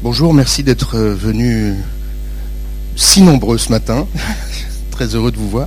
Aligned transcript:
Bonjour, 0.00 0.32
merci 0.32 0.62
d'être 0.62 0.96
venu 0.96 1.74
si 2.94 3.20
nombreux 3.20 3.58
ce 3.58 3.70
matin. 3.70 4.06
Très 4.92 5.16
heureux 5.16 5.32
de 5.32 5.36
vous 5.36 5.50
voir. 5.50 5.66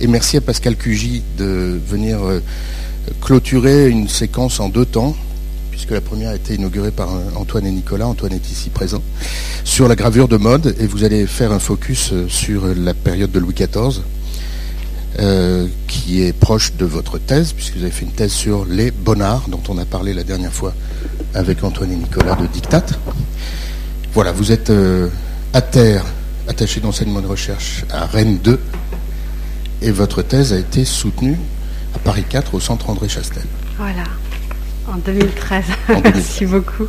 Et 0.00 0.06
merci 0.06 0.36
à 0.36 0.42
Pascal 0.42 0.76
Cugy 0.76 1.22
de 1.38 1.80
venir 1.88 2.22
euh, 2.22 2.42
clôturer 3.22 3.88
une 3.88 4.06
séquence 4.06 4.60
en 4.60 4.68
deux 4.68 4.84
temps, 4.84 5.16
puisque 5.70 5.92
la 5.92 6.02
première 6.02 6.28
a 6.28 6.34
été 6.34 6.56
inaugurée 6.56 6.90
par 6.90 7.14
euh, 7.14 7.20
Antoine 7.36 7.64
et 7.66 7.70
Nicolas. 7.70 8.06
Antoine 8.06 8.34
est 8.34 8.50
ici 8.50 8.68
présent, 8.68 9.02
sur 9.64 9.88
la 9.88 9.96
gravure 9.96 10.28
de 10.28 10.36
mode. 10.36 10.76
Et 10.78 10.86
vous 10.86 11.02
allez 11.02 11.26
faire 11.26 11.50
un 11.50 11.58
focus 11.58 12.10
euh, 12.12 12.28
sur 12.28 12.66
la 12.66 12.92
période 12.92 13.32
de 13.32 13.38
Louis 13.38 13.54
XIV. 13.54 14.02
qui 15.88 16.20
est 16.22 16.34
proche 16.34 16.74
de 16.74 16.84
votre 16.84 17.16
thèse, 17.16 17.54
puisque 17.54 17.78
vous 17.78 17.82
avez 17.82 17.92
fait 17.92 18.04
une 18.04 18.12
thèse 18.12 18.32
sur 18.32 18.66
les 18.66 18.90
bonnards, 18.90 19.48
dont 19.48 19.62
on 19.70 19.78
a 19.78 19.86
parlé 19.86 20.12
la 20.12 20.22
dernière 20.22 20.52
fois 20.52 20.74
avec 21.32 21.64
Antoine 21.64 21.92
et 21.92 21.96
Nicolas 21.96 22.36
de 22.36 22.46
Dictat. 22.46 22.84
Voilà, 24.12 24.32
vous 24.32 24.50
êtes 24.50 24.70
euh, 24.70 25.08
à 25.52 25.60
terre, 25.60 26.04
attaché 26.48 26.80
d'enseignement 26.80 27.20
de 27.20 27.28
recherche 27.28 27.84
à 27.90 28.06
Rennes 28.06 28.38
2, 28.38 28.60
et 29.82 29.92
votre 29.92 30.22
thèse 30.22 30.52
a 30.52 30.58
été 30.58 30.84
soutenue 30.84 31.38
à 31.94 31.98
Paris 32.00 32.24
4 32.28 32.54
au 32.54 32.60
centre 32.60 32.90
André 32.90 33.08
Chastel. 33.08 33.44
Voilà, 33.78 34.02
en 34.88 34.96
2013. 34.96 35.64
Merci 36.04 36.44
beaucoup. 36.44 36.88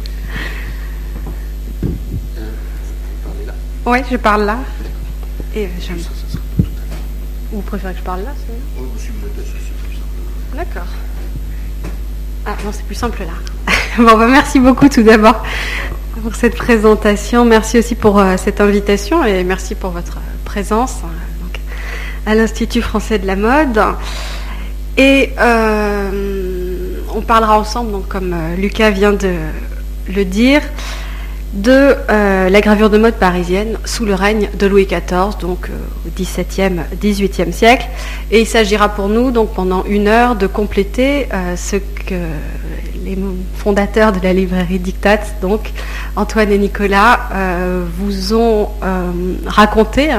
Oui, 3.85 3.99
je 4.09 4.17
parle 4.17 4.45
là. 4.45 4.57
Et 5.55 5.69
je... 5.79 5.93
Vous 7.51 7.61
préférez 7.61 7.93
que 7.93 7.99
je 7.99 8.03
parle 8.03 8.23
là 8.23 8.33
oh, 8.79 8.83
D'accord. 10.55 10.87
Ah 12.47 12.55
non, 12.65 12.71
c'est 12.71 12.83
plus 12.85 12.95
simple 12.95 13.23
là. 13.23 13.73
bon, 13.97 14.17
bah, 14.17 14.27
merci 14.27 14.59
beaucoup 14.59 14.89
tout 14.89 15.03
d'abord 15.03 15.43
pour 16.21 16.35
cette 16.35 16.55
présentation. 16.55 17.45
Merci 17.45 17.79
aussi 17.79 17.95
pour 17.95 18.19
euh, 18.19 18.35
cette 18.37 18.61
invitation 18.61 19.25
et 19.25 19.43
merci 19.43 19.75
pour 19.75 19.89
votre 19.89 20.19
présence 20.45 20.99
euh, 21.03 22.29
à 22.31 22.35
l'Institut 22.35 22.81
français 22.81 23.17
de 23.17 23.25
la 23.25 23.35
mode. 23.35 23.81
Et 24.97 25.31
euh, 25.39 27.01
on 27.15 27.21
parlera 27.21 27.57
ensemble, 27.57 27.91
donc, 27.91 28.07
comme 28.07 28.35
Lucas 28.57 28.91
vient 28.91 29.13
de 29.13 29.33
le 30.13 30.25
dire, 30.25 30.61
de 31.53 31.95
la 32.07 32.61
gravure 32.61 32.89
de 32.89 32.97
mode 32.97 33.15
parisienne 33.15 33.77
sous 33.85 34.05
le 34.05 34.13
règne 34.13 34.49
de 34.57 34.67
Louis 34.67 34.85
XIV, 34.85 35.37
donc 35.39 35.69
au 36.05 36.09
XVIIe, 36.15 36.81
XVIIIe 37.01 37.51
siècle. 37.51 37.87
Et 38.31 38.41
il 38.41 38.47
s'agira 38.47 38.89
pour 38.89 39.09
nous, 39.09 39.31
donc 39.31 39.53
pendant 39.53 39.83
une 39.85 40.07
heure, 40.07 40.35
de 40.35 40.47
compléter 40.47 41.27
ce 41.57 41.75
que 41.75 42.15
les 43.03 43.17
fondateurs 43.55 44.11
de 44.11 44.19
la 44.21 44.33
librairie 44.33 44.79
Dictat, 44.79 45.19
donc 45.41 45.71
Antoine 46.15 46.51
et 46.51 46.57
Nicolas, 46.57 47.29
euh, 47.33 47.85
vous 47.97 48.33
ont 48.33 48.69
euh, 48.83 49.11
raconté 49.45 50.11
euh, 50.11 50.17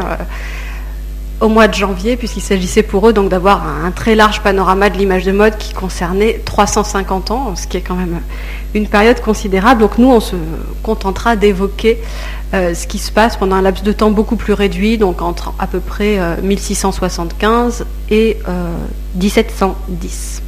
au 1.43 1.49
mois 1.49 1.69
de 1.69 1.75
janvier, 1.75 2.17
puisqu'il 2.17 2.41
s'agissait 2.41 2.83
pour 2.83 3.07
eux 3.09 3.13
donc 3.13 3.29
d'avoir 3.29 3.67
un, 3.85 3.91
très 3.91 4.15
large 4.15 4.41
panorama 4.41 4.89
de 4.89 4.97
l'image 4.97 5.25
de 5.25 5.33
mode 5.33 5.59
qui 5.59 5.75
concernait 5.75 6.41
350 6.45 7.31
ans, 7.31 7.57
ce 7.57 7.67
qui 7.67 7.77
est 7.77 7.83
quand 7.83 7.97
même 7.97 8.21
une 8.75 8.87
période 8.87 9.21
considérable. 9.21 9.81
Donc 9.81 9.99
nous, 9.99 10.11
on 10.11 10.21
se 10.21 10.37
contentera 10.83 11.37
d'évoquer 11.37 11.99
ce 12.53 12.87
qui 12.87 12.99
se 12.99 13.11
passe 13.11 13.37
pendant 13.37 13.57
un 13.57 13.63
laps 13.63 13.83
de 13.83 13.93
temps 13.93 14.11
beaucoup 14.11 14.37
plus 14.37 14.53
réduit, 14.53 14.99
donc 14.99 15.21
entre 15.21 15.53
à 15.59 15.67
peu 15.67 15.81
près 15.81 16.19
1675 16.43 17.87
et 18.11 18.39
1710. 19.17 20.43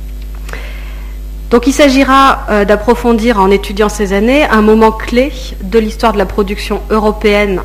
Donc 1.54 1.68
il 1.68 1.72
s'agira 1.72 2.46
euh, 2.50 2.64
d'approfondir 2.64 3.38
en 3.38 3.48
étudiant 3.48 3.88
ces 3.88 4.12
années 4.12 4.44
un 4.44 4.60
moment 4.60 4.90
clé 4.90 5.32
de 5.62 5.78
l'histoire 5.78 6.12
de 6.12 6.18
la 6.18 6.26
production 6.26 6.80
européenne 6.90 7.62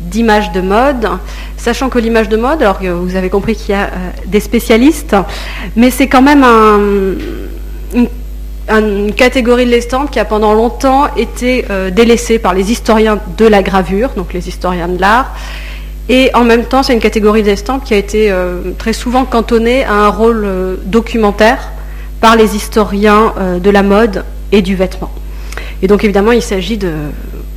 d'images 0.00 0.52
de 0.52 0.60
mode, 0.60 1.08
sachant 1.56 1.88
que 1.88 1.98
l'image 1.98 2.28
de 2.28 2.36
mode, 2.36 2.62
alors 2.62 2.78
que 2.78 2.88
vous 2.88 3.16
avez 3.16 3.30
compris 3.30 3.54
qu'il 3.56 3.70
y 3.70 3.74
a 3.74 3.84
euh, 3.84 4.10
des 4.26 4.40
spécialistes, 4.40 5.16
mais 5.76 5.90
c'est 5.90 6.06
quand 6.06 6.22
même 6.22 6.44
une, 7.94 8.08
catégorie 9.14 9.64
de 9.64 9.70
l'estampe 9.70 10.10
qui 10.10 10.20
a 10.20 10.24
pendant 10.24 10.54
longtemps 10.54 11.08
été 11.16 11.64
euh, 11.70 11.90
délaissée 11.90 12.38
par 12.38 12.54
les 12.54 12.70
historiens 12.70 13.18
de 13.36 13.46
la 13.46 13.62
gravure, 13.62 14.10
donc 14.16 14.32
les 14.32 14.48
historiens 14.48 14.88
de 14.88 15.00
l'art, 15.00 15.34
et 16.08 16.30
en 16.34 16.44
même 16.44 16.64
temps 16.64 16.82
c'est 16.82 16.94
une 16.94 17.00
catégorie 17.00 17.42
d'estampes 17.42 17.84
qui 17.84 17.94
a 17.94 17.98
été 17.98 18.32
très 18.78 18.94
souvent 18.94 19.24
cantonnée 19.26 19.84
à 19.84 19.92
un 19.92 20.08
rôle 20.08 20.46
documentaire 20.86 21.70
par 22.20 22.36
les 22.36 22.56
historiens 22.56 23.32
euh, 23.38 23.58
de 23.58 23.70
la 23.70 23.82
mode 23.82 24.24
et 24.52 24.62
du 24.62 24.74
vêtement. 24.74 25.10
Et 25.82 25.86
donc 25.86 26.04
évidemment, 26.04 26.32
il 26.32 26.42
s'agit 26.42 26.76
de 26.76 26.92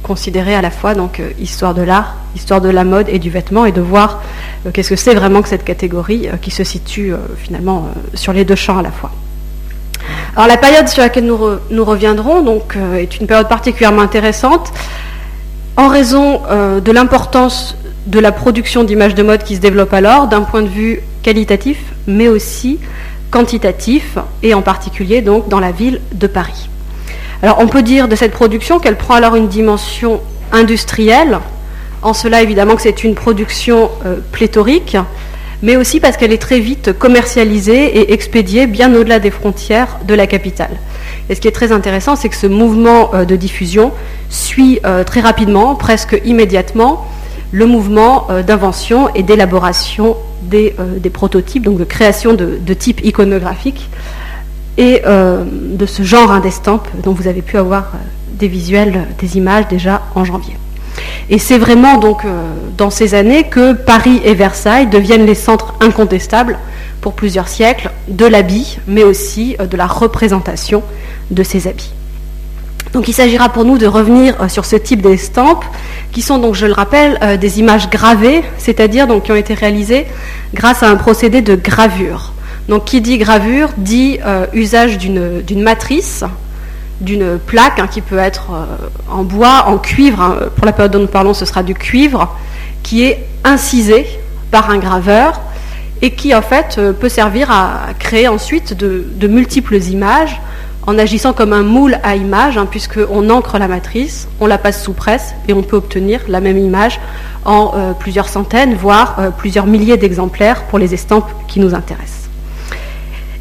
considérer 0.04 0.56
à 0.56 0.62
la 0.62 0.72
fois 0.72 0.96
donc 0.96 1.20
euh, 1.20 1.32
histoire 1.40 1.74
de 1.74 1.82
l'art, 1.82 2.16
histoire 2.36 2.62
de 2.62 2.70
la 2.70 2.84
mode 2.84 3.08
et 3.10 3.20
du 3.20 3.30
vêtement, 3.30 3.66
et 3.66 3.72
de 3.72 3.82
voir 3.82 4.22
euh, 4.66 4.72
qu'est-ce 4.72 4.90
que 4.90 4.96
c'est 4.96 5.16
vraiment 5.16 5.42
que 5.42 5.50
cette 5.50 5.64
catégorie 5.64 6.28
qui 6.42 6.52
se 6.52 6.64
situe 6.64 7.14
finalement 7.38 7.90
sur 8.14 8.34
les 8.34 8.46
deux 8.46 8.56
champs 8.56 8.78
à 8.78 8.82
la 8.82 8.92
fois. 8.92 9.12
Alors 10.36 10.48
la 10.48 10.58
période 10.58 10.88
sur 10.88 11.02
laquelle 11.02 11.26
nous, 11.26 11.40
nous 11.70 11.86
reviendrons 11.86 12.42
donc 12.42 12.78
est 12.96 13.20
une 13.20 13.28
période 13.28 13.48
particulièrement 13.48 14.02
intéressante 14.02 14.72
en 15.78 15.88
raison 15.88 16.42
de 16.84 16.92
l'importance 16.92 17.76
de 18.08 18.20
la 18.20 18.32
production 18.32 18.84
d'images 18.84 19.16
de 19.16 19.24
mode 19.24 19.44
qui 19.44 19.56
se 19.56 19.62
développe 19.62 19.94
alors 19.94 20.28
d'un 20.28 20.42
point 20.42 20.62
de 20.62 20.68
vue 20.68 21.02
qualitatif, 21.22 21.78
mais 22.08 22.28
aussi 22.28 22.80
quantitatif, 23.30 24.18
et 24.44 24.54
en 24.54 24.62
particulier 24.62 25.22
donc 25.22 25.48
dans 25.48 25.60
la 25.60 25.72
ville 25.72 26.02
de 26.14 26.28
Paris. 26.28 26.71
Alors 27.44 27.58
on 27.60 27.68
peut 27.68 27.82
dire 27.82 28.08
de 28.08 28.16
cette 28.16 28.32
production 28.32 28.80
qu'elle 28.80 28.98
prend 28.98 29.16
alors 29.16 29.36
une 29.36 29.48
dimension 29.48 30.22
industrielle, 30.52 31.40
en 32.04 32.14
cela 32.14 32.44
évidemment 32.44 32.76
que 32.76 32.84
c'est 32.84 33.04
une 33.04 33.16
production 33.16 33.90
euh, 34.06 34.18
pléthorique, 34.32 34.96
mais 35.64 35.76
aussi 35.76 36.00
parce 36.00 36.18
qu'elle 36.18 36.34
est 36.34 36.42
très 36.42 36.60
vite 36.60 36.94
commercialisée 36.94 37.98
et 37.98 38.14
expédiée 38.14 38.68
bien 38.68 38.94
au-delà 38.94 39.20
des 39.20 39.32
frontières 39.32 39.98
de 40.08 40.14
la 40.14 40.28
capitale. 40.28 40.78
Et 41.30 41.36
ce 41.36 41.42
qui 41.42 41.48
est 41.48 41.52
très 41.52 41.72
intéressant, 41.72 42.16
c'est 42.16 42.30
que 42.30 42.36
ce 42.36 42.48
mouvement 42.48 43.12
euh, 43.14 43.26
de 43.26 43.36
diffusion 43.36 43.92
suit 44.30 44.80
euh, 44.86 45.04
très 45.04 45.22
rapidement, 45.22 45.74
presque 45.74 46.22
immédiatement, 46.24 47.08
le 47.52 47.66
mouvement 47.66 48.28
d'invention 48.48 49.14
et 49.14 49.24
d'élaboration 49.24 50.16
des, 50.42 50.74
prototypes, 51.12 51.64
donc 51.64 51.78
de 51.78 51.84
création 51.84 52.34
de, 52.34 52.74
types 52.74 53.04
iconographiques 53.04 53.90
et 54.82 55.02
euh, 55.06 55.44
de 55.46 55.86
ce 55.86 56.04
genre 56.04 56.42
d'estampes 56.42 56.90
dont 57.02 57.14
vous 57.14 57.28
avez 57.28 57.42
pu 57.42 57.58
avoir 57.58 57.84
euh, 57.94 57.98
des 58.34 58.50
visuels, 58.50 59.08
des 59.20 59.38
images 59.38 59.68
déjà 59.70 60.02
en 60.16 60.26
janvier. 60.26 60.58
Et 61.30 61.40
c'est 61.40 61.58
vraiment 61.58 61.98
donc 61.98 62.26
dans 62.78 62.90
ces 62.90 63.14
années 63.14 63.46
que 63.46 63.72
Paris 63.72 64.20
et 64.26 64.34
Versailles 64.34 64.88
deviennent 64.88 65.26
les 65.26 65.36
centres 65.36 65.74
incontestables 65.80 66.60
pour 67.00 67.14
plusieurs 67.14 67.48
siècles 67.48 67.92
de 68.10 68.26
l'habit, 68.26 68.78
mais 68.88 69.04
aussi 69.04 69.56
de 69.58 69.78
la 69.78 69.88
représentation 69.88 70.84
de 71.30 71.44
ces 71.44 71.68
habits. 71.68 71.94
Donc 72.94 73.08
il 73.08 73.14
s'agira 73.14 73.50
pour 73.50 73.64
nous 73.64 73.78
de 73.78 73.88
revenir 73.88 74.36
euh, 74.42 74.50
sur 74.50 74.66
ce 74.66 74.76
type 74.76 75.02
d'estampes 75.02 75.64
qui 76.12 76.22
sont 76.22 76.40
donc, 76.40 76.56
je 76.56 76.66
le 76.66 76.74
rappelle, 76.74 77.18
euh, 77.22 77.38
des 77.38 77.60
images 77.60 77.90
gravées, 77.90 78.44
c'est-à-dire 78.58 79.08
qui 79.24 79.32
ont 79.32 79.36
été 79.36 79.54
réalisées 79.54 80.08
grâce 80.54 80.84
à 80.84 80.90
un 80.90 80.96
procédé 80.96 81.42
de 81.42 81.56
gravure. 81.56 82.34
Donc 82.72 82.86
qui 82.86 83.02
dit 83.02 83.18
gravure 83.18 83.70
dit 83.78 84.18
euh, 84.26 84.48
usage 84.54 84.98
d'une 84.98 85.62
matrice, 85.62 86.24
d'une 87.02 87.38
plaque 87.38 87.80
hein, 87.80 87.88
qui 87.88 88.02
peut 88.02 88.18
être 88.18 88.48
en 89.12 89.24
bois, 89.24 89.66
en 89.68 89.78
cuivre. 89.78 90.22
Hein. 90.22 90.38
pour 90.56 90.66
la 90.66 90.72
période 90.72 90.94
dont 90.94 91.00
nous 91.00 91.08
parlons, 91.08 91.34
ce 91.34 91.46
sera 91.46 91.62
du 91.62 91.76
cuivre 91.76 92.36
qui 92.82 93.04
est 93.04 93.28
incisé 93.44 94.08
par 94.50 94.70
un 94.70 94.78
graveur 94.78 95.42
et 96.02 96.12
qui 96.12 96.34
en 96.34 96.42
fait 96.42 96.80
peut 97.00 97.10
servir 97.10 97.52
à 97.52 97.90
créer 98.00 98.28
ensuite 98.28 98.74
de 98.74 99.28
multiples 99.28 99.76
images 99.76 100.40
en 100.88 100.98
agissant 100.98 101.34
comme 101.34 101.54
un 101.54 101.64
moule 101.64 102.00
à 102.04 102.16
image, 102.16 102.58
hein, 102.58 102.68
puisqu'on 102.70 103.30
ancre 103.30 103.58
la 103.58 103.68
matrice, 103.68 104.28
on 104.40 104.48
la 104.48 104.58
passe 104.58 104.84
sous 104.84 104.94
presse 104.94 105.36
et 105.48 105.54
on 105.54 105.62
peut 105.62 105.76
obtenir 105.76 106.22
la 106.28 106.42
même 106.42 106.58
image 106.58 107.00
en 107.46 107.74
euh, 107.76 107.94
plusieurs 107.94 108.30
centaines, 108.30 108.74
voire 108.76 109.18
euh, 109.20 109.30
plusieurs 109.30 109.68
milliers 109.68 109.98
d'exemplaires 109.98 110.64
pour 110.64 110.80
les 110.80 110.94
estampes 110.94 111.30
qui 111.48 111.60
nous 111.60 111.76
intéressent. 111.76 112.21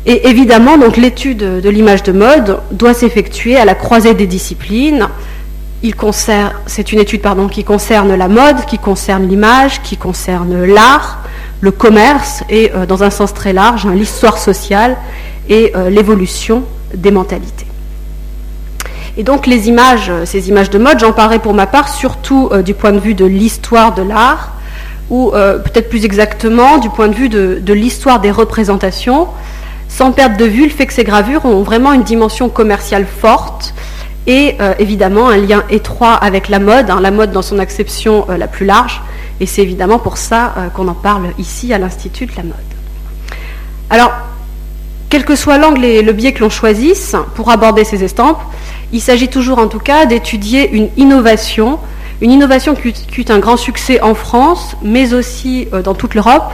Et 0.07 0.29
évidemment, 0.29 0.79
donc 0.79 0.97
l'étude 0.97 1.39
de 1.39 1.69
l'image 1.69 2.03
de 2.03 2.13
mode 2.13 2.61
doit 2.73 2.95
s'effectuer 2.95 3.57
à 3.57 3.65
la 3.65 3.75
croisée 3.75 4.15
des 4.15 4.27
disciplines. 4.27 5.09
C'est 6.67 6.93
une 6.93 6.99
étude 6.99 7.23
qui 7.51 7.65
concerne 7.65 8.15
la 8.15 8.29
mode, 8.29 8.65
qui 8.67 8.79
concerne 8.79 9.29
l'image, 9.29 9.83
qui 9.83 9.97
concerne 9.97 10.65
l'art, 10.65 11.25
le 11.61 11.71
commerce 11.71 12.43
et, 12.49 12.71
euh, 12.75 12.87
dans 12.87 13.03
un 13.03 13.11
sens 13.11 13.35
très 13.35 13.53
large, 13.53 13.87
hein, 13.87 13.95
l'histoire 13.95 14.39
sociale 14.39 14.97
et 15.49 15.73
l'évolution 15.91 16.63
des 16.95 17.11
mentalités. 17.11 17.67
Et 19.17 19.23
donc 19.23 19.47
les 19.47 19.69
images, 19.69 20.09
euh, 20.09 20.25
ces 20.25 20.49
images 20.49 20.71
de 20.71 20.79
mode, 20.79 21.01
j'en 21.01 21.13
parlerai 21.13 21.41
pour 21.41 21.55
ma 21.55 21.67
part 21.67 21.89
surtout 21.89 22.49
euh, 22.53 22.63
du 22.63 22.75
point 22.75 22.93
de 22.93 22.99
vue 22.99 23.15
de 23.15 23.25
l'histoire 23.25 23.95
de 23.95 24.03
l'art, 24.03 24.53
ou 25.11 25.33
euh, 25.35 25.59
peut-être 25.59 25.89
plus 25.89 26.05
exactement 26.05 26.79
du 26.79 26.89
point 26.91 27.09
de 27.09 27.15
vue 27.15 27.29
de, 27.29 27.73
l'histoire 27.73 28.21
des 28.21 28.31
représentations, 28.31 29.27
sans 29.91 30.13
perdre 30.13 30.39
de 30.39 30.47
vue 30.47 30.65
le 30.65 30.71
fait 30.71 30.87
que 30.87 30.95
ces 30.95 31.05
gravures 31.05 31.45
ont 31.45 31.63
vraiment 31.63 31.93
une 31.93 32.05
dimension 32.05 32.49
commerciale 32.49 33.05
forte 33.07 33.75
et 34.27 34.57
évidemment 34.79 35.29
un 35.29 35.37
lien 35.37 35.65
étroit 35.69 36.15
avec 36.15 36.49
la 36.49 36.59
mode, 36.61 36.89
hein, 36.89 37.01
la 37.01 37.11
mode 37.11 37.33
dans 37.33 37.43
son 37.43 37.59
acception 37.59 38.27
la 38.29 38.47
plus 38.47 38.65
large, 38.65 39.03
et 39.41 39.47
c'est 39.47 39.63
évidemment 39.63 39.99
pour 39.99 40.17
ça 40.17 40.55
qu'on 40.75 40.89
en 40.89 40.95
parle 40.95 41.33
ici 41.39 41.73
à 41.73 41.79
l'Institut 41.79 42.27
de 42.27 42.33
la 42.37 42.45
mode. 42.45 42.55
Alors, 43.89 44.13
quel 45.09 45.25
que 45.25 45.35
soit 45.35 45.59
l'angle 45.59 45.85
et 45.85 46.03
le 46.03 46.13
biais 46.13 46.33
que 46.33 46.41
l'on 46.41 46.51
choisisse 46.51 47.17
pour 47.35 47.51
aborder 47.51 47.83
ces 47.83 48.05
estampes, 48.05 48.41
il 48.93 49.01
s'agit 49.01 49.29
toujours 49.29 49.59
en 49.59 49.67
tout 49.67 49.81
cas 49.81 50.07
d'étudier 50.07 50.71
une 50.71 50.89
innovation, 50.97 51.81
une 52.21 52.31
innovation 52.31 52.77
qui 52.77 53.21
eut 53.21 53.25
un 53.31 53.41
grand 53.41 53.57
succès 53.57 54.01
en 54.03 54.15
France, 54.15 54.77
mais 54.83 55.13
aussi 55.15 55.67
dans 55.83 55.95
toute 55.95 56.15
l'Europe, 56.15 56.53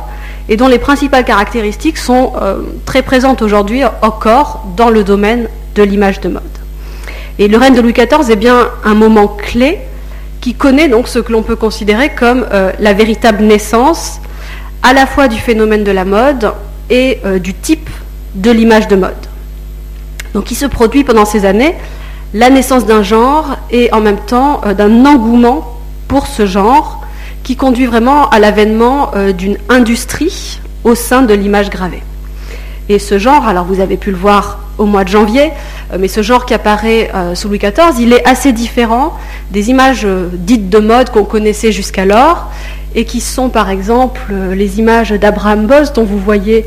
et 0.48 0.56
dont 0.56 0.68
les 0.68 0.78
principales 0.78 1.24
caractéristiques 1.24 1.98
sont 1.98 2.32
euh, 2.40 2.58
très 2.84 3.02
présentes 3.02 3.42
aujourd'hui 3.42 3.82
encore 4.02 4.64
dans 4.76 4.90
le 4.90 5.02
domaine 5.02 5.48
de 5.74 5.82
l'image 5.82 6.20
de 6.20 6.28
mode. 6.28 6.42
Et 7.38 7.48
le 7.48 7.58
règne 7.58 7.74
de 7.74 7.80
Louis 7.80 7.92
XIV 7.92 8.30
est 8.30 8.36
bien 8.36 8.68
un 8.84 8.94
moment 8.94 9.28
clé 9.28 9.78
qui 10.40 10.54
connaît 10.54 10.88
donc 10.88 11.08
ce 11.08 11.18
que 11.18 11.32
l'on 11.32 11.42
peut 11.42 11.56
considérer 11.56 12.10
comme 12.10 12.46
euh, 12.52 12.72
la 12.78 12.92
véritable 12.92 13.42
naissance 13.44 14.20
à 14.82 14.92
la 14.92 15.06
fois 15.06 15.28
du 15.28 15.38
phénomène 15.38 15.82
de 15.84 15.90
la 15.90 16.04
mode 16.04 16.52
et 16.88 17.18
euh, 17.24 17.38
du 17.38 17.52
type 17.52 17.90
de 18.34 18.50
l'image 18.50 18.86
de 18.86 18.96
mode. 18.96 19.14
Donc 20.34 20.50
il 20.50 20.54
se 20.54 20.66
produit 20.66 21.02
pendant 21.02 21.24
ces 21.24 21.44
années 21.44 21.74
la 22.34 22.50
naissance 22.50 22.86
d'un 22.86 23.02
genre 23.02 23.56
et 23.70 23.92
en 23.92 24.00
même 24.00 24.18
temps 24.18 24.60
d'un 24.76 25.06
engouement 25.06 25.78
pour 26.08 26.26
ce 26.26 26.44
genre 26.44 27.05
qui 27.46 27.54
conduit 27.54 27.86
vraiment 27.86 28.28
à 28.30 28.40
l'avènement 28.40 29.12
euh, 29.14 29.30
d'une 29.30 29.56
industrie 29.68 30.60
au 30.82 30.96
sein 30.96 31.22
de 31.22 31.32
l'image 31.32 31.70
gravée. 31.70 32.02
Et 32.88 32.98
ce 32.98 33.20
genre, 33.20 33.46
alors 33.46 33.64
vous 33.64 33.78
avez 33.78 33.96
pu 33.96 34.10
le 34.10 34.16
voir 34.16 34.58
au 34.78 34.84
mois 34.84 35.04
de 35.04 35.10
janvier, 35.10 35.52
euh, 35.92 35.96
mais 36.00 36.08
ce 36.08 36.22
genre 36.22 36.44
qui 36.44 36.54
apparaît 36.54 37.08
euh, 37.14 37.36
sous 37.36 37.46
Louis 37.46 37.60
XIV, 37.60 38.00
il 38.00 38.12
est 38.12 38.26
assez 38.26 38.52
différent 38.52 39.16
des 39.52 39.70
images 39.70 40.04
dites 40.32 40.68
de 40.68 40.78
mode 40.80 41.10
qu'on 41.10 41.22
connaissait 41.22 41.70
jusqu'alors, 41.70 42.50
et 42.96 43.04
qui 43.04 43.20
sont 43.20 43.48
par 43.50 43.70
exemple 43.70 44.34
les 44.54 44.80
images 44.80 45.10
d'Abraham 45.12 45.66
Boss, 45.66 45.92
dont 45.92 46.02
vous 46.04 46.18
voyez 46.18 46.66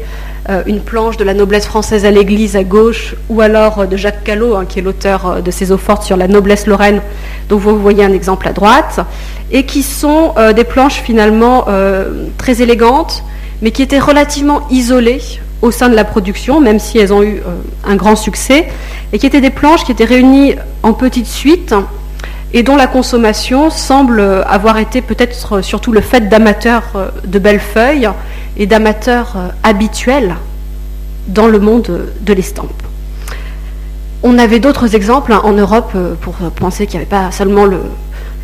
une 0.65 0.79
planche 0.79 1.17
de 1.17 1.23
la 1.23 1.35
noblesse 1.35 1.67
française 1.67 2.05
à 2.05 2.11
l'église 2.11 2.55
à 2.55 2.63
gauche, 2.63 3.15
ou 3.29 3.41
alors 3.41 3.85
de 3.87 3.97
Jacques 3.97 4.23
Callot, 4.23 4.55
hein, 4.55 4.65
qui 4.67 4.79
est 4.79 4.81
l'auteur 4.81 5.43
de 5.43 5.51
ses 5.51 5.71
eaux 5.71 5.77
fortes 5.77 6.03
sur 6.03 6.17
la 6.17 6.27
noblesse 6.27 6.65
lorraine, 6.65 7.01
dont 7.49 7.57
vous 7.57 7.77
voyez 7.77 8.03
un 8.03 8.13
exemple 8.13 8.47
à 8.47 8.53
droite 8.53 8.99
et 9.51 9.63
qui 9.63 9.83
sont 9.83 10.33
euh, 10.37 10.53
des 10.53 10.63
planches 10.63 11.01
finalement 11.01 11.65
euh, 11.67 12.25
très 12.37 12.61
élégantes, 12.61 13.23
mais 13.61 13.71
qui 13.71 13.81
étaient 13.81 13.99
relativement 13.99 14.67
isolées 14.69 15.21
au 15.61 15.71
sein 15.71 15.89
de 15.89 15.95
la 15.95 16.05
production, 16.05 16.61
même 16.61 16.79
si 16.79 16.97
elles 16.97 17.11
ont 17.11 17.23
eu 17.23 17.37
euh, 17.37 17.55
un 17.85 17.95
grand 17.95 18.15
succès, 18.15 18.67
et 19.11 19.19
qui 19.19 19.25
étaient 19.25 19.41
des 19.41 19.49
planches 19.49 19.83
qui 19.83 19.91
étaient 19.91 20.05
réunies 20.05 20.55
en 20.83 20.93
petites 20.93 21.27
suites 21.27 21.73
et 22.53 22.63
dont 22.63 22.75
la 22.75 22.87
consommation 22.87 23.69
semble 23.69 24.21
avoir 24.47 24.77
été 24.77 25.01
peut-être 25.01 25.61
surtout 25.61 25.91
le 25.91 26.01
fait 26.01 26.29
d'amateurs 26.29 27.11
de 27.23 27.39
belles 27.39 27.59
feuilles 27.59 28.09
et 28.57 28.65
d'amateurs 28.65 29.37
habituels 29.63 30.35
dans 31.27 31.47
le 31.47 31.59
monde 31.59 32.07
de 32.21 32.33
l'estampe. 32.33 32.83
On 34.21 34.37
avait 34.37 34.59
d'autres 34.59 34.95
exemples 34.95 35.31
hein, 35.31 35.41
en 35.43 35.53
Europe 35.53 35.95
pour 36.21 36.33
penser 36.33 36.87
qu'il 36.87 36.99
n'y 36.99 37.05
avait 37.05 37.09
pas 37.09 37.31
seulement 37.31 37.65
le, 37.65 37.79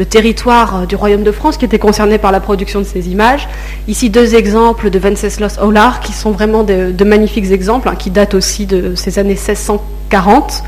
territoire 0.10 0.81
euh, 0.81 0.86
du 0.86 0.96
Royaume 0.96 1.24
de 1.24 1.31
France 1.31 1.58
qui 1.58 1.66
était 1.66 1.80
concerné 1.80 2.18
par 2.18 2.31
la 2.31 2.40
production 2.40 2.80
de 2.80 2.86
ces 2.86 3.10
images. 3.10 3.48
Ici, 3.88 4.10
deux 4.10 4.36
exemples 4.36 4.90
de 4.90 5.00
Wenceslas 5.00 5.58
Hollar 5.62 6.00
qui 6.00 6.13
sont 6.13 6.31
vraiment 6.31 6.63
de, 6.63 7.04
magnifiques 7.04 7.51
exemples, 7.51 7.90
hein, 7.90 7.96
qui 7.96 8.10
datent 8.10 8.34
aussi 8.34 8.66
de 8.66 8.96
ces 8.96 9.19
années 9.19 9.36
1640, 9.36 10.63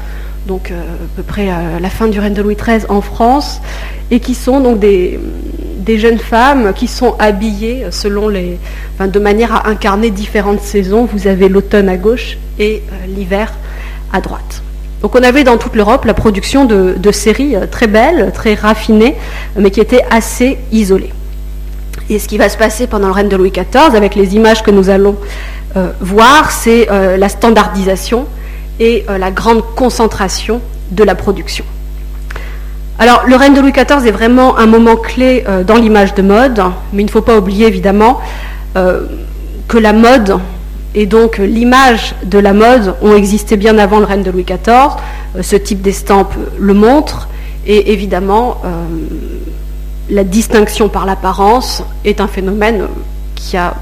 donc 0.48 0.72
euh, 0.72 0.82
à 0.82 1.16
peu 1.16 1.24
près 1.24 1.50
euh, 1.50 1.80
la 1.80 1.90
fin 1.90 2.08
du 2.08 2.20
règne 2.20 2.34
de 2.34 2.42
Louis 2.42 2.56
XIII 2.56 2.86
en 2.90 3.02
France, 3.02 3.60
et 4.10 4.20
qui 4.20 4.34
sont 4.34 4.60
donc 4.60 4.80
des, 4.80 5.20
jeunes 5.88 6.20
femmes 6.20 6.74
qui 6.74 6.88
sont 6.88 7.16
habillées 7.20 7.86
selon 7.92 8.28
les, 8.28 8.58
de 9.00 9.20
manière 9.20 9.54
à 9.54 9.70
incarner 9.70 10.10
différentes 10.10 10.62
saisons. 10.62 11.08
Vous 11.12 11.28
avez 11.28 11.48
l'automne 11.48 11.88
à 11.88 11.98
gauche 11.98 12.38
et 12.60 12.84
l'hiver 13.08 13.54
à 14.12 14.20
droite. 14.20 14.64
Donc 15.02 15.16
on 15.16 15.24
avait 15.24 15.44
dans 15.44 15.58
toute 15.58 15.76
l'Europe 15.76 16.06
la 16.06 16.14
production 16.14 16.66
de, 16.66 17.12
séries 17.12 17.56
euh, 17.56 17.66
très 17.70 17.88
belles, 17.88 18.32
très 18.34 18.56
raffinées, 18.56 19.16
mais 19.56 19.72
qui 19.72 19.80
étaient 19.80 20.04
assez 20.10 20.58
isolées. 20.72 21.14
Et 22.10 22.20
ce 22.20 22.28
qui 22.28 22.38
va 22.38 22.50
se 22.50 22.58
passer 22.58 22.88
pendant 22.88 23.08
le 23.08 23.14
règne 23.14 23.30
de 23.30 23.36
Louis 23.36 23.52
XIV, 23.52 23.96
avec 23.96 24.16
les 24.16 24.36
images 24.36 24.64
que 24.64 24.72
nous 24.72 24.90
allons 24.90 25.16
euh, 25.76 25.92
voir, 26.00 26.52
c'est 26.52 26.90
euh, 26.90 27.18
la 27.18 27.30
standardisation 27.30 28.26
et 28.80 29.06
la 29.08 29.32
grande 29.32 29.64
concentration 29.76 30.62
de 30.92 31.04
la 31.04 31.16
production. 31.16 31.66
Alors 33.00 33.24
le 33.28 33.36
règne 33.36 33.54
de 33.54 33.62
Louis 33.62 33.72
XIV 33.72 34.06
est 34.06 34.12
vraiment 34.12 34.58
un 34.58 34.66
moment 34.66 34.96
clé 34.96 35.44
dans 35.66 35.76
l'image 35.76 36.14
de 36.14 36.22
mode, 36.22 36.62
mais 36.94 37.02
il 37.02 37.06
ne 37.06 37.12
faut 37.12 37.22
pas 37.22 37.38
oublier 37.38 37.68
évidemment 37.68 38.20
que 38.76 39.78
la 39.78 39.94
mode 39.94 40.40
et 40.98 41.06
donc 41.06 41.38
l'image 41.38 42.16
de 42.24 42.40
la 42.40 42.54
mode 42.54 42.96
ont 43.04 43.16
existé 43.16 43.56
bien 43.56 43.78
avant 43.78 44.00
le 44.00 44.06
règne 44.06 44.24
de 44.24 44.32
Louis 44.32 44.46
XIV. 44.46 44.96
Euh, 45.36 45.44
ce 45.44 45.56
type 45.56 45.82
d'estampe 45.84 46.34
le 46.58 46.74
montre. 46.74 47.28
Et 47.68 47.92
évidemment, 47.94 48.62
euh, 48.66 48.70
la 50.10 50.24
distinction 50.24 50.90
par 50.90 51.06
l'apparence 51.06 51.84
est 52.04 52.20
un 52.20 52.28
phénomène 52.28 52.88
qui 53.36 53.58
a, 53.58 53.76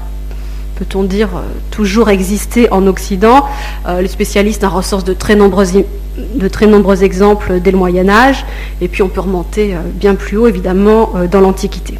peut-on 0.76 1.02
dire, 1.02 1.30
toujours 1.70 2.10
existé 2.10 2.70
en 2.70 2.86
Occident. 2.86 3.44
Euh, 3.86 4.00
les 4.00 4.08
spécialistes 4.08 4.64
en 4.64 4.70
ressourcent 4.70 5.04
de 5.04 5.12
très, 5.12 5.36
nombreux, 5.36 7.04
exemples 7.04 7.60
dès 7.60 7.70
le 7.70 7.78
Moyen 7.78 8.08
Âge. 8.08 8.44
Et 8.80 8.88
puis 8.88 9.02
on 9.02 9.08
peut 9.08 9.20
remonter 9.20 9.76
bien 9.94 10.14
plus 10.14 10.36
haut, 10.36 10.46
évidemment, 10.46 11.12
dans 11.30 11.40
l'Antiquité. 11.40 11.98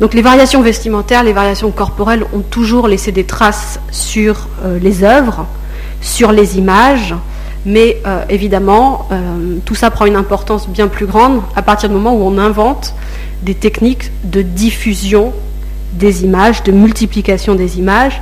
Donc 0.00 0.12
les 0.12 0.22
variations 0.22 0.60
vestimentaires, 0.60 1.22
les 1.22 1.32
variations 1.32 1.70
corporelles 1.70 2.24
ont 2.32 2.40
toujours 2.40 2.88
laissé 2.88 3.12
des 3.12 3.24
traces 3.24 3.78
sur 3.92 4.48
euh, 4.64 4.78
les 4.80 5.04
œuvres, 5.04 5.46
sur 6.00 6.32
les 6.32 6.58
images, 6.58 7.14
mais 7.64 8.02
euh, 8.04 8.24
évidemment, 8.28 9.06
euh, 9.12 9.58
tout 9.64 9.76
ça 9.76 9.90
prend 9.90 10.06
une 10.06 10.16
importance 10.16 10.68
bien 10.68 10.88
plus 10.88 11.06
grande 11.06 11.42
à 11.54 11.62
partir 11.62 11.88
du 11.88 11.94
moment 11.94 12.12
où 12.12 12.22
on 12.22 12.38
invente 12.38 12.94
des 13.42 13.54
techniques 13.54 14.10
de 14.24 14.42
diffusion 14.42 15.32
des 15.94 16.24
images, 16.24 16.62
de 16.62 16.72
multiplication 16.72 17.54
des 17.54 17.78
images, 17.78 18.20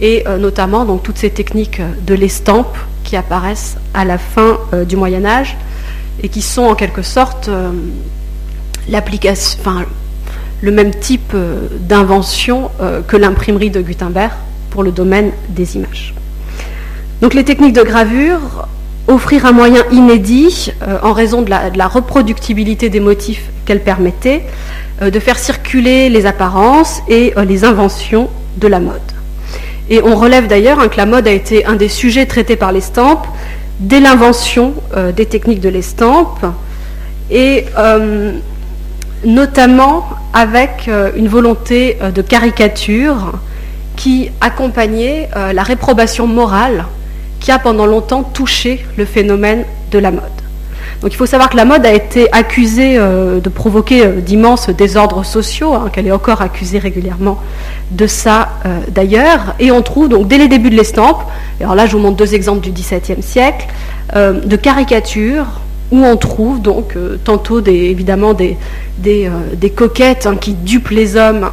et 0.00 0.24
notamment 0.38 0.84
donc, 0.84 1.02
toutes 1.02 1.18
ces 1.18 1.30
techniques 1.30 1.80
de 2.06 2.14
l'estampe 2.14 2.76
qui 3.02 3.16
apparaissent 3.16 3.76
à 3.94 4.04
la 4.04 4.16
fin 4.16 4.58
du 4.86 4.96
Moyen 4.96 5.24
Âge 5.24 5.56
et 6.22 6.28
qui 6.28 6.40
sont 6.40 6.62
en 6.62 6.76
quelque 6.76 7.02
sorte 7.02 7.50
l'application, 8.88 9.58
le 10.60 10.72
même 10.72 10.94
type 10.94 11.32
euh, 11.34 11.68
d'invention 11.80 12.70
euh, 12.80 13.00
que 13.02 13.16
l'imprimerie 13.16 13.70
de 13.70 13.80
Gutenberg 13.80 14.32
pour 14.70 14.82
le 14.82 14.90
domaine 14.90 15.30
des 15.50 15.76
images. 15.76 16.14
Donc 17.20 17.34
les 17.34 17.44
techniques 17.44 17.74
de 17.74 17.82
gravure 17.82 18.68
offrirent 19.06 19.46
un 19.46 19.52
moyen 19.52 19.82
inédit, 19.90 20.72
euh, 20.82 20.98
en 21.02 21.12
raison 21.12 21.42
de 21.42 21.50
la, 21.50 21.88
reproductibilité 21.88 22.90
des 22.90 23.00
motifs 23.00 23.50
qu'elles 23.64 23.82
permettaient, 23.82 24.44
de 25.00 25.20
faire 25.20 25.38
circuler 25.38 26.08
les 26.08 26.26
apparences 26.26 27.00
et 27.08 27.32
les 27.46 27.64
inventions 27.64 28.28
de 28.56 28.66
la 28.66 28.80
mode. 28.80 29.00
Et 29.90 30.02
on 30.02 30.16
relève 30.16 30.48
d'ailleurs 30.48 30.80
hein, 30.80 30.88
que 30.88 30.96
la 30.96 31.06
mode 31.06 31.28
a 31.28 31.30
été 31.30 31.64
un 31.64 31.74
des 31.74 31.88
sujets 31.88 32.26
traités 32.26 32.56
par 32.56 32.72
l'estampe 32.72 33.26
dès 33.78 34.00
l'invention 34.00 34.74
des 35.14 35.26
techniques 35.26 35.60
de 35.60 35.68
l'estampe. 35.68 36.44
Et 37.30 37.64
notamment 39.24 40.08
avec 40.32 40.86
euh, 40.88 41.10
une 41.16 41.28
volonté 41.28 41.96
euh, 42.00 42.10
de 42.10 42.22
caricature 42.22 43.32
qui 43.96 44.30
accompagnait 44.40 45.28
euh, 45.36 45.52
la 45.52 45.62
réprobation 45.62 46.26
morale 46.26 46.84
qui 47.40 47.50
a 47.50 47.58
pendant 47.58 47.86
longtemps 47.86 48.22
touché 48.22 48.84
le 48.96 49.04
phénomène 49.04 49.64
de 49.90 49.98
la 49.98 50.10
mode. 50.10 50.22
Donc 51.00 51.12
il 51.12 51.16
faut 51.16 51.26
savoir 51.26 51.48
que 51.48 51.56
la 51.56 51.64
mode 51.64 51.86
a 51.86 51.92
été 51.92 52.32
accusée 52.32 52.98
de 52.98 53.48
provoquer 53.48 54.08
d'immenses 54.20 54.68
désordres 54.70 55.24
sociaux, 55.24 55.74
hein, 55.74 55.90
qu'elle 55.92 56.08
est 56.08 56.12
encore 56.12 56.42
accusée 56.42 56.78
régulièrement 56.80 57.38
de 57.92 58.08
ça 58.08 58.48
d'ailleurs, 58.88 59.54
et 59.60 59.70
on 59.70 59.82
trouve 59.82 60.08
donc 60.08 60.26
dès 60.26 60.38
les 60.38 60.48
débuts 60.48 60.70
de 60.70 60.76
l'estampe, 60.76 61.22
alors 61.60 61.76
là 61.76 61.86
je 61.86 61.92
vous 61.92 62.02
montre 62.02 62.16
deux 62.16 62.34
exemples 62.34 62.62
du 62.62 62.72
XVIIe 62.72 63.22
siècle, 63.22 63.68
de 64.12 64.56
caricatures 64.56 65.46
où 65.90 66.04
on 66.04 66.16
trouve 66.16 66.60
donc 66.60 66.96
euh, 66.96 67.18
tantôt 67.22 67.64
évidemment 67.64 68.34
des, 68.34 68.56
euh, 69.06 69.68
coquettes 69.74 70.26
hein, 70.26 70.36
qui 70.36 70.52
dupent 70.52 70.90
les 70.90 71.16
hommes 71.16 71.50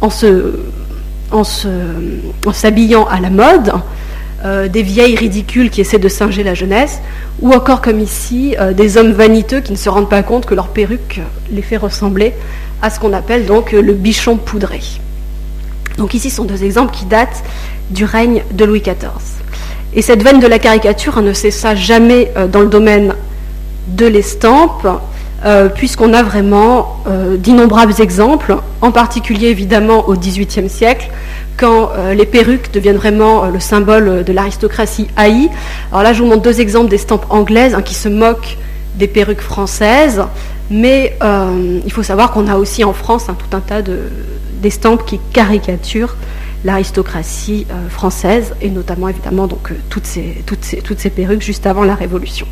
en 0.00 0.10
s'habillant 2.52 3.06
à 3.06 3.20
la 3.20 3.30
mode, 3.30 3.72
euh, 4.44 4.68
des 4.68 4.82
vieilles 4.82 5.16
ridicules 5.16 5.70
qui 5.70 5.80
essaient 5.80 5.98
de 5.98 6.08
singer 6.08 6.42
la 6.42 6.54
jeunesse, 6.54 7.00
ou 7.40 7.52
encore 7.52 7.80
comme 7.82 8.00
ici, 8.00 8.54
des 8.74 8.96
hommes 8.96 9.12
vaniteux 9.12 9.60
qui 9.60 9.72
ne 9.72 9.76
se 9.76 9.88
rendent 9.88 10.10
pas 10.10 10.22
compte 10.22 10.46
que 10.46 10.54
leur 10.54 10.68
perruque 10.68 11.20
les 11.50 11.62
fait 11.62 11.76
ressembler 11.76 12.32
à 12.82 12.90
ce 12.90 13.00
qu'on 13.00 13.12
appelle 13.12 13.46
donc 13.46 13.72
le 13.72 13.92
bichon 13.92 14.36
poudré. 14.36 14.80
Donc 15.98 16.14
ici 16.14 16.30
sont 16.30 16.44
deux 16.44 16.62
exemples 16.62 16.94
qui 16.94 17.04
datent 17.04 17.42
du 17.90 18.04
règne 18.04 18.42
de 18.52 18.64
Louis 18.64 18.80
XIV. 18.80 19.10
Et 19.94 20.02
cette 20.02 20.22
veine 20.22 20.40
de 20.40 20.46
la 20.46 20.58
caricature 20.58 21.20
ne 21.20 21.32
cessa 21.32 21.74
jamais 21.74 22.32
dans 22.52 22.60
le 22.60 22.68
domaine 22.68 23.14
de 23.88 24.06
l'estampe, 24.06 24.86
euh, 25.44 25.68
puisqu'on 25.68 26.12
a 26.12 26.22
vraiment 26.22 26.98
euh, 27.08 27.36
d'innombrables 27.36 28.00
exemples, 28.00 28.56
en 28.80 28.92
particulier 28.92 29.48
évidemment 29.48 30.08
au 30.08 30.14
XVIIIe 30.14 30.68
siècle, 30.68 31.10
quand 31.56 31.90
euh, 31.96 32.14
les 32.14 32.26
perruques 32.26 32.72
deviennent 32.72 32.96
vraiment 32.96 33.46
le 33.46 33.58
symbole 33.58 34.22
de 34.22 34.32
l'aristocratie 34.32 35.08
haïe. 35.16 35.50
Alors 35.90 36.04
là, 36.04 36.12
je 36.12 36.22
vous 36.22 36.28
montre 36.28 36.42
deux 36.42 36.60
exemples 36.60 36.90
d'estampes 36.90 37.26
anglaises 37.28 37.74
hein, 37.74 37.82
qui 37.82 37.94
se 37.94 38.08
moquent 38.08 38.56
des 38.94 39.08
perruques 39.08 39.40
françaises, 39.40 40.22
mais 40.70 41.16
il 41.84 41.92
faut 41.92 42.02
savoir 42.02 42.30
qu'on 42.30 42.46
a 42.46 42.56
aussi 42.56 42.84
en 42.84 42.92
France 42.92 43.28
hein, 43.28 43.36
tout 43.36 43.56
un 43.56 43.60
tas 43.60 43.82
d'estampes 44.60 45.04
qui 45.06 45.18
caricaturent 45.32 46.16
l'aristocratie 46.64 47.66
française, 47.88 48.54
et 48.60 48.68
notamment 48.68 49.08
évidemment 49.08 49.46
donc, 49.46 49.72
toutes, 49.88 50.06
ces, 50.06 51.10
perruques 51.10 51.42
juste 51.42 51.66
avant 51.66 51.84
la 51.84 51.94
Révolution. 51.94 52.46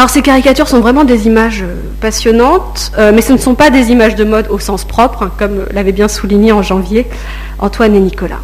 Alors 0.00 0.08
ces 0.08 0.22
caricatures 0.22 0.66
sont 0.66 0.80
vraiment 0.80 1.04
des 1.04 1.26
images 1.26 1.62
euh, 1.62 1.74
passionnantes, 2.00 2.90
euh, 2.96 3.12
mais 3.14 3.20
ce 3.20 3.34
ne 3.34 3.36
sont 3.36 3.54
pas 3.54 3.68
des 3.68 3.90
images 3.90 4.14
de 4.14 4.24
mode 4.24 4.46
au 4.48 4.58
sens 4.58 4.84
propre, 4.84 5.24
hein, 5.24 5.30
comme 5.38 5.66
l'avait 5.72 5.92
bien 5.92 6.08
souligné 6.08 6.52
en 6.52 6.62
janvier 6.62 7.06
Antoine 7.58 7.94
et 7.94 8.00
Nicolas. 8.00 8.40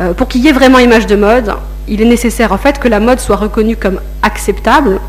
Euh, 0.00 0.14
pour 0.14 0.28
qu'il 0.28 0.40
y 0.44 0.46
ait 0.46 0.52
vraiment 0.52 0.78
image 0.78 1.08
de 1.08 1.16
mode, 1.16 1.52
il 1.88 2.00
est 2.00 2.04
nécessaire 2.04 2.52
en 2.52 2.58
fait 2.58 2.78
que 2.78 2.86
la 2.86 3.00
mode 3.00 3.18
soit 3.18 3.34
reconnue 3.34 3.74
comme 3.74 3.98
acceptable 4.22 5.00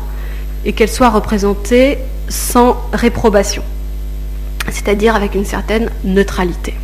et 0.64 0.72
qu'elle 0.72 0.88
soit 0.88 1.08
représentée 1.08 1.98
sans 2.28 2.76
réprobation, 2.92 3.62
c'est-à-dire 4.70 5.14
avec 5.14 5.36
une 5.36 5.44
certaine 5.44 5.88
neutralité. 6.02 6.74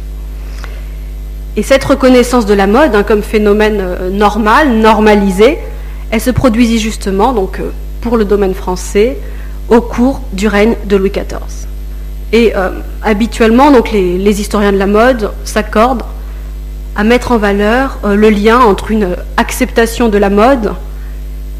Et 1.57 1.65
cette 1.65 1.83
reconnaissance 1.83 2.47
de 2.47 2.55
la 2.55 2.69
mode 2.69 2.95
hein, 2.95 3.03
comme 3.03 3.25
phénomène 3.25 4.13
normal, 4.13 4.75
normalisé, 4.75 5.59
elle 6.13 6.21
se 6.21 6.31
produisit 6.31 6.79
justement 6.79 7.33
donc 7.33 7.59
pour 8.07 8.17
le 8.17 8.25
domaine 8.25 8.55
français 8.55 9.19
au 9.69 9.81
cours 9.81 10.21
du 10.33 10.47
règne 10.47 10.77
de 10.85 10.95
Louis 10.95 11.11
XIV. 11.11 11.67
Et 12.33 12.53
euh, 12.55 12.71
habituellement, 13.03 13.73
les, 13.93 14.41
historiens 14.41 14.71
de 14.71 14.79
la 14.79 14.87
mode 14.87 15.33
s'accordent 15.45 16.05
à 16.95 17.03
mettre 17.03 17.33
en 17.33 17.39
valeur 17.39 17.99
euh, 18.05 18.15
le 18.15 18.31
lien 18.31 18.61
entre 18.61 18.93
une 18.93 19.17
acceptation 19.37 20.09
de 20.09 20.19
la 20.19 20.31
mode 20.31 20.75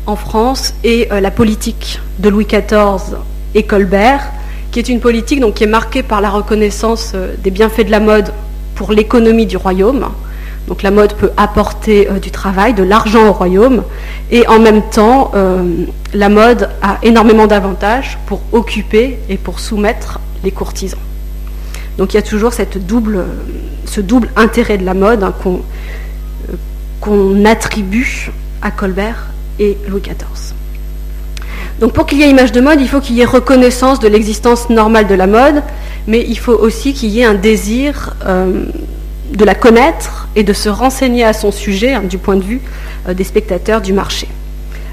en 0.07 0.15
France 0.15 0.75
et 0.85 1.09
euh, 1.11 1.19
la 1.21 1.33
politique 1.33 1.99
de 2.21 2.29
Louis 2.29 2.47
XIV 2.47 3.17
et 3.57 3.65
Colbert, 3.65 4.31
qui 4.71 4.79
est 4.79 4.89
une 4.89 5.01
politique 5.01 5.41
donc, 5.41 5.55
qui 5.55 5.65
est 5.65 5.69
marquée 5.69 6.05
par 6.05 6.21
la 6.21 6.31
reconnaissance 6.31 7.17
des 7.43 7.51
bienfaits 7.51 7.87
de 7.87 7.91
la 7.91 8.01
mode 8.01 8.33
pour 8.77 8.93
l'économie 8.93 9.47
du 9.47 9.57
royaume, 9.57 10.11
donc 10.67 10.83
la 10.83 10.91
mode 10.91 11.15
peut 11.15 11.31
apporter 11.37 12.09
euh, 12.11 12.19
du 12.19 12.31
travail, 12.31 12.75
de 12.75 12.83
l'argent 12.83 13.29
au 13.29 13.33
royaume, 13.33 13.85
et 14.31 14.47
en 14.49 14.59
même 14.59 14.83
temps, 14.91 15.31
euh, 15.35 15.85
la 16.13 16.29
mode 16.29 16.71
a 16.83 16.99
énormément 17.03 17.47
d'avantages 17.47 18.19
pour 18.27 18.41
occuper 18.53 19.19
et 19.29 19.37
pour 19.37 19.61
soumettre 19.61 20.21
les 20.43 20.51
courtisans. 20.51 20.99
Donc 21.99 22.13
il 22.13 22.17
y 22.17 22.21
a 22.21 22.23
toujours 22.23 22.53
ce 22.53 24.01
double 24.01 24.29
intérêt 24.37 24.77
de 24.77 24.85
la 24.85 24.95
mode 24.95 25.23
hein, 25.23 25.33
euh, 25.47 25.59
qu'on 27.01 27.45
attribue 27.45 28.33
à 28.61 28.71
Colbert 28.71 29.29
et 29.59 29.79
Louis 29.89 30.03
XIV. 30.03 30.55
Donc 31.81 31.93
pour 31.93 32.07
qu'il 32.07 32.19
y 32.19 32.23
ait 32.23 32.31
image 32.31 32.53
de 32.53 32.61
mode, 32.61 32.81
il 32.81 32.89
faut 32.89 33.01
qu'il 33.01 33.17
y 33.17 33.21
ait 33.21 33.27
reconnaissance 33.27 34.01
de 34.01 34.09
l'existence 34.09 34.69
normale 34.69 35.07
de 35.07 35.15
la 35.15 35.27
mode, 35.27 35.63
mais 36.07 36.25
il 36.27 36.39
faut 36.39 36.55
aussi 36.55 36.93
qu'il 36.93 37.11
y 37.11 37.21
ait 37.21 37.25
un 37.25 37.35
désir 37.35 38.17
de 39.33 39.45
la 39.45 39.55
connaître 39.55 40.29
et 40.37 40.43
de 40.43 40.53
se 40.53 40.69
renseigner 40.69 41.25
à 41.25 41.33
son 41.33 41.51
sujet 41.51 41.95
hein, 41.95 42.03
du 42.03 42.19
point 42.19 42.37
de 42.37 42.43
vue 42.43 42.61
euh, 43.09 43.15
des 43.15 43.25
spectateurs 43.25 43.81
du 43.81 43.93
marché. 43.93 44.29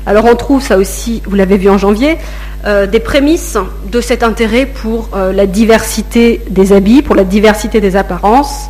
Alors 0.05 0.25
on 0.25 0.35
trouve 0.35 0.61
ça 0.61 0.77
aussi, 0.77 1.21
vous 1.25 1.35
l'avez 1.35 1.57
vu 1.57 1.69
en 1.69 1.77
janvier, 1.77 2.17
euh, 2.65 2.87
des 2.87 2.99
prémices 2.99 3.57
de 3.89 4.01
cet 4.01 4.23
intérêt 4.23 4.65
pour 4.65 5.09
euh, 5.13 5.31
la 5.31 5.45
diversité 5.45 6.41
des 6.49 6.73
habits, 6.73 7.01
pour 7.01 7.15
la 7.15 7.23
diversité 7.23 7.79
des 7.79 7.95
apparences, 7.95 8.69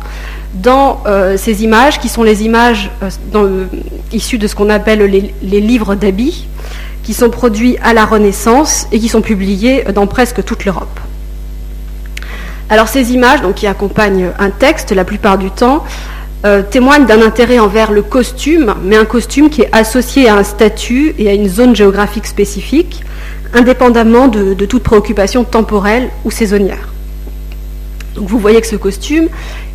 dans 0.54 1.02
ces 1.36 1.64
images 1.64 1.98
qui 1.98 2.08
sont 2.08 2.22
les 2.22 2.44
images 2.44 2.88
issues 4.12 4.38
de 4.38 4.46
ce 4.46 4.54
qu'on 4.54 4.70
appelle 4.70 5.00
les, 5.00 5.34
les 5.42 5.60
livres 5.60 5.96
d'habits, 5.96 6.46
qui 7.02 7.12
sont 7.12 7.28
produits 7.28 7.76
à 7.82 7.92
la 7.92 8.04
Renaissance 8.04 8.86
et 8.92 9.00
qui 9.00 9.08
sont 9.08 9.20
publiés 9.20 9.82
dans 9.92 10.06
presque 10.06 10.44
toute 10.44 10.64
l'Europe. 10.64 11.00
Alors 12.70 12.88
ces 12.88 13.12
images, 13.12 13.40
qui 13.54 13.66
accompagnent 13.66 14.30
un 14.38 14.50
texte 14.50 14.92
la 14.92 15.04
plupart 15.04 15.38
du 15.38 15.50
temps, 15.50 15.84
euh, 16.44 16.62
témoignent 16.62 17.06
d'un 17.06 17.22
intérêt 17.22 17.58
envers 17.58 17.90
le 17.90 18.02
costume, 18.02 18.74
mais 18.82 18.96
un 18.96 19.04
costume 19.04 19.48
qui 19.50 19.62
est 19.62 19.68
associé 19.72 20.28
à 20.28 20.36
un 20.36 20.42
statut 20.42 21.14
et 21.18 21.28
à 21.28 21.32
une 21.32 21.48
zone 21.48 21.74
géographique 21.74 22.26
spécifique, 22.26 23.02
indépendamment 23.54 24.28
de, 24.28 24.52
toute 24.66 24.82
préoccupation 24.82 25.44
temporelle 25.44 26.10
ou 26.24 26.30
saisonnière. 26.30 26.88
Donc 28.14 28.28
vous 28.28 28.38
voyez 28.38 28.60
que 28.60 28.66
ce 28.66 28.76
costume 28.76 29.28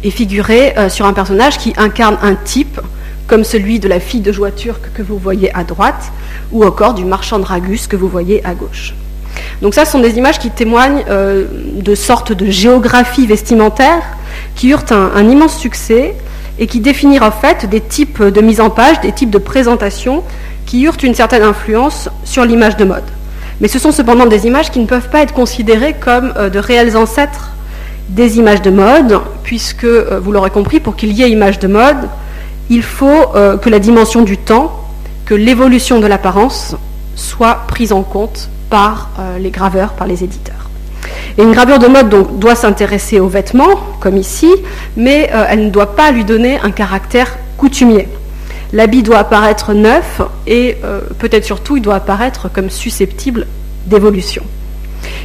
est 0.04 0.12
figuré 0.12 0.74
euh, 0.78 0.90
sur 0.90 1.06
un 1.06 1.14
personnage 1.14 1.58
qui 1.58 1.74
incarne 1.78 2.18
un 2.22 2.36
type, 2.36 2.80
comme 3.28 3.44
celui 3.44 3.80
de 3.80 3.88
la 3.88 4.00
fille 4.00 4.22
de 4.22 4.32
joie 4.32 4.52
turque 4.52 4.92
que 4.94 5.02
vous 5.02 5.18
voyez 5.18 5.56
à 5.56 5.64
droite, 5.64 6.12
ou 6.52 6.64
encore 6.64 6.94
du 6.94 7.06
marchand 7.06 7.40
de 7.40 7.46
ragus 7.46 7.88
que 7.88 7.96
vous 7.96 8.08
voyez 8.08 8.46
à 8.46 8.54
gauche. 8.54 8.94
Donc 9.62 9.74
ça, 9.74 9.86
ce 9.86 9.92
sont 9.92 10.00
des 10.00 10.18
images 10.18 10.40
qui 10.40 10.50
témoignent 10.50 11.04
euh, 11.10 11.46
de 11.76 11.96
sortes 11.96 12.32
de 12.32 12.50
géographie 12.50 13.28
vestimentaire 13.28 14.02
qui 14.56 14.70
eurent 14.70 14.86
un, 14.92 15.28
immense 15.28 15.58
succès 15.58 16.16
et 16.60 16.68
qui 16.68 16.80
définirent 16.80 17.24
en 17.24 17.32
fait 17.32 17.70
des 17.70 17.82
types 17.82 18.24
de 18.24 18.42
mise 18.42 18.62
en 18.62 18.70
page, 18.70 19.02
des 19.02 19.12
types 19.12 19.30
de 19.30 19.38
présentation 19.38 20.24
qui 20.66 20.84
eurent 20.84 20.98
une 21.04 21.16
certaine 21.16 21.44
influence 21.44 22.10
sur 22.24 22.46
l'image 22.46 22.78
de 22.78 22.86
mode. 22.86 23.04
Mais 23.60 23.68
ce 23.68 23.80
sont 23.80 23.92
cependant 23.92 24.26
des 24.26 24.48
images 24.48 24.72
qui 24.72 24.80
ne 24.80 24.86
peuvent 24.86 25.10
pas 25.10 25.22
être 25.22 25.34
considérées 25.34 25.96
comme 26.00 26.34
euh, 26.38 26.50
de 26.50 26.60
réels 26.60 26.96
ancêtres 26.96 27.52
des 28.08 28.40
images 28.40 28.62
de 28.62 28.72
mode, 28.72 29.20
puisque, 29.44 29.84
euh, 29.84 30.20
vous 30.24 30.32
l'aurez 30.32 30.50
compris, 30.50 30.80
pour 30.80 30.96
qu'il 30.96 31.12
y 31.12 31.22
ait 31.22 31.30
image 31.30 31.60
de 31.60 31.68
mode, 31.68 32.10
il 32.72 32.84
faut 32.84 33.34
que 33.64 33.68
la 33.68 33.80
dimension 33.80 34.22
du 34.22 34.38
temps, 34.38 34.72
que 35.26 35.34
l'évolution 35.34 36.00
de 36.00 36.06
l'apparence 36.06 36.76
soit 37.16 37.64
prise 37.68 37.92
en 37.92 38.04
compte 38.04 38.48
par 38.70 39.10
euh, 39.20 39.38
les 39.38 39.50
graveurs, 39.50 39.94
par 39.94 40.08
les 40.08 40.24
éditeurs. 40.24 40.70
Et 41.38 41.44
une 41.44 41.52
gravure 41.52 41.80
de 41.80 41.88
mode 41.88 42.40
doit 42.40 42.56
s'intéresser 42.56 43.20
aux 43.20 43.28
vêtements, 43.28 43.80
comme 44.00 44.18
ici, 44.18 44.52
mais 44.98 45.30
euh, 45.34 45.46
elle 45.50 45.66
ne 45.66 45.70
doit 45.70 45.96
pas 45.96 46.12
lui 46.12 46.26
donner 46.26 46.60
un 46.60 46.72
caractère 46.72 47.38
coutumier. 47.58 48.08
L'habit 48.74 49.04
doit 49.04 49.18
apparaître 49.20 49.74
neuf 49.74 50.22
et 50.46 50.78
euh, 50.84 51.02
peut-être 51.18 51.46
surtout 51.46 51.78
il 51.78 51.82
doit 51.82 51.96
apparaître 51.96 52.50
comme 52.52 52.70
susceptible 52.70 53.48
d'évolution. 53.88 54.44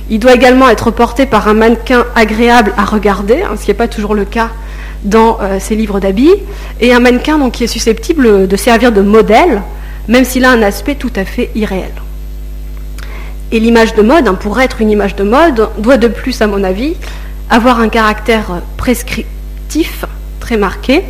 Il 0.09 0.19
doit 0.19 0.35
également 0.35 0.69
être 0.69 0.91
porté 0.91 1.27
par 1.27 1.49
un 1.49 1.55
mannequin 1.55 2.05
agréable 2.15 2.73
à 2.77 2.85
regarder, 2.85 3.43
hein, 3.43 3.57
ce 3.57 3.65
qui 3.65 3.71
n'est 3.71 3.75
pas 3.75 3.89
toujours 3.89 4.15
le 4.15 4.25
cas 4.25 4.51
dans 5.03 5.39
ces 5.61 5.77
livres 5.77 6.01
d'habits, 6.01 6.33
et 6.81 6.95
un 6.95 7.01
mannequin 7.01 7.37
donc, 7.39 7.53
qui 7.53 7.65
est 7.65 7.67
susceptible 7.67 8.49
de 8.49 8.57
servir 8.57 8.91
de 8.91 9.03
modèle, 9.03 9.61
même 10.09 10.25
s'il 10.25 10.47
a 10.47 10.51
un 10.51 10.63
aspect 10.63 10.95
tout 10.95 11.13
à 11.15 11.27
fait 11.27 11.51
irréel. 11.55 11.93
Et 13.53 13.61
l'image 13.61 13.95
de 13.95 14.03
mode, 14.03 14.27
hein, 14.27 14.35
pour 14.35 14.61
être 14.61 14.81
une 14.81 14.91
image 14.91 15.17
de 15.17 15.25
mode, 15.25 15.69
doit 15.79 15.97
de 15.97 16.09
plus, 16.09 16.41
à 16.43 16.47
mon 16.47 16.65
avis, 16.65 16.95
avoir 17.51 17.81
un 17.81 17.89
caractère 17.89 18.63
prescriptif 18.77 20.05
très 20.41 20.57
marqué, 20.57 21.05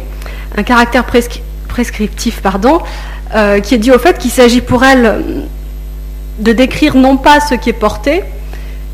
un 0.57 0.63
caractère 0.63 1.05
prescriptif, 1.69 2.41
pardon, 2.41 2.81
euh, 3.35 3.61
qui 3.61 3.75
est 3.75 3.79
dû 3.79 3.93
au 3.93 3.99
fait 3.99 4.19
qu'il 4.19 4.31
s'agit 4.31 4.61
pour 4.61 4.85
elle 4.85 5.47
de 6.39 6.53
décrire 6.53 6.97
non 6.97 7.17
pas 7.17 7.41
ce 7.41 7.55
qui 7.55 7.71
est 7.71 7.73
porté, 7.73 8.23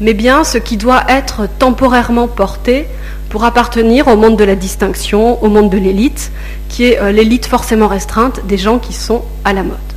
mais 0.00 0.14
bien 0.14 0.44
ce 0.44 0.58
qui 0.58 0.76
doit 0.76 1.04
être 1.08 1.48
temporairement 1.58 2.28
porté 2.28 2.86
pour 3.28 3.44
appartenir 3.44 4.08
au 4.08 4.16
monde 4.16 4.36
de 4.36 4.44
la 4.44 4.56
distinction, 4.56 5.42
au 5.42 5.48
monde 5.48 5.70
de 5.70 5.78
l'élite, 5.78 6.32
qui 6.68 6.84
est 6.84 7.00
euh, 7.00 7.12
l'élite 7.12 7.46
forcément 7.46 7.86
restreinte 7.86 8.46
des 8.46 8.58
gens 8.58 8.78
qui 8.78 8.92
sont 8.92 9.22
à 9.44 9.52
la 9.52 9.62
mode. 9.62 9.89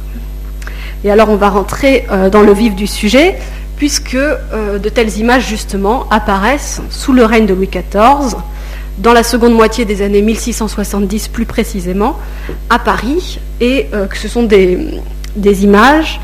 Et 1.04 1.12
alors 1.12 1.30
on 1.30 1.36
va 1.36 1.50
rentrer 1.50 2.06
euh, 2.12 2.30
dans 2.30 2.42
le 2.42 2.54
vif 2.54 2.76
du 2.76 2.88
sujet, 2.88 3.38
puisque 3.76 4.16
euh, 4.16 4.80
de 4.80 4.90
telles 4.90 5.18
images 5.18 5.48
justement 5.48 6.08
apparaissent 6.10 6.82
sous 6.90 7.12
le 7.12 7.26
règne 7.26 7.46
de 7.46 7.54
Louis 7.54 7.70
XIV, 7.70 8.36
dans 9.00 9.12
la 9.12 9.24
seconde 9.24 9.54
moitié 9.54 9.86
des 9.86 10.02
années 10.02 10.22
1670 10.22 11.28
plus 11.28 11.46
précisément, 11.46 12.18
à 12.70 12.80
Paris, 12.80 13.40
et 13.60 13.88
euh, 13.94 14.08
que 14.08 14.18
ce 14.18 14.28
sont 14.28 14.44
des, 14.44 15.02
images 15.64 16.22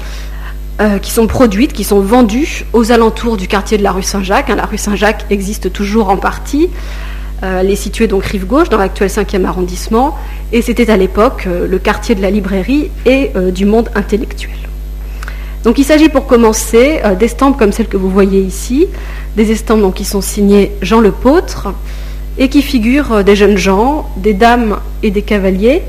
qui 1.01 1.11
sont 1.11 1.27
produites, 1.27 1.73
qui 1.73 1.83
sont 1.83 1.99
vendues 1.99 2.65
aux 2.71 2.93
alentours 2.93 3.35
du 3.35 3.49
quartier 3.49 3.77
de 3.77 3.83
la 3.83 3.91
rue 3.91 4.01
Saint-Jacques. 4.01 4.49
Hein, 4.49 4.55
la 4.55 4.65
rue 4.65 4.77
Saint-Jacques 4.77 5.25
existe 5.29 5.73
toujours 5.73 6.07
en 6.07 6.15
partie. 6.15 6.69
elle 7.41 7.69
est 7.69 7.75
située 7.75 8.07
donc 8.07 8.23
rive 8.23 8.45
gauche 8.45 8.69
dans 8.69 8.77
l'actuel 8.77 9.09
5e 9.09 9.43
arrondissement 9.43 10.15
et 10.53 10.61
c'était 10.61 10.89
à 10.89 10.95
l'époque 10.95 11.47
le 11.47 11.79
quartier 11.79 12.15
de 12.15 12.21
la 12.21 12.31
librairie 12.31 12.91
et 13.05 13.31
du 13.51 13.65
monde 13.65 13.89
intellectuel. 13.93 14.68
Donc 15.63 15.77
il 15.77 15.83
s'agit 15.83 16.07
pour 16.07 16.25
commencer 16.25 17.01
euh, 17.03 17.15
d'estampes 17.15 17.57
comme 17.57 17.73
celles 17.73 17.87
que 17.87 17.97
vous 17.97 18.09
voyez 18.09 18.39
ici, 18.39 18.87
des 19.35 19.51
estampes 19.51 19.93
qui 19.93 20.05
sont 20.05 20.21
signées 20.21 20.71
Jean 20.81 21.01
le 21.01 21.11
Pôtre 21.11 21.73
et 22.37 22.47
qui 22.47 22.61
figurent 22.61 23.11
euh, 23.11 23.23
des 23.23 23.35
jeunes 23.35 23.57
gens, 23.57 24.09
des 24.15 24.33
dames 24.33 24.77
et 25.03 25.11
des 25.11 25.21
cavaliers 25.21 25.81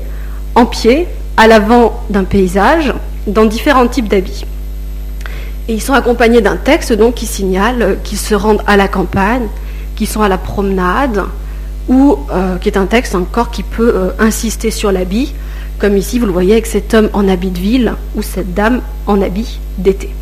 en 0.55 0.65
pied 0.65 1.07
à 1.37 1.47
l'avant 1.47 2.01
d'un 2.09 2.25
paysage 2.25 2.93
dans 3.27 3.45
différents 3.45 3.87
types 3.87 4.09
d'habits. 4.09 4.45
Et 5.69 5.73
ils 5.73 5.81
sont 5.81 5.93
accompagnés 5.93 6.41
d'un 6.41 6.57
texte 6.57 6.91
donc 6.91 7.15
qui 7.15 7.25
signale 7.25 7.99
qu'ils 8.03 8.17
se 8.17 8.35
rendent 8.35 8.63
à 8.67 8.75
la 8.75 8.89
campagne, 8.89 9.47
qu'ils 9.95 10.07
sont 10.07 10.21
à 10.21 10.27
la 10.27 10.37
promenade, 10.37 11.23
ou 11.87 12.17
qui 12.61 12.69
est 12.69 12.77
un 12.77 12.85
texte 12.85 13.15
encore 13.15 13.51
qui 13.51 13.63
peut 13.63 14.11
insister 14.19 14.71
sur 14.71 14.91
l'habit, 14.91 15.33
comme 15.81 15.97
ici 15.97 16.19
vous 16.19 16.27
le 16.27 16.31
voyez 16.31 16.53
avec 16.53 16.67
cet 16.67 16.93
homme 16.93 17.09
en 17.11 17.27
habit 17.27 17.49
de 17.49 17.57
ville 17.57 17.95
ou 18.15 18.21
cette 18.21 18.53
dame 18.53 18.81
en 19.07 19.19
habit 19.19 19.59
d'été. 19.79 20.13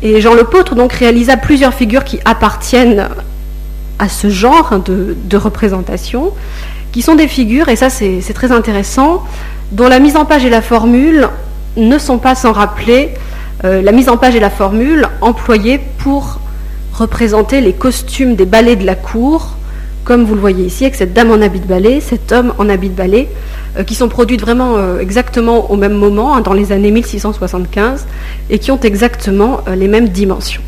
Et 0.00 0.22
Jean 0.22 0.34
Lepôtre 0.34 0.74
donc 0.74 0.94
réalisa 0.94 1.36
plusieurs 1.36 1.74
figures 1.74 2.02
qui 2.02 2.18
appartiennent 2.24 3.08
à 3.98 4.08
ce 4.08 4.30
genre 4.30 4.78
de, 4.78 5.36
représentation, 5.36 6.32
qui 6.92 7.02
sont 7.02 7.14
des 7.14 7.28
figures, 7.28 7.68
et 7.68 7.76
ça 7.76 7.90
c'est 7.90 8.22
très 8.34 8.52
intéressant, 8.52 9.22
dont 9.72 9.88
la 9.88 9.98
mise 9.98 10.16
en 10.16 10.24
page 10.24 10.46
et 10.46 10.50
la 10.50 10.62
formule 10.62 11.28
ne 11.76 11.98
sont 11.98 12.18
pas 12.18 12.34
sans 12.34 12.52
rappeler 12.52 13.10
euh, 13.64 13.82
la 13.82 13.92
mise 13.92 14.08
en 14.08 14.16
page 14.16 14.34
et 14.34 14.40
la 14.40 14.50
formule 14.50 15.08
employées 15.20 15.80
pour 15.98 16.40
représenter 16.94 17.60
les 17.60 17.74
costumes 17.74 18.34
des 18.34 18.46
ballets 18.46 18.76
de 18.76 18.86
la 18.86 18.94
cour, 18.94 19.56
comme 20.04 20.24
vous 20.24 20.34
le 20.34 20.40
voyez 20.40 20.64
ici 20.64 20.84
avec 20.84 20.94
cette 20.94 21.12
dame 21.12 21.30
en 21.30 21.42
habit 21.42 21.60
de 21.60 21.66
ballet, 21.66 22.00
cet 22.00 22.32
homme 22.32 22.54
en 22.58 22.68
habit 22.70 22.88
de 22.88 22.94
ballet, 22.94 23.28
qui 23.82 23.94
sont 23.94 24.08
produites 24.08 24.40
vraiment 24.40 24.76
euh, 24.76 24.98
exactement 24.98 25.70
au 25.70 25.76
même 25.76 25.94
moment, 25.94 26.34
hein, 26.34 26.40
dans 26.40 26.54
les 26.54 26.72
années 26.72 26.90
1675, 26.90 28.06
et 28.50 28.58
qui 28.58 28.70
ont 28.70 28.80
exactement 28.80 29.60
les 29.74 29.88
mêmes 29.88 30.08
dimensions. 30.08 30.62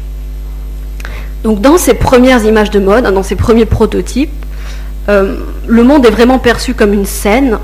Donc 1.44 1.60
dans 1.60 1.78
ces 1.78 1.94
premières 1.94 2.44
images 2.44 2.70
de 2.70 2.80
mode, 2.80 3.06
hein, 3.06 3.12
dans 3.12 3.22
ces 3.22 3.36
premiers 3.36 3.66
prototypes, 3.66 4.30
euh, 5.08 5.36
le 5.66 5.82
monde 5.82 6.04
est 6.04 6.10
vraiment 6.10 6.38
perçu 6.38 6.74
comme 6.74 6.92
une 6.92 7.06
scène 7.06 7.58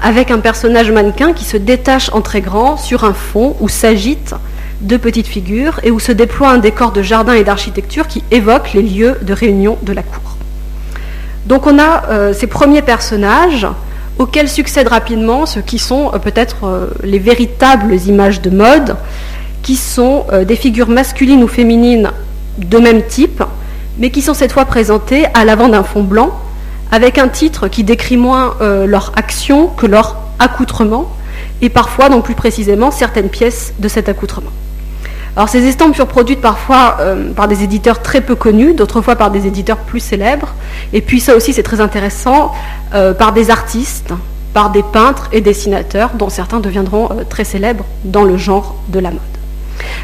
avec 0.00 0.30
un 0.30 0.38
personnage 0.38 0.92
mannequin 0.92 1.32
qui 1.32 1.44
se 1.44 1.56
détache 1.56 2.10
en 2.12 2.20
très 2.20 2.40
grand 2.40 2.76
sur 2.76 3.04
un 3.04 3.14
fond 3.14 3.56
où 3.60 3.68
s'agitent 3.68 4.34
deux 4.80 4.98
petites 4.98 5.26
figures 5.26 5.80
et 5.82 5.90
où 5.90 5.98
se 5.98 6.12
déploie 6.12 6.50
un 6.50 6.58
décor 6.58 6.92
de 6.92 7.02
jardin 7.02 7.32
et 7.32 7.42
d'architecture 7.42 8.06
qui 8.06 8.22
évoque 8.30 8.74
les 8.74 8.82
lieux 8.82 9.16
de 9.22 9.32
réunion 9.32 9.76
de 9.82 9.92
la 9.92 10.02
cour. 10.02 10.36
Donc 11.46 11.66
on 11.66 11.78
a 11.80 12.04
euh, 12.10 12.32
ces 12.32 12.46
premiers 12.46 12.82
personnages 12.82 13.66
auxquels 14.18 14.48
succèdent 14.48 14.88
rapidement 14.88 15.46
ceux 15.46 15.60
qui 15.62 15.78
sont 15.78 16.12
euh, 16.14 16.18
peut-être 16.18 16.90
les 17.02 17.18
véritables 17.18 17.94
images 17.94 18.40
de 18.40 18.50
mode, 18.50 18.96
qui 19.62 19.76
sont 19.76 20.24
des 20.46 20.56
figures 20.56 20.88
masculines 20.88 21.42
ou 21.42 21.48
féminines 21.48 22.10
de 22.58 22.78
même 22.78 23.02
type, 23.02 23.42
mais 23.98 24.10
qui 24.10 24.22
sont 24.22 24.34
cette 24.34 24.52
fois 24.52 24.64
présentés 24.64 25.26
à 25.34 25.44
l'avant 25.44 25.68
d'un 25.68 25.82
fond 25.82 26.02
blanc, 26.02 26.30
avec 26.90 27.18
un 27.18 27.28
titre 27.28 27.68
qui 27.68 27.84
décrit 27.84 28.16
moins 28.16 28.54
euh, 28.60 28.86
leur 28.86 29.12
action 29.16 29.66
que 29.66 29.86
leur 29.86 30.16
accoutrement, 30.38 31.10
et 31.60 31.68
parfois, 31.68 32.08
donc 32.08 32.24
plus 32.24 32.34
précisément, 32.34 32.90
certaines 32.90 33.28
pièces 33.28 33.74
de 33.78 33.88
cet 33.88 34.08
accoutrement. 34.08 34.50
Alors 35.38 35.48
ces 35.48 35.66
estampes 35.66 35.94
furent 35.94 36.06
produites 36.06 36.42
parfois 36.42 36.98
euh, 37.00 37.32
par 37.32 37.48
des 37.48 37.62
éditeurs 37.62 38.02
très 38.02 38.20
peu 38.20 38.34
connus, 38.34 38.74
d'autres 38.74 39.00
fois 39.00 39.16
par 39.16 39.30
des 39.30 39.46
éditeurs 39.46 39.78
plus 39.78 40.00
célèbres, 40.00 40.52
et 40.92 41.00
puis 41.00 41.20
ça 41.20 41.34
aussi 41.34 41.54
c'est 41.54 41.62
très 41.62 41.80
intéressant, 41.80 42.52
euh, 42.94 43.14
par 43.14 43.32
des 43.32 43.50
artistes, 43.50 44.12
par 44.52 44.68
des 44.70 44.82
peintres 44.82 45.30
et 45.32 45.40
dessinateurs, 45.40 46.10
dont 46.14 46.28
certains 46.28 46.60
deviendront 46.60 47.08
très 47.30 47.44
célèbres 47.44 47.84
dans 48.04 48.24
le 48.24 48.36
genre 48.36 48.74
de 48.88 48.98
la 48.98 49.10
mode. 49.10 49.20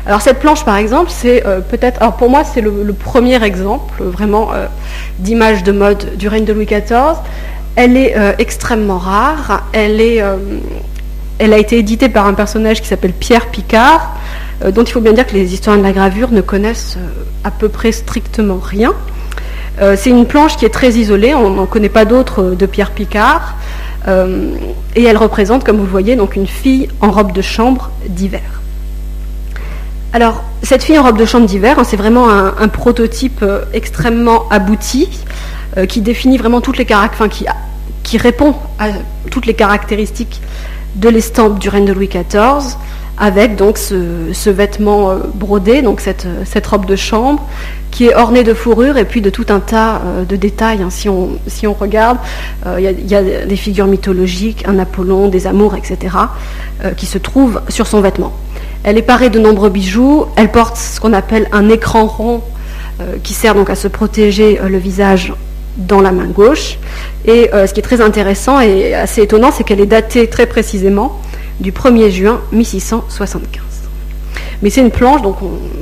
Alors 0.06 0.20
cette 0.20 0.38
planche, 0.38 0.64
par 0.64 0.76
exemple, 0.76 1.10
c'est 1.10 1.46
euh, 1.46 1.60
peut-être, 1.60 2.00
alors 2.02 2.16
pour 2.16 2.28
moi, 2.28 2.44
c'est 2.44 2.60
le, 2.60 2.92
premier 2.92 3.42
exemple 3.42 4.02
vraiment 4.02 4.52
euh, 4.52 4.66
d'image 5.18 5.62
de 5.62 5.72
mode 5.72 6.16
du 6.16 6.28
règne 6.28 6.44
de 6.44 6.52
Louis 6.52 6.66
XIV. 6.66 7.16
Elle 7.76 7.96
est 7.96 8.16
euh, 8.16 8.32
extrêmement 8.38 8.98
rare. 8.98 9.64
Elle 9.72 10.00
est, 10.00 10.22
elle 11.38 11.52
a 11.52 11.58
été 11.58 11.78
éditée 11.78 12.08
par 12.08 12.26
un 12.26 12.34
personnage 12.34 12.80
qui 12.80 12.88
s'appelle 12.88 13.12
Pierre 13.12 13.46
Picard, 13.46 14.14
dont 14.62 14.82
il 14.82 14.92
faut 14.92 15.00
bien 15.00 15.12
dire 15.12 15.26
que 15.26 15.34
les 15.34 15.52
historiens 15.52 15.78
de 15.78 15.86
la 15.86 15.92
gravure 15.92 16.30
ne 16.30 16.40
connaissent 16.40 16.96
à 17.42 17.50
peu 17.50 17.68
près 17.68 17.92
strictement 17.92 18.58
rien. 18.62 18.92
c'est 19.96 20.10
une 20.10 20.26
planche 20.26 20.56
qui 20.56 20.64
est 20.64 20.72
très 20.72 20.92
isolée. 20.92 21.34
On 21.34 21.50
n'en 21.50 21.66
connaît 21.66 21.88
pas 21.88 22.04
d'autres 22.04 22.54
de 22.54 22.66
Pierre 22.66 22.92
Picard. 22.92 23.56
et 24.06 25.02
elle 25.02 25.16
représente, 25.16 25.64
comme 25.64 25.76
vous 25.76 25.84
le 25.84 25.90
voyez, 25.90 26.16
donc 26.16 26.36
une 26.36 26.46
fille 26.46 26.88
en 27.00 27.10
robe 27.10 27.32
de 27.32 27.42
chambre 27.42 27.90
d'hiver. 28.08 28.62
Alors, 30.14 30.44
cette 30.62 30.84
fille 30.84 30.96
en 30.96 31.02
robe 31.02 31.18
de 31.18 31.24
chambre 31.24 31.44
d'hiver, 31.44 31.76
hein, 31.80 31.82
c'est 31.82 31.96
vraiment 31.96 32.28
un, 32.30 32.68
prototype 32.68 33.42
euh, 33.42 33.64
extrêmement 33.72 34.48
abouti, 34.48 35.08
euh, 35.76 35.86
qui 35.86 36.02
définit 36.02 36.38
vraiment 36.38 36.60
toutes 36.60 36.78
les 36.78 36.84
caractéristiques, 36.84 37.48
qui, 38.04 38.16
répond 38.16 38.54
à 38.78 38.90
toutes 39.32 39.46
les 39.46 39.54
caractéristiques 39.54 40.40
de 40.94 41.08
l'estampe 41.08 41.58
du 41.58 41.68
règne 41.68 41.84
de 41.84 41.92
Louis 41.92 42.06
XIV, 42.06 42.76
avec 43.18 43.56
donc 43.56 43.78
ce, 43.78 44.50
vêtement 44.50 45.10
euh, 45.10 45.18
brodé, 45.34 45.82
donc 45.82 46.00
cette, 46.00 46.66
robe 46.66 46.86
de 46.86 46.96
chambre, 46.96 47.46
qui 47.90 48.06
est 48.06 48.14
ornée 48.14 48.42
de 48.42 48.54
fourrure 48.54 48.96
et 48.96 49.04
puis 49.04 49.20
de 49.20 49.30
tout 49.30 49.46
un 49.50 49.60
tas 49.60 50.02
de 50.28 50.34
détails. 50.34 50.82
Hein. 50.82 50.90
si, 50.90 51.08
on, 51.08 51.72
regarde, 51.72 52.18
il 52.78 53.08
y, 53.08 53.14
a 53.14 53.22
des 53.22 53.56
figures 53.56 53.86
mythologiques, 53.86 54.64
un 54.66 54.80
Apollon, 54.80 55.28
des 55.28 55.46
amours, 55.46 55.76
etc., 55.76 56.16
qui 56.96 57.06
se 57.06 57.18
trouvent 57.18 57.60
sur 57.68 57.86
son 57.86 58.00
vêtement. 58.00 58.32
Elle 58.84 58.98
est 58.98 59.02
parée 59.02 59.30
de 59.30 59.38
nombreux 59.38 59.70
bijoux. 59.70 60.26
Elle 60.36 60.50
porte 60.50 60.76
ce 60.76 61.00
qu'on 61.00 61.14
appelle 61.14 61.48
un 61.52 61.70
écran 61.70 62.06
rond 62.06 62.42
euh, 63.00 63.16
qui 63.22 63.32
sert 63.32 63.54
donc 63.54 63.70
à 63.70 63.74
se 63.74 63.88
protéger 63.88 64.60
euh, 64.60 64.68
le 64.68 64.76
visage 64.76 65.32
dans 65.78 66.02
la 66.02 66.12
main 66.12 66.26
gauche. 66.26 66.78
Et 67.24 67.52
euh, 67.52 67.66
ce 67.66 67.72
qui 67.72 67.80
est 67.80 67.82
très 67.82 68.02
intéressant 68.02 68.60
et 68.60 68.94
assez 68.94 69.22
étonnant, 69.22 69.50
c'est 69.50 69.64
qu'elle 69.64 69.80
est 69.80 69.86
datée 69.86 70.28
très 70.28 70.46
précisément 70.46 71.18
du 71.60 71.72
1er 71.72 72.10
juin 72.10 72.40
1675. 72.52 73.62
Mais 74.62 74.70
c'est 74.70 74.80
une 74.80 74.90
planche 74.90 75.20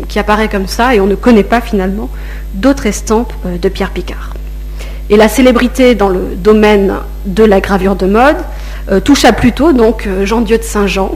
qui 0.08 0.18
apparaît 0.18 0.48
comme 0.48 0.66
ça 0.66 0.94
et 0.94 1.00
on 1.00 1.06
ne 1.06 1.14
connaît 1.14 1.44
pas 1.44 1.60
finalement 1.60 2.10
d'autres 2.54 2.86
estampes 2.86 3.32
de 3.44 3.68
Pierre 3.68 3.90
Picard. 3.90 4.34
Et 5.10 5.16
la 5.16 5.28
célébrité 5.28 5.94
dans 5.94 6.08
le 6.08 6.36
domaine 6.36 6.94
de 7.26 7.44
la 7.44 7.60
gravure 7.60 7.96
de 7.96 8.06
mode 8.06 8.36
touche 9.04 9.24
à 9.24 9.32
plutôt 9.32 9.72
donc 9.72 10.08
Jean-Dieu 10.24 10.58
de 10.58 10.62
Saint-Jean, 10.62 11.12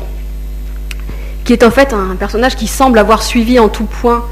qui 1.44 1.52
est 1.52 1.64
en 1.64 1.70
fait 1.70 1.92
un 1.92 2.16
personnage 2.16 2.56
qui 2.56 2.66
semble 2.66 2.98
avoir 2.98 3.22
suivi 3.22 3.58
en 3.58 3.68
tout 3.68 3.84
point 3.84 4.24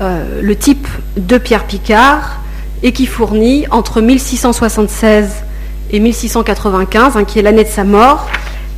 euh, 0.00 0.42
le 0.42 0.54
type 0.54 0.86
de 1.16 1.38
Pierre 1.38 1.64
Picard 1.64 2.38
et 2.84 2.92
qui 2.92 3.06
fournit 3.06 3.66
entre 3.72 4.00
1676 4.00 5.42
et 5.90 5.98
1695, 5.98 7.16
hein, 7.16 7.24
qui 7.24 7.40
est 7.40 7.42
l'année 7.42 7.64
de 7.64 7.68
sa 7.68 7.82
mort, 7.82 8.28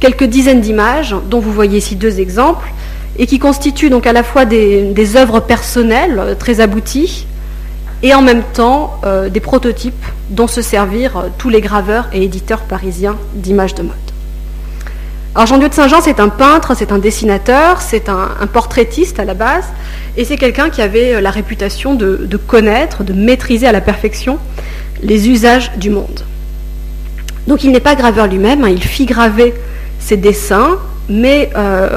quelques 0.01 0.25
dizaines 0.25 0.61
d'images, 0.61 1.15
dont 1.29 1.39
vous 1.39 1.53
voyez 1.53 1.79
ici 1.79 1.95
deux 1.95 2.19
exemples, 2.19 2.69
et 3.19 3.27
qui 3.27 3.39
constituent 3.39 3.91
donc 3.91 4.07
à 4.07 4.13
la 4.13 4.23
fois 4.23 4.45
des, 4.45 5.17
œuvres 5.17 5.41
personnelles 5.41 6.19
euh, 6.19 6.35
très 6.35 6.61
abouties 6.61 7.27
et 8.03 8.15
en 8.15 8.23
même 8.23 8.43
temps 8.43 8.99
euh, 9.05 9.29
des 9.29 9.41
prototypes 9.41 10.05
dont 10.31 10.47
se 10.47 10.63
servirent 10.63 11.27
tous 11.37 11.51
les 11.51 11.61
graveurs 11.61 12.09
et 12.13 12.23
éditeurs 12.23 12.63
parisiens 12.63 13.17
d'images 13.35 13.75
de 13.75 13.83
mode. 13.83 13.95
Alors 15.35 15.47
Jean-Dieu 15.47 15.69
de 15.69 15.75
Saint-Jean, 15.75 16.01
c'est 16.01 16.19
un 16.19 16.29
peintre, 16.29 16.75
c'est 16.77 16.91
un 16.91 16.99
dessinateur, 16.99 17.81
c'est 17.81 18.09
un, 18.09 18.31
portraitiste 18.53 19.21
à 19.21 19.25
la 19.25 19.35
base, 19.35 19.65
et 20.17 20.25
c'est 20.25 20.37
quelqu'un 20.37 20.71
qui 20.71 20.83
avait 20.83 21.15
euh, 21.15 21.21
la 21.21 21.31
réputation 21.31 21.95
de, 21.95 22.37
connaître, 22.49 23.05
de 23.05 23.13
maîtriser 23.13 23.67
à 23.67 23.73
la 23.73 23.81
perfection 23.81 24.39
les 25.03 25.29
usages 25.29 25.73
du 25.77 25.91
monde. 25.91 26.25
Donc 27.47 27.65
il 27.65 27.71
n'est 27.71 27.81
pas 27.81 27.95
graveur 27.95 28.27
lui-même, 28.27 28.65
hein, 28.65 28.71
il 28.71 28.83
fit 28.83 29.07
graver 29.07 29.55
ses 30.01 30.17
dessins, 30.17 30.79
mais 31.09 31.51
euh, 31.57 31.89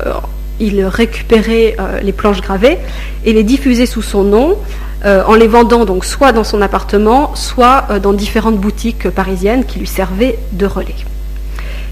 il 0.60 0.86
récupérait 0.86 1.76
euh, 1.80 2.00
les 2.02 2.12
planches 2.12 2.42
gravées 2.42 2.78
et 3.26 3.34
les 3.34 3.44
diffusait 3.44 3.86
sous 3.86 4.02
son 4.04 4.24
nom, 4.24 4.58
en 5.06 5.36
les 5.36 5.48
vendant 5.48 5.84
donc 5.84 6.06
soit 6.06 6.32
dans 6.32 6.46
son 6.46 6.62
appartement, 6.62 7.36
soit 7.36 8.00
dans 8.02 8.14
différentes 8.14 8.56
boutiques 8.56 9.10
parisiennes 9.10 9.66
qui 9.66 9.80
lui 9.80 9.86
servaient 9.86 10.40
de 10.54 10.66
relais. 10.66 10.96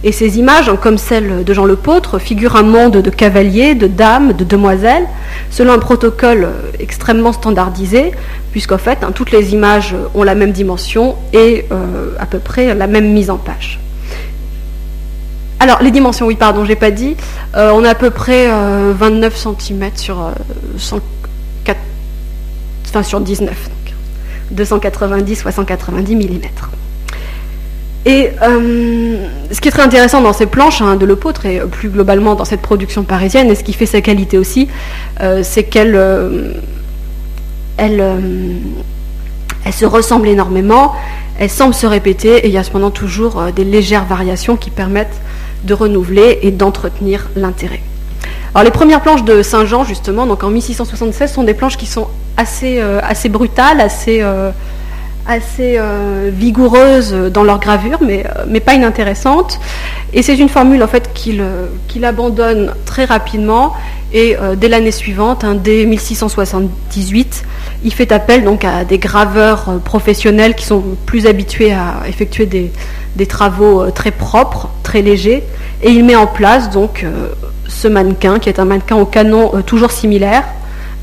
Et 0.04 0.12
ces 0.12 0.40
images, 0.40 0.72
comme 0.82 0.98
celle 0.98 1.44
de 1.44 1.54
Jean 1.54 1.66
Lepôtre, 1.66 2.20
figurent 2.20 2.56
un 2.56 2.64
monde 2.64 2.98
de 2.98 3.10
cavaliers, 3.12 3.76
de 3.76 3.86
dames, 3.86 4.34
de 4.34 4.44
demoiselles, 4.44 5.06
selon 5.52 5.74
un 5.74 5.80
protocole 5.80 6.48
extrêmement 6.80 7.34
standardisé, 7.34 8.12
puisqu'en 8.52 8.80
fait, 8.80 9.00
hein, 9.04 9.12
toutes 9.14 9.32
les 9.32 9.54
images 9.54 9.96
ont 10.16 10.24
la 10.24 10.34
même 10.34 10.54
dimension 10.54 11.16
et 11.34 11.66
euh, 11.72 12.16
à 12.20 12.26
peu 12.26 12.40
près 12.40 12.74
la 12.74 12.88
même 12.88 13.12
mise 13.14 13.30
en 13.30 13.38
page. 13.38 13.80
Alors, 15.62 15.82
les 15.82 15.92
dimensions, 15.92 16.26
oui, 16.26 16.36
pardon, 16.36 16.66
j'ai 16.66 16.76
pas 16.76 16.90
dit. 16.90 17.16
Euh, 17.56 17.72
on 17.74 17.84
a 17.84 17.92
à 17.92 17.96
peu 17.96 18.10
près 18.10 18.48
29 18.48 19.46
euh, 19.46 19.54
cm 19.60 19.92
sur, 19.96 20.32
104, 20.78 21.78
enfin, 22.90 23.04
sur 23.04 23.22
19, 23.22 23.48
donc 23.70 23.94
290 24.52 25.46
ou 25.46 25.52
190 25.52 26.16
mm. 26.16 26.42
Et 28.06 28.32
euh, 28.42 29.28
ce 29.52 29.62
qui 29.62 29.68
est 29.68 29.72
très 29.72 29.84
intéressant 29.84 30.22
dans 30.22 30.34
ces 30.34 30.48
planches 30.48 30.82
hein, 30.82 30.96
de 30.96 31.06
l'Epôtre 31.06 31.46
et 31.46 31.60
plus 31.60 31.90
globalement 31.90 32.34
dans 32.34 32.46
cette 32.46 32.62
production 32.62 33.04
parisienne, 33.04 33.50
et 33.52 33.56
ce 33.56 33.64
qui 33.64 33.74
fait 33.74 33.86
sa 33.86 34.02
qualité 34.02 34.40
aussi, 34.40 34.68
euh, 35.22 35.42
c'est 35.44 35.64
qu'elle 35.64 35.96
euh, 35.96 36.54
elle, 37.78 38.04
elle, 39.66 39.74
se 39.74 39.86
ressemble 39.86 40.28
énormément, 40.28 40.96
elle 41.38 41.50
semble 41.50 41.76
se 41.76 41.86
répéter, 41.86 42.38
et 42.38 42.48
il 42.48 42.54
y 42.54 42.58
a 42.58 42.64
cependant 42.64 42.92
toujours 42.92 43.44
des 43.56 43.64
légères 43.64 44.06
variations 44.06 44.56
qui 44.56 44.72
permettent 44.72 45.22
de 45.64 45.74
renouveler 45.74 46.40
et 46.42 46.52
d'entretenir 46.52 47.28
l'intérêt. 47.36 47.82
Alors 48.54 48.66
les 48.66 48.72
premières 48.72 49.02
planches 49.02 49.24
de 49.24 49.42
Saint-Jean, 49.42 49.84
justement, 49.84 50.24
en 50.24 50.50
1676, 50.50 51.32
sont 51.32 51.44
des 51.44 51.54
planches 51.54 51.78
qui 51.78 51.86
sont 51.86 52.08
assez, 52.36 52.82
assez 52.82 53.30
brutales, 53.30 53.80
assez, 53.80 54.22
assez 55.26 55.80
vigoureuses 56.32 57.14
dans 57.32 57.44
leur 57.44 57.60
gravure, 57.60 58.00
mais, 58.02 58.60
pas 58.60 58.74
inintéressantes. 58.74 59.60
Et 60.12 60.22
c'est 60.22 60.38
une 60.38 60.50
formule 60.50 60.84
en 60.84 60.88
fait 60.88 61.14
qu'il 61.14 61.42
abandonne 62.04 62.74
très 62.86 63.06
rapidement 63.06 63.74
et 64.14 64.36
euh, 64.38 64.56
dès 64.56 64.68
l'année 64.68 64.92
suivante, 64.92 65.46
dès 65.64 65.86
1678, 65.86 67.44
il 67.84 67.94
fait 67.94 68.12
appel 68.12 68.46
à 68.64 68.84
des 68.84 68.98
graveurs 68.98 69.70
euh, 69.70 69.78
professionnels 69.78 70.54
qui 70.56 70.66
sont 70.66 70.84
plus 71.06 71.28
habitués 71.28 71.72
à 71.72 72.02
effectuer 72.08 72.46
des, 72.46 72.72
travaux 73.26 73.84
euh, 73.84 73.92
très 73.92 74.12
propres, 74.12 74.70
très 74.84 75.02
légers, 75.02 75.44
et 75.82 75.92
il 75.92 76.04
met 76.04 76.18
en 76.18 76.28
place 76.28 76.70
ce 77.68 77.88
mannequin 77.88 78.40
qui 78.40 78.50
est 78.50 78.60
un 78.60 78.66
mannequin 78.66 78.98
au 78.98 79.06
canon 79.06 79.62
toujours 79.66 79.92
similaire, 79.92 80.44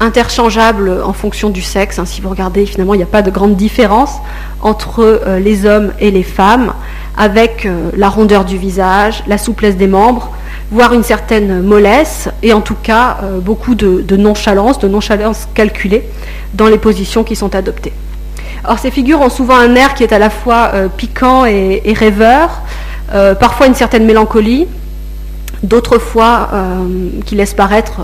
interchangeable 0.00 1.00
en 1.02 1.14
fonction 1.14 1.48
du 1.48 1.62
sexe. 1.62 1.98
Hein. 1.98 2.04
si 2.04 2.20
vous 2.20 2.28
regardez, 2.28 2.66
finalement, 2.66 2.92
il 2.92 2.98
n'y 2.98 3.02
a 3.02 3.06
pas 3.06 3.22
de 3.22 3.30
grande 3.30 3.56
différence 3.56 4.12
entre 4.60 5.22
les 5.42 5.64
hommes 5.64 5.92
et 5.98 6.10
les 6.10 6.22
femmes, 6.22 6.74
avec 7.16 7.66
la 7.96 8.08
rondeur 8.08 8.44
du 8.44 8.58
visage, 8.58 9.24
la 9.26 9.38
souplesse 9.38 9.76
des 9.76 9.88
membres 9.88 10.30
voire 10.70 10.92
une 10.92 11.02
certaine 11.02 11.62
mollesse, 11.62 12.28
et 12.42 12.52
en 12.52 12.60
tout 12.60 12.76
cas 12.82 13.18
euh, 13.22 13.40
beaucoup 13.40 13.74
de, 13.74 14.16
nonchalance, 14.16 14.78
de 14.78 14.88
nonchalance 14.88 15.48
calculée 15.54 16.04
dans 16.54 16.66
les 16.66 16.78
positions 16.78 17.24
qui 17.24 17.36
sont 17.36 17.54
adoptées. 17.54 17.92
Alors 18.64 18.78
ces 18.78 18.90
figures 18.90 19.20
ont 19.20 19.30
souvent 19.30 19.56
un 19.56 19.74
air 19.76 19.94
qui 19.94 20.02
est 20.02 20.12
à 20.12 20.18
la 20.18 20.30
fois 20.30 20.72
euh, 20.74 20.88
piquant 20.88 21.46
et, 21.46 21.94
rêveur, 21.96 22.62
euh, 23.14 23.34
parfois 23.34 23.66
une 23.66 23.74
certaine 23.74 24.04
mélancolie, 24.04 24.66
d'autres 25.62 25.98
fois 25.98 26.50
qui 27.26 27.34
laissent 27.34 27.54
paraître 27.54 28.02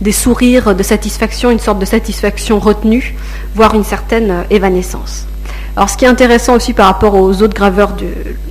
des 0.00 0.12
sourires 0.12 0.74
de 0.74 0.82
satisfaction, 0.82 1.50
une 1.50 1.58
sorte 1.58 1.78
de 1.78 1.84
satisfaction 1.84 2.58
retenue, 2.58 3.14
voire 3.54 3.74
une 3.74 3.84
certaine 3.84 4.44
évanescence. 4.48 5.26
Alors 5.76 5.90
ce 5.90 5.96
qui 5.96 6.04
est 6.04 6.08
intéressant 6.08 6.54
aussi 6.54 6.72
par 6.72 6.86
rapport 6.86 7.14
aux 7.14 7.42
autres 7.42 7.54
graveurs 7.54 7.94
de 7.94 8.06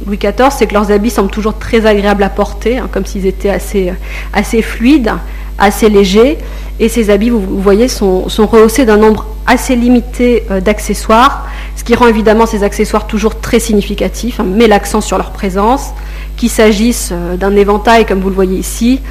Louis 0.06 0.18
XIV, 0.18 0.50
c'est 0.52 0.68
que 0.68 0.74
leurs 0.74 0.92
habits 0.92 1.10
semblent 1.10 1.32
toujours 1.32 1.58
très 1.58 1.86
agréables 1.86 2.24
à 2.24 2.30
porter, 2.30 2.80
hein, 2.80 2.90
comme 2.92 3.06
s'ils 3.06 3.26
étaient 3.26 3.50
assez, 3.50 3.94
assez 4.34 4.62
fluides, 4.62 5.14
assez 5.58 5.90
légers. 5.90 6.38
Et 6.80 6.90
ces 6.90 7.10
habits, 7.10 7.30
vous, 7.30 7.62
voyez, 7.62 7.88
sont, 7.88 8.26
rehaussés 8.28 8.86
d'un 8.86 8.98
nombre 8.98 9.26
assez 9.46 9.76
limité 9.76 10.44
euh, 10.50 10.62
d'accessoires, 10.62 11.48
ce 11.76 11.84
qui 11.84 11.96
rend 11.96 12.08
évidemment 12.08 12.46
ces 12.46 12.64
accessoires 12.64 13.08
toujours 13.08 13.40
très 13.42 13.60
significatifs, 13.60 14.40
hein, 14.40 14.46
met 14.46 14.68
l'accent 14.68 15.02
sur 15.02 15.18
leur 15.18 15.32
présence, 15.32 15.92
qu'il 16.38 16.50
s'agisse 16.50 17.10
euh, 17.12 17.36
d'un 17.36 17.56
éventail 17.56 18.06
comme 18.06 18.22
vous 18.22 18.30
le 18.30 18.36
voyez 18.36 18.58
ici, 18.58 19.02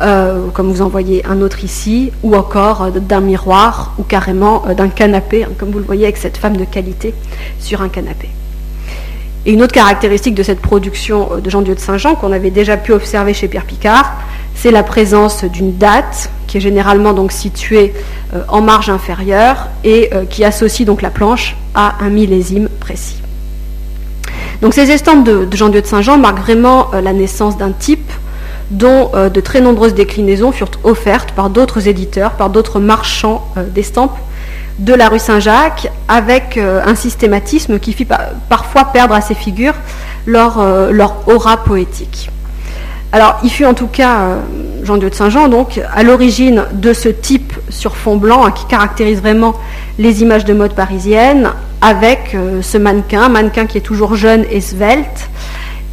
euh, 0.00 0.46
comme 0.54 0.70
vous 0.70 0.80
en 0.80 0.88
voyez 0.88 1.26
un 1.26 1.42
autre 1.42 1.64
ici, 1.64 2.12
ou 2.22 2.36
encore 2.36 2.90
d'un 2.92 3.20
miroir, 3.20 3.94
ou 3.98 4.04
carrément 4.04 4.62
d'un 4.76 4.88
canapé, 4.88 5.44
hein, 5.44 5.48
comme 5.58 5.70
vous 5.70 5.80
le 5.80 5.84
voyez 5.84 6.04
avec 6.04 6.16
cette 6.16 6.36
femme 6.36 6.56
de 6.56 6.64
qualité 6.64 7.12
sur 7.58 7.82
un 7.82 7.88
canapé. 7.88 8.30
Et 9.46 9.52
une 9.52 9.62
autre 9.62 9.72
caractéristique 9.72 10.34
de 10.34 10.42
cette 10.42 10.60
production 10.60 11.30
de 11.42 11.50
Jean-Dieu 11.50 11.74
de 11.74 11.80
Saint-Jean, 11.80 12.14
qu'on 12.14 12.32
avait 12.32 12.50
déjà 12.50 12.76
pu 12.76 12.92
observer 12.92 13.32
chez 13.34 13.48
Pierre 13.48 13.64
Picard, 13.64 14.14
c'est 14.54 14.70
la 14.70 14.82
présence 14.82 15.44
d'une 15.44 15.76
date 15.76 16.30
qui 16.50 16.56
est 16.56 16.60
généralement 16.60 17.12
donc 17.12 17.30
située 17.30 17.94
euh, 18.34 18.42
en 18.48 18.60
marge 18.60 18.90
inférieure 18.90 19.68
et 19.84 20.10
euh, 20.12 20.24
qui 20.24 20.44
associe 20.44 20.84
donc 20.84 21.00
la 21.00 21.10
planche 21.10 21.56
à 21.76 21.94
un 22.00 22.10
millésime 22.10 22.68
précis. 22.80 23.16
Ces 24.72 24.90
estampes 24.90 25.24
de, 25.24 25.48
Jean-Dieu 25.52 25.80
de 25.80 25.86
Saint-Jean 25.86 26.18
marquent 26.18 26.40
vraiment 26.40 26.88
euh, 26.92 27.00
la 27.00 27.12
naissance 27.12 27.56
d'un 27.56 27.70
type 27.70 28.10
dont 28.70 29.10
de 29.14 29.40
très 29.40 29.60
nombreuses 29.60 29.94
déclinaisons 29.94 30.52
furent 30.52 30.70
offertes 30.84 31.32
par 31.32 31.50
d'autres 31.50 31.88
éditeurs, 31.88 32.34
par 32.34 32.50
d'autres 32.50 32.78
marchands 32.78 33.44
d'estampes 33.74 34.16
de 34.78 34.94
la 34.94 35.08
rue 35.08 35.18
Saint-Jacques, 35.18 35.90
avec 36.06 36.56
un 36.56 36.94
systématisme 36.94 37.80
qui 37.80 37.92
fit 37.92 38.06
parfois 38.48 38.84
perdre 38.84 39.16
à 39.16 39.22
ces 39.22 39.34
figures 39.34 39.74
leur 40.24 40.58
aura 41.26 41.56
poétique. 41.64 42.30
Alors, 43.12 43.40
il 43.42 43.50
fut 43.50 43.64
en 43.64 43.74
tout 43.74 43.88
cas, 43.88 44.20
euh, 44.20 44.40
Jean-Dieu 44.84 45.10
de 45.10 45.14
Saint-Jean, 45.14 45.48
donc, 45.48 45.80
à 45.92 46.02
l'origine 46.04 46.64
de 46.72 46.92
ce 46.92 47.08
type 47.08 47.52
sur 47.68 47.96
fond 47.96 48.16
blanc 48.16 48.44
hein, 48.44 48.52
qui 48.52 48.66
caractérise 48.66 49.20
vraiment 49.20 49.54
les 49.98 50.22
images 50.22 50.44
de 50.44 50.54
mode 50.54 50.74
parisienne, 50.74 51.50
avec 51.80 52.34
euh, 52.34 52.62
ce 52.62 52.78
mannequin, 52.78 53.28
mannequin 53.28 53.66
qui 53.66 53.78
est 53.78 53.82
toujours 53.82 54.14
jeune 54.14 54.44
et 54.50 54.60
svelte, 54.60 55.28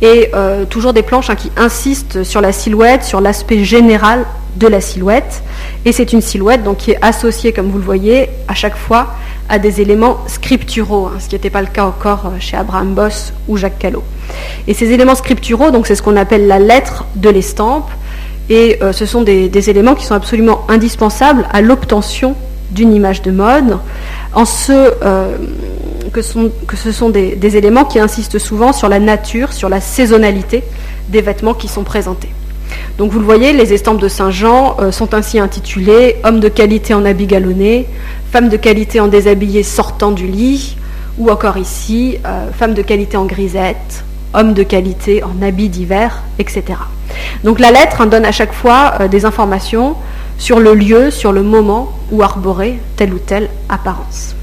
et 0.03 0.29
euh, 0.35 0.65
toujours 0.65 0.93
des 0.93 1.01
planches 1.01 1.31
hein, 1.31 1.35
qui 1.35 1.51
insistent 1.57 2.23
sur 2.23 2.39
la 2.39 2.51
silhouette, 2.51 3.03
sur 3.03 3.19
l'aspect 3.19 3.63
général 3.63 4.25
de 4.57 4.67
la 4.67 4.81
silhouette. 4.81 5.43
Et 5.85 5.91
c'est 5.91 6.13
une 6.13 6.21
silhouette 6.21 6.63
donc, 6.63 6.77
qui 6.77 6.91
est 6.91 6.99
associée, 7.01 7.53
comme 7.53 7.69
vous 7.69 7.77
le 7.77 7.83
voyez, 7.83 8.29
à 8.47 8.53
chaque 8.53 8.77
fois 8.77 9.15
à 9.49 9.59
des 9.59 9.79
éléments 9.81 10.17
scripturaux, 10.27 11.07
hein, 11.07 11.19
ce 11.19 11.29
qui 11.29 11.35
n'était 11.35 11.49
pas 11.49 11.61
le 11.61 11.67
cas 11.67 11.85
encore 11.85 12.33
chez 12.39 12.57
Abraham 12.57 12.93
Boss 12.93 13.33
ou 13.47 13.55
Jacques 13.55 13.79
Callot. 13.79 14.03
Et 14.67 14.73
ces 14.73 14.91
éléments 14.91 15.15
scripturaux, 15.15 15.71
donc 15.71 15.87
c'est 15.87 15.95
ce 15.95 16.01
qu'on 16.01 16.17
appelle 16.17 16.47
la 16.47 16.59
lettre 16.59 17.05
de 17.15 17.29
l'estampe, 17.29 17.89
et 18.49 18.77
euh, 18.81 18.91
ce 18.91 19.05
sont 19.05 19.21
des, 19.21 19.69
éléments 19.69 19.95
qui 19.95 20.05
sont 20.05 20.15
absolument 20.15 20.65
indispensables 20.69 21.47
à 21.51 21.61
l'obtention 21.61 22.35
d'une 22.71 22.93
image 22.93 23.21
de 23.21 23.31
mode, 23.31 23.77
en 24.33 24.45
ce 24.45 24.71
euh, 24.73 25.37
que, 26.11 26.21
ce 26.21 26.91
sont 26.91 27.09
des, 27.09 27.57
éléments 27.57 27.85
qui 27.85 27.99
insistent 27.99 28.39
souvent 28.39 28.73
sur 28.73 28.89
la 28.89 28.99
nature, 28.99 29.53
sur 29.53 29.69
la 29.69 29.79
saisonnalité 29.79 30.63
des 31.09 31.21
vêtements 31.21 31.53
qui 31.53 31.67
sont 31.67 31.83
présentés. 31.83 32.29
Donc 32.97 33.11
vous 33.11 33.19
le 33.19 33.25
voyez, 33.25 33.53
les 33.53 33.73
estampes 33.73 33.99
de 33.99 34.07
Saint-Jean 34.07 34.77
euh, 34.79 34.91
sont 34.91 35.13
ainsi 35.13 35.39
intitulées 35.39 36.15
Homme 36.23 36.39
de 36.39 36.49
qualité 36.49 36.93
en 36.93 37.05
habit 37.05 37.27
galonné, 37.27 37.87
Femme 38.31 38.49
de 38.49 38.57
qualité 38.57 38.99
en 38.99 39.07
déshabillé 39.07 39.63
sortant 39.63 40.11
du 40.11 40.27
lit, 40.27 40.77
ou 41.17 41.29
encore 41.29 41.57
ici, 41.57 42.17
Femme 42.57 42.73
de 42.73 42.81
qualité 42.81 43.17
en 43.17 43.25
grisette, 43.25 44.03
homme 44.33 44.53
de 44.53 44.63
qualité 44.63 45.23
en 45.23 45.41
habits 45.41 45.69
divers, 45.69 46.23
etc. 46.39 46.63
Donc 47.43 47.59
la 47.59 47.71
lettre 47.71 48.05
donne 48.05 48.25
à 48.25 48.31
chaque 48.31 48.53
fois 48.53 48.93
euh, 48.99 49.07
des 49.07 49.25
informations 49.25 49.95
sur 50.37 50.59
le 50.59 50.73
lieu, 50.73 51.11
sur 51.11 51.31
le 51.31 51.43
moment 51.43 51.91
où 52.11 52.21
arborer 52.21 52.79
telle 52.95 53.13
ou 53.13 53.19
telle 53.19 53.49
apparence. 53.69 54.35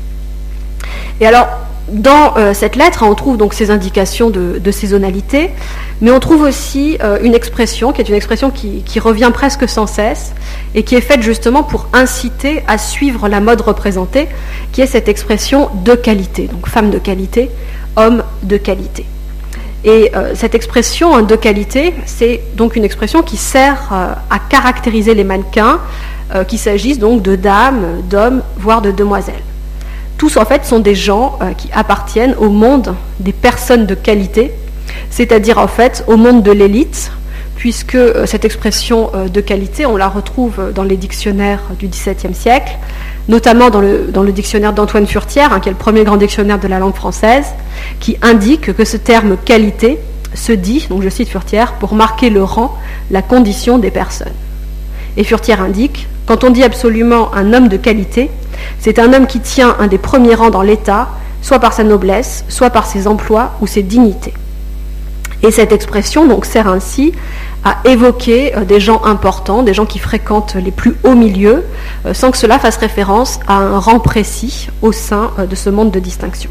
Et 1.21 1.27
alors, 1.27 1.47
dans 1.89 2.37
euh, 2.37 2.55
cette 2.55 2.77
lettre, 2.77 3.05
on 3.07 3.15
trouve 3.15 3.37
donc 3.37 3.53
ces 3.53 3.71
indications 3.71 4.31
de, 4.31 4.71
saisonnalité, 4.71 5.51
mais 6.01 6.11
on 6.11 6.19
trouve 6.19 6.43
aussi 6.43 6.97
euh, 7.03 7.19
une 7.23 7.35
expression 7.35 7.93
qui 7.93 8.01
est 8.01 8.09
une 8.09 8.15
expression 8.15 8.51
qui, 8.51 8.83
revient 8.99 9.31
presque 9.35 9.69
sans 9.69 9.87
cesse 9.87 10.33
et 10.75 10.83
qui 10.83 10.95
est 10.95 11.03
faite 11.03 11.21
justement 11.21 11.63
pour 11.63 11.89
inciter 11.93 12.63
à 12.69 12.79
suivre 12.79 13.29
la 13.29 13.41
mode 13.41 13.61
représentée, 13.61 14.29
qui 14.73 14.81
est 14.81 14.87
cette 14.87 15.09
expression 15.09 15.69
de 15.85 15.95
qualité, 15.95 16.47
donc 16.47 16.69
femme 16.69 16.91
de 16.91 16.99
qualité, 16.99 17.51
homme 17.97 18.23
de 18.43 18.57
qualité. 18.57 19.05
Et 19.85 20.11
euh, 20.17 20.33
cette 20.35 20.55
expression 20.55 21.21
de 21.21 21.37
qualité, 21.37 21.93
c'est 22.07 22.41
donc 22.55 22.77
une 22.77 22.85
expression 22.85 23.23
qui 23.23 23.37
sert 23.37 23.93
à 23.93 24.39
caractériser 24.49 25.15
les 25.15 25.25
mannequins, 25.25 25.81
qu'il 26.49 26.59
s'agisse 26.59 26.99
donc 26.99 27.21
de 27.23 27.37
dames, 27.37 28.01
d'hommes, 28.09 28.43
voire 28.57 28.81
de 28.81 28.91
demoiselles. 28.91 29.43
Tous 30.25 30.39
en 30.39 30.47
fait 30.47 30.65
sont 30.65 30.79
des 30.79 30.95
gens 30.95 31.39
qui 31.59 31.69
appartiennent 31.75 32.35
au 32.39 32.49
monde 32.49 32.95
des 33.21 33.35
personnes 33.35 33.85
de 33.85 33.95
qualité, 33.95 34.53
c'est-à-dire 35.11 35.59
en 35.59 35.67
fait 35.67 36.03
au 36.07 36.17
monde 36.17 36.43
de 36.43 36.51
l'élite, 36.51 37.13
puisque 37.57 37.99
cette 38.25 38.47
expression 38.47 39.11
de 39.31 39.41
qualité, 39.43 39.85
on 39.85 39.99
la 39.99 40.09
retrouve 40.09 40.73
dans 40.75 40.83
les 40.83 40.97
dictionnaires 40.97 41.61
du 41.79 41.89
XVIIe 41.89 42.35
siècle, 42.35 42.79
notamment 43.29 43.69
dans 43.69 43.83
le, 43.83 44.07
dans 44.11 44.23
le 44.23 44.33
dictionnaire 44.33 44.73
d'Antoine 44.73 45.07
Furtière, 45.07 45.53
hein, 45.53 45.61
qui 45.61 45.69
est 45.69 45.73
le 45.73 45.77
premier 45.77 46.05
grand 46.05 46.17
dictionnaire 46.17 46.59
de 46.59 46.69
la 46.69 46.79
langue 46.79 46.95
française, 46.95 47.45
qui 48.01 48.17
indique 48.23 48.75
que 48.75 48.85
ce 48.87 48.97
terme 48.97 49.37
qualité 49.37 49.99
se 50.33 50.53
dit, 50.53 50.87
donc 50.89 51.03
je 51.03 51.11
cite 51.11 51.29
Furtière, 51.29 51.75
pour 51.75 51.95
marquer 51.95 52.31
le 52.31 52.43
rang, 52.43 52.75
la 53.11 53.21
condition 53.21 53.77
des 53.77 53.91
personnes. 53.91 54.33
Et 55.19 55.23
Furtière 55.23 55.61
indique, 55.61 56.09
quand 56.25 56.45
on 56.45 56.51
dit 56.51 56.65
absolument 56.65 57.35
un 57.35 57.53
homme 57.53 57.69
de 57.69 57.77
qualité, 57.77 58.31
c'est 58.79 58.99
un 58.99 59.13
homme 59.13 59.27
qui 59.27 59.41
tient 59.41 59.77
un 59.79 59.87
des 59.87 59.99
premiers 59.99 60.35
rangs 60.35 60.51
dans 60.51 60.63
l'État, 60.63 61.09
soit 61.43 61.59
par 61.59 61.73
sa 61.73 61.85
noblesse, 61.85 62.45
soit 62.49 62.71
par 62.71 62.87
ses 62.87 63.07
emplois 63.07 63.53
ou 63.61 63.67
ses 63.67 63.83
dignités. 63.83 64.35
Et 65.45 65.51
cette 65.51 65.73
expression 65.73 66.27
donc 66.27 66.47
sert 66.47 66.69
ainsi 66.69 67.13
à 67.65 67.77
évoquer 67.85 68.57
euh, 68.57 68.65
des 68.65 68.81
gens 68.81 69.05
importants, 69.05 69.63
des 69.63 69.75
gens 69.75 69.85
qui 69.85 69.99
fréquentent 69.99 70.55
les 70.55 70.71
plus 70.71 70.95
hauts 71.05 71.15
milieux, 71.15 71.65
euh, 72.07 72.15
sans 72.15 72.31
que 72.31 72.39
cela 72.39 72.59
fasse 72.59 72.79
référence 72.79 73.41
à 73.47 73.57
un 73.57 73.79
rang 73.79 74.01
précis 74.01 74.69
au 74.81 74.91
sein 74.91 75.33
euh, 75.39 75.47
de 75.47 75.55
ce 75.55 75.69
monde 75.69 75.91
de 75.91 76.01
distinction. 76.01 76.51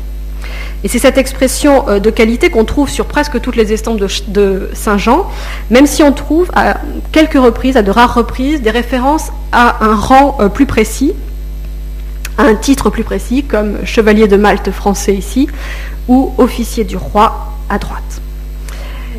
Et 0.83 0.89
c'est 0.89 0.99
cette 0.99 1.17
expression 1.17 1.85
de 1.99 2.09
qualité 2.09 2.49
qu'on 2.49 2.65
trouve 2.65 2.89
sur 2.89 3.05
presque 3.05 3.39
toutes 3.39 3.55
les 3.55 3.71
estampes 3.71 3.99
de, 4.27 4.69
Saint-Jean, 4.73 5.25
même 5.69 5.87
si 5.87 6.03
on 6.03 6.11
trouve 6.11 6.51
à 6.53 6.75
quelques 7.13 7.41
reprises, 7.41 7.77
à 7.77 7.81
de 7.81 7.89
rares 7.89 8.13
reprises, 8.13 8.61
des 8.61 8.69
références 8.69 9.31
à 9.53 9.83
un 9.85 9.95
rang 9.95 10.37
plus 10.53 10.65
précis, 10.65 11.13
un 12.37 12.55
titre 12.55 12.89
plus 12.89 13.03
précis, 13.03 13.43
comme 13.43 13.85
chevalier 13.85 14.27
de 14.27 14.37
Malte 14.37 14.71
français 14.71 15.13
ici, 15.13 15.47
ou 16.07 16.33
officier 16.37 16.83
du 16.83 16.97
roi 16.97 17.53
à 17.69 17.77
droite. 17.77 18.21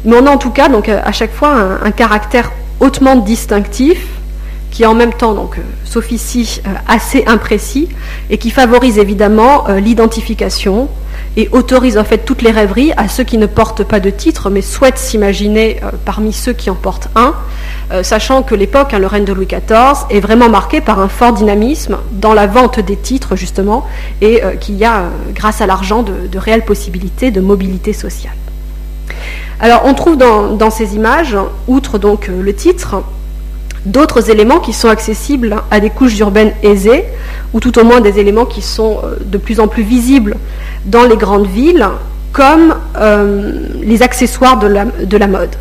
Mais 0.04 0.16
on 0.16 0.26
a 0.26 0.30
en 0.30 0.38
tout 0.38 0.50
cas 0.50 0.68
donc, 0.68 0.88
à 0.88 1.12
chaque 1.12 1.32
fois 1.32 1.78
un, 1.82 1.90
caractère 1.90 2.52
hautement 2.80 3.16
distinctif 3.16 4.06
qui 4.70 4.84
en 4.84 4.94
même 4.94 5.12
temps, 5.12 5.34
donc, 5.34 5.56
s'officie 5.84 6.60
assez 6.88 7.24
imprécis 7.26 7.88
et 8.28 8.38
qui 8.38 8.50
favorise 8.50 8.98
évidemment 8.98 9.66
l'identification 9.68 10.88
et 11.36 11.48
autorise 11.52 11.98
en 11.98 12.04
fait 12.04 12.18
toutes 12.18 12.42
les 12.42 12.50
rêveries 12.50 12.92
à 12.96 13.08
ceux 13.08 13.24
qui 13.24 13.38
ne 13.38 13.46
portent 13.46 13.84
pas 13.84 14.00
de 14.00 14.10
titre 14.10 14.50
mais 14.50 14.62
souhaitent 14.62 14.98
s'imaginer 14.98 15.80
parmi 16.04 16.32
ceux 16.32 16.52
qui 16.52 16.70
en 16.70 16.74
portent 16.74 17.08
un, 17.16 17.34
sachant 18.02 18.42
que 18.42 18.54
l'époque, 18.54 18.94
hein, 18.94 18.98
le 18.98 19.06
règne 19.06 19.24
de 19.24 19.32
Louis 19.32 19.46
XIV, 19.46 20.06
est 20.10 20.20
vraiment 20.20 20.48
marquée 20.48 20.80
par 20.80 21.00
un 21.00 21.08
fort 21.08 21.32
dynamisme 21.32 21.98
dans 22.12 22.34
la 22.34 22.46
vente 22.46 22.80
des 22.80 22.96
titres 22.96 23.36
justement 23.36 23.86
et 24.20 24.42
qu'il 24.60 24.76
y 24.76 24.84
a, 24.84 25.04
grâce 25.34 25.60
à 25.60 25.66
l'argent, 25.66 26.02
de 26.02 26.38
réelles 26.38 26.64
possibilités 26.64 27.30
de 27.30 27.40
mobilité 27.40 27.92
sociale. 27.92 28.34
Alors 29.60 29.82
on 29.84 29.94
trouve 29.94 30.16
dans, 30.16 30.70
ces 30.70 30.94
images, 30.96 31.36
outre 31.68 31.98
donc 31.98 32.28
euh, 32.28 32.42
le 32.42 32.54
titre, 32.54 33.02
d'autres 33.86 34.30
éléments 34.30 34.60
qui 34.60 34.72
sont 34.72 34.88
accessibles 34.88 35.56
à 35.70 35.80
des 35.80 35.90
couches 35.90 36.18
urbaines 36.18 36.52
aisées, 36.62 37.04
ou 37.52 37.60
tout 37.60 37.78
au 37.78 37.84
moins 37.84 38.00
des 38.00 38.18
éléments 38.18 38.46
qui 38.46 38.62
sont 38.62 38.98
euh, 39.04 39.16
de 39.24 39.38
plus 39.38 39.60
en 39.60 39.68
plus 39.68 39.82
visibles 39.82 40.36
dans 40.86 41.04
les 41.04 41.16
grandes 41.16 41.46
villes, 41.46 41.86
comme 42.32 42.74
euh, 42.96 43.52
les 43.82 44.02
accessoires 44.02 44.58
de 44.58 44.66
la, 44.66 45.26
mode. 45.26 45.54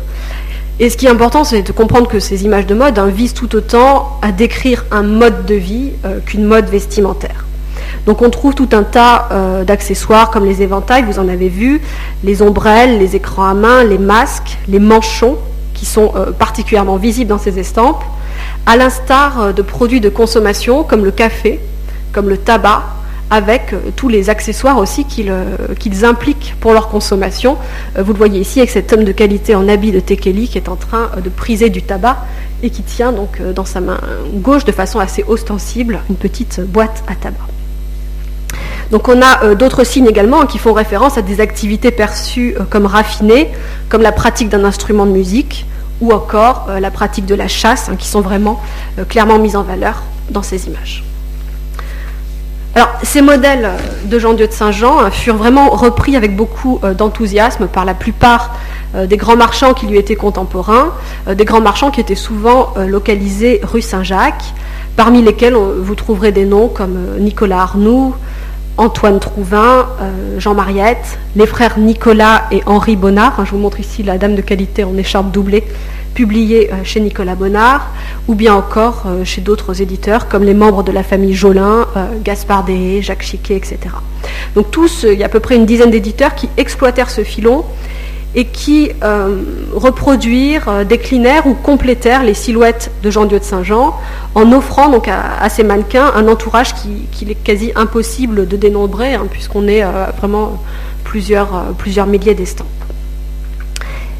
Et 0.80 0.90
ce 0.90 0.96
qui 0.96 1.06
est 1.06 1.10
important, 1.10 1.44
c'est 1.44 1.62
de 1.62 1.72
comprendre 1.72 2.08
que 2.08 2.18
ces 2.18 2.44
images 2.44 2.66
de 2.66 2.74
mode 2.74 2.98
hein, 2.98 3.06
visent 3.06 3.34
tout 3.34 3.54
autant 3.54 4.18
à 4.22 4.32
décrire 4.32 4.84
un 4.90 5.02
mode 5.02 5.46
de 5.46 5.54
vie 5.54 5.92
qu'une 6.26 6.44
mode 6.44 6.66
vestimentaire. 6.66 7.44
Donc 8.06 8.20
on 8.20 8.30
trouve 8.30 8.54
tout 8.54 8.68
un 8.72 8.82
tas 8.82 9.28
euh, 9.32 9.64
d'accessoires 9.64 10.30
comme 10.30 10.44
les 10.44 10.62
éventails, 10.62 11.04
vous 11.04 11.18
en 11.18 11.28
avez 11.28 11.48
vu, 11.48 11.80
les 12.22 12.42
ombrelles, 12.42 12.98
les 12.98 13.16
écrans 13.16 13.44
à 13.44 13.54
main, 13.54 13.84
les 13.84 13.98
masques, 13.98 14.58
les 14.68 14.78
manchons, 14.78 15.38
qui 15.84 15.90
sont 15.90 16.12
euh, 16.16 16.32
particulièrement 16.32 16.96
visibles 16.96 17.28
dans 17.28 17.38
ces 17.38 17.58
estampes, 17.58 18.02
à 18.64 18.78
l'instar 18.78 19.38
euh, 19.38 19.52
de 19.52 19.60
produits 19.60 20.00
de 20.00 20.08
consommation 20.08 20.82
comme 20.82 21.04
le 21.04 21.10
café, 21.10 21.60
comme 22.10 22.30
le 22.30 22.38
tabac, 22.38 22.84
avec 23.30 23.74
tous 23.96 24.08
les 24.08 24.30
accessoires 24.30 24.78
aussi 24.78 25.04
qu'ils 25.06 26.04
impliquent 26.04 26.54
pour 26.60 26.72
leur 26.72 26.88
consommation. 26.88 27.56
vous 27.98 28.12
le 28.12 28.18
voyez 28.18 28.38
ici 28.38 28.60
avec 28.60 28.70
cet 28.70 28.92
homme 28.92 29.02
de 29.02 29.12
qualité 29.12 29.54
en 29.54 29.66
habit 29.66 29.92
de 29.92 30.00
Tekeli 30.00 30.46
qui 30.46 30.58
est 30.58 30.68
en 30.68 30.76
train 30.76 31.10
de 31.22 31.30
priser 31.30 31.70
du 31.70 31.82
tabac 31.82 32.18
et 32.62 32.68
qui 32.70 32.82
tient 32.82 33.12
donc 33.12 33.40
dans 33.40 33.64
sa 33.64 33.80
main 33.80 33.98
gauche 34.34 34.66
de 34.66 34.72
façon 34.72 35.00
assez 35.00 35.24
ostensible 35.26 36.00
une 36.10 36.16
petite 36.16 36.60
boîte 36.60 37.02
à 37.08 37.14
tabac. 37.14 37.46
Donc 38.90 39.08
on 39.08 39.20
a 39.22 39.44
euh, 39.44 39.54
d'autres 39.54 39.84
signes 39.84 40.06
également 40.06 40.46
qui 40.46 40.58
font 40.58 40.72
référence 40.72 41.18
à 41.18 41.22
des 41.22 41.40
activités 41.40 41.90
perçues 41.90 42.54
euh, 42.58 42.64
comme 42.68 42.86
raffinées, 42.86 43.50
comme 43.88 44.02
la 44.02 44.12
pratique 44.12 44.48
d'un 44.48 44.64
instrument 44.64 45.06
de 45.06 45.10
musique 45.10 45.66
ou 46.00 46.12
encore 46.12 46.66
euh, 46.68 46.80
la 46.80 46.90
pratique 46.90 47.26
de 47.26 47.34
la 47.34 47.48
chasse, 47.48 47.88
hein, 47.88 47.96
qui 47.96 48.08
sont 48.08 48.20
vraiment 48.20 48.60
clairement 49.08 49.38
mises 49.38 49.56
en 49.56 49.62
valeur 49.62 50.02
dans 50.30 50.42
ces 50.42 50.66
images. 50.66 51.04
Alors, 52.74 52.90
ces 53.02 53.22
modèles 53.22 53.70
de 54.04 54.18
Jean-Dieu 54.18 54.48
de 54.48 54.52
Saint-Jean 54.52 55.00
hein, 55.00 55.10
furent 55.10 55.36
vraiment 55.36 55.70
repris 55.70 56.16
avec 56.16 56.34
beaucoup 56.34 56.80
d'enthousiasme 56.96 57.68
par 57.68 57.84
la 57.84 57.94
plupart 57.94 58.56
des 58.94 59.16
grands 59.16 59.36
marchands 59.36 59.74
qui 59.74 59.86
lui 59.86 59.96
étaient 59.96 60.16
contemporains, 60.16 60.92
des 61.28 61.44
grands 61.44 61.60
marchands 61.60 61.90
qui 61.92 62.00
étaient 62.00 62.14
souvent 62.16 62.74
localisés 62.76 63.60
rue 63.62 63.82
Saint-Jacques, 63.82 64.54
parmi 64.96 65.22
lesquels 65.22 65.54
vous 65.54 65.94
trouverez 65.94 66.32
des 66.32 66.46
noms 66.46 66.68
comme 66.68 66.98
Nicolas 67.20 67.60
Arnoux, 67.60 68.14
Antoine 68.76 69.20
Trouvin, 69.20 69.88
euh, 70.00 70.40
Jean 70.40 70.54
Mariette, 70.54 71.18
les 71.36 71.46
frères 71.46 71.78
Nicolas 71.78 72.44
et 72.50 72.60
Henri 72.66 72.96
Bonnard. 72.96 73.44
je 73.44 73.50
vous 73.52 73.58
montre 73.58 73.78
ici 73.78 74.02
la 74.02 74.18
dame 74.18 74.34
de 74.34 74.40
qualité 74.40 74.82
en 74.82 74.96
écharpe 74.96 75.30
doublée, 75.30 75.62
publiée 76.14 76.72
euh, 76.72 76.76
chez 76.82 77.00
Nicolas 77.00 77.36
Bonnard, 77.36 77.92
ou 78.26 78.34
bien 78.34 78.52
encore 78.52 79.04
euh, 79.06 79.24
chez 79.24 79.40
d'autres 79.40 79.80
éditeurs 79.80 80.28
comme 80.28 80.42
les 80.42 80.54
membres 80.54 80.82
de 80.82 80.90
la 80.90 81.04
famille 81.04 81.34
Jolin, 81.34 81.86
Gaspard 82.24 82.64
Dehé, 82.64 83.00
Jacques 83.00 83.22
Chiquet, 83.22 83.56
etc. 83.56 83.78
Donc 84.56 84.72
tous, 84.72 85.06
il 85.08 85.18
y 85.18 85.22
a 85.22 85.26
à 85.26 85.28
peu 85.28 85.40
près 85.40 85.54
une 85.54 85.66
dizaine 85.66 85.90
d'éditeurs 85.90 86.34
qui 86.34 86.48
exploitèrent 86.56 87.10
ce 87.10 87.22
filon 87.22 87.64
et 88.34 88.46
qui 88.46 88.90
euh, 89.02 89.42
reproduirent, 89.72 90.68
euh, 90.68 90.84
déclinèrent 90.84 91.46
ou 91.46 91.54
complétèrent 91.54 92.24
les 92.24 92.34
silhouettes 92.34 92.90
de 93.02 93.10
Jean-Dieu 93.10 93.38
de 93.38 93.44
Saint-Jean 93.44 93.96
en 94.34 94.52
offrant 94.52 94.90
à, 95.06 95.48
ces 95.48 95.62
mannequins 95.62 96.12
un 96.14 96.28
entourage 96.28 96.74
qu'il 96.74 97.30
est 97.30 97.36
quasi 97.36 97.72
impossible 97.76 98.48
de 98.48 98.56
dénombrer, 98.56 99.14
hein, 99.14 99.26
puisqu'on 99.30 99.68
est 99.68 99.84
euh, 99.84 100.06
vraiment 100.18 100.60
plusieurs, 101.04 101.74
plusieurs 101.78 102.06
milliers 102.06 102.34
d'estampes. 102.34 102.83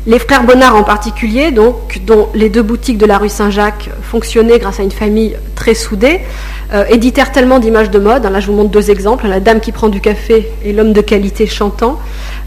Les 0.06 0.18
frères 0.18 0.44
Bonnard 0.44 0.76
en 0.76 0.82
particulier, 0.82 1.50
dont 1.50 1.76
les 2.34 2.50
deux 2.50 2.62
boutiques 2.62 2.98
de 2.98 3.06
la 3.06 3.18
rue 3.18 3.30
Saint-Jacques 3.30 3.88
fonctionnaient 4.02 4.58
grâce 4.58 4.78
à 4.78 4.82
une 4.82 4.90
famille 4.90 5.34
très 5.54 5.74
soudée, 5.74 6.20
éditèrent 6.90 7.32
tellement 7.32 7.58
d'images 7.58 7.90
de 7.90 7.98
mode. 7.98 8.24
Là, 8.24 8.40
je 8.40 8.48
vous 8.48 8.52
montre 8.52 8.70
deux 8.70 8.90
exemples 8.90 9.26
la 9.28 9.40
dame 9.40 9.60
qui 9.60 9.72
prend 9.72 9.88
du 9.88 10.00
café 10.00 10.50
et 10.64 10.72
l'homme 10.72 10.92
de 10.92 11.00
qualité 11.00 11.46
chantant. 11.46 11.98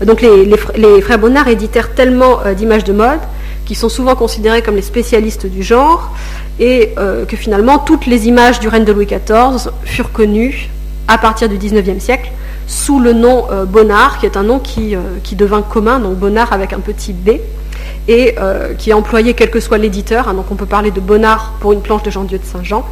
Donc 0.06 0.22
les, 0.22 1.02
frères 1.02 1.20
Bonnard 1.20 1.48
éditèrent 1.48 1.94
tellement 1.94 2.40
euh, 2.46 2.54
d'images 2.54 2.84
de 2.84 2.94
mode 2.94 3.20
qui 3.66 3.76
sont 3.76 3.90
souvent 3.90 4.16
considérés 4.16 4.62
comme 4.62 4.76
les 4.76 4.82
spécialistes 4.82 5.46
du 5.46 5.62
genre, 5.62 6.16
et 6.58 6.94
euh, 6.98 7.26
que 7.26 7.36
finalement 7.36 7.80
toutes 7.80 8.06
les 8.06 8.28
images 8.28 8.62
du 8.62 8.70
règne 8.70 8.86
de 8.86 8.94
Louis 8.94 9.08
XIV 9.08 9.72
furent 9.84 10.14
connues 10.14 10.70
à 11.10 11.18
partir 11.18 11.50
du 11.50 11.58
XIXe 11.58 12.02
siècle 12.02 12.32
sous 12.68 13.00
le 13.00 13.14
nom 13.14 13.48
euh, 13.52 13.66
Bonnard, 13.66 14.20
qui 14.20 14.26
est 14.26 14.38
un 14.38 14.44
nom 14.44 14.60
qui, 14.60 14.96
devint 15.36 15.62
commun, 15.62 16.00
donc 16.00 16.18
Bonnard 16.18 16.54
avec 16.54 16.74
un 16.74 16.80
petit 16.80 17.14
B, 17.14 17.32
et 18.10 18.36
qui 18.78 18.90
est 18.90 18.94
employé 18.94 19.34
quel 19.34 19.52
que 19.52 19.60
soit 19.60 19.78
l'éditeur. 19.78 20.30
Hein, 20.30 20.34
donc 20.34 20.50
on 20.50 20.56
peut 20.56 20.66
parler 20.66 20.92
de 20.92 21.02
Bonnard 21.02 21.56
pour 21.60 21.74
une 21.74 21.82
planche 21.82 22.04
de 22.04 22.12
Jean-Dieu 22.12 22.38
de 22.38 22.46
Saint-Jean, 22.46 22.86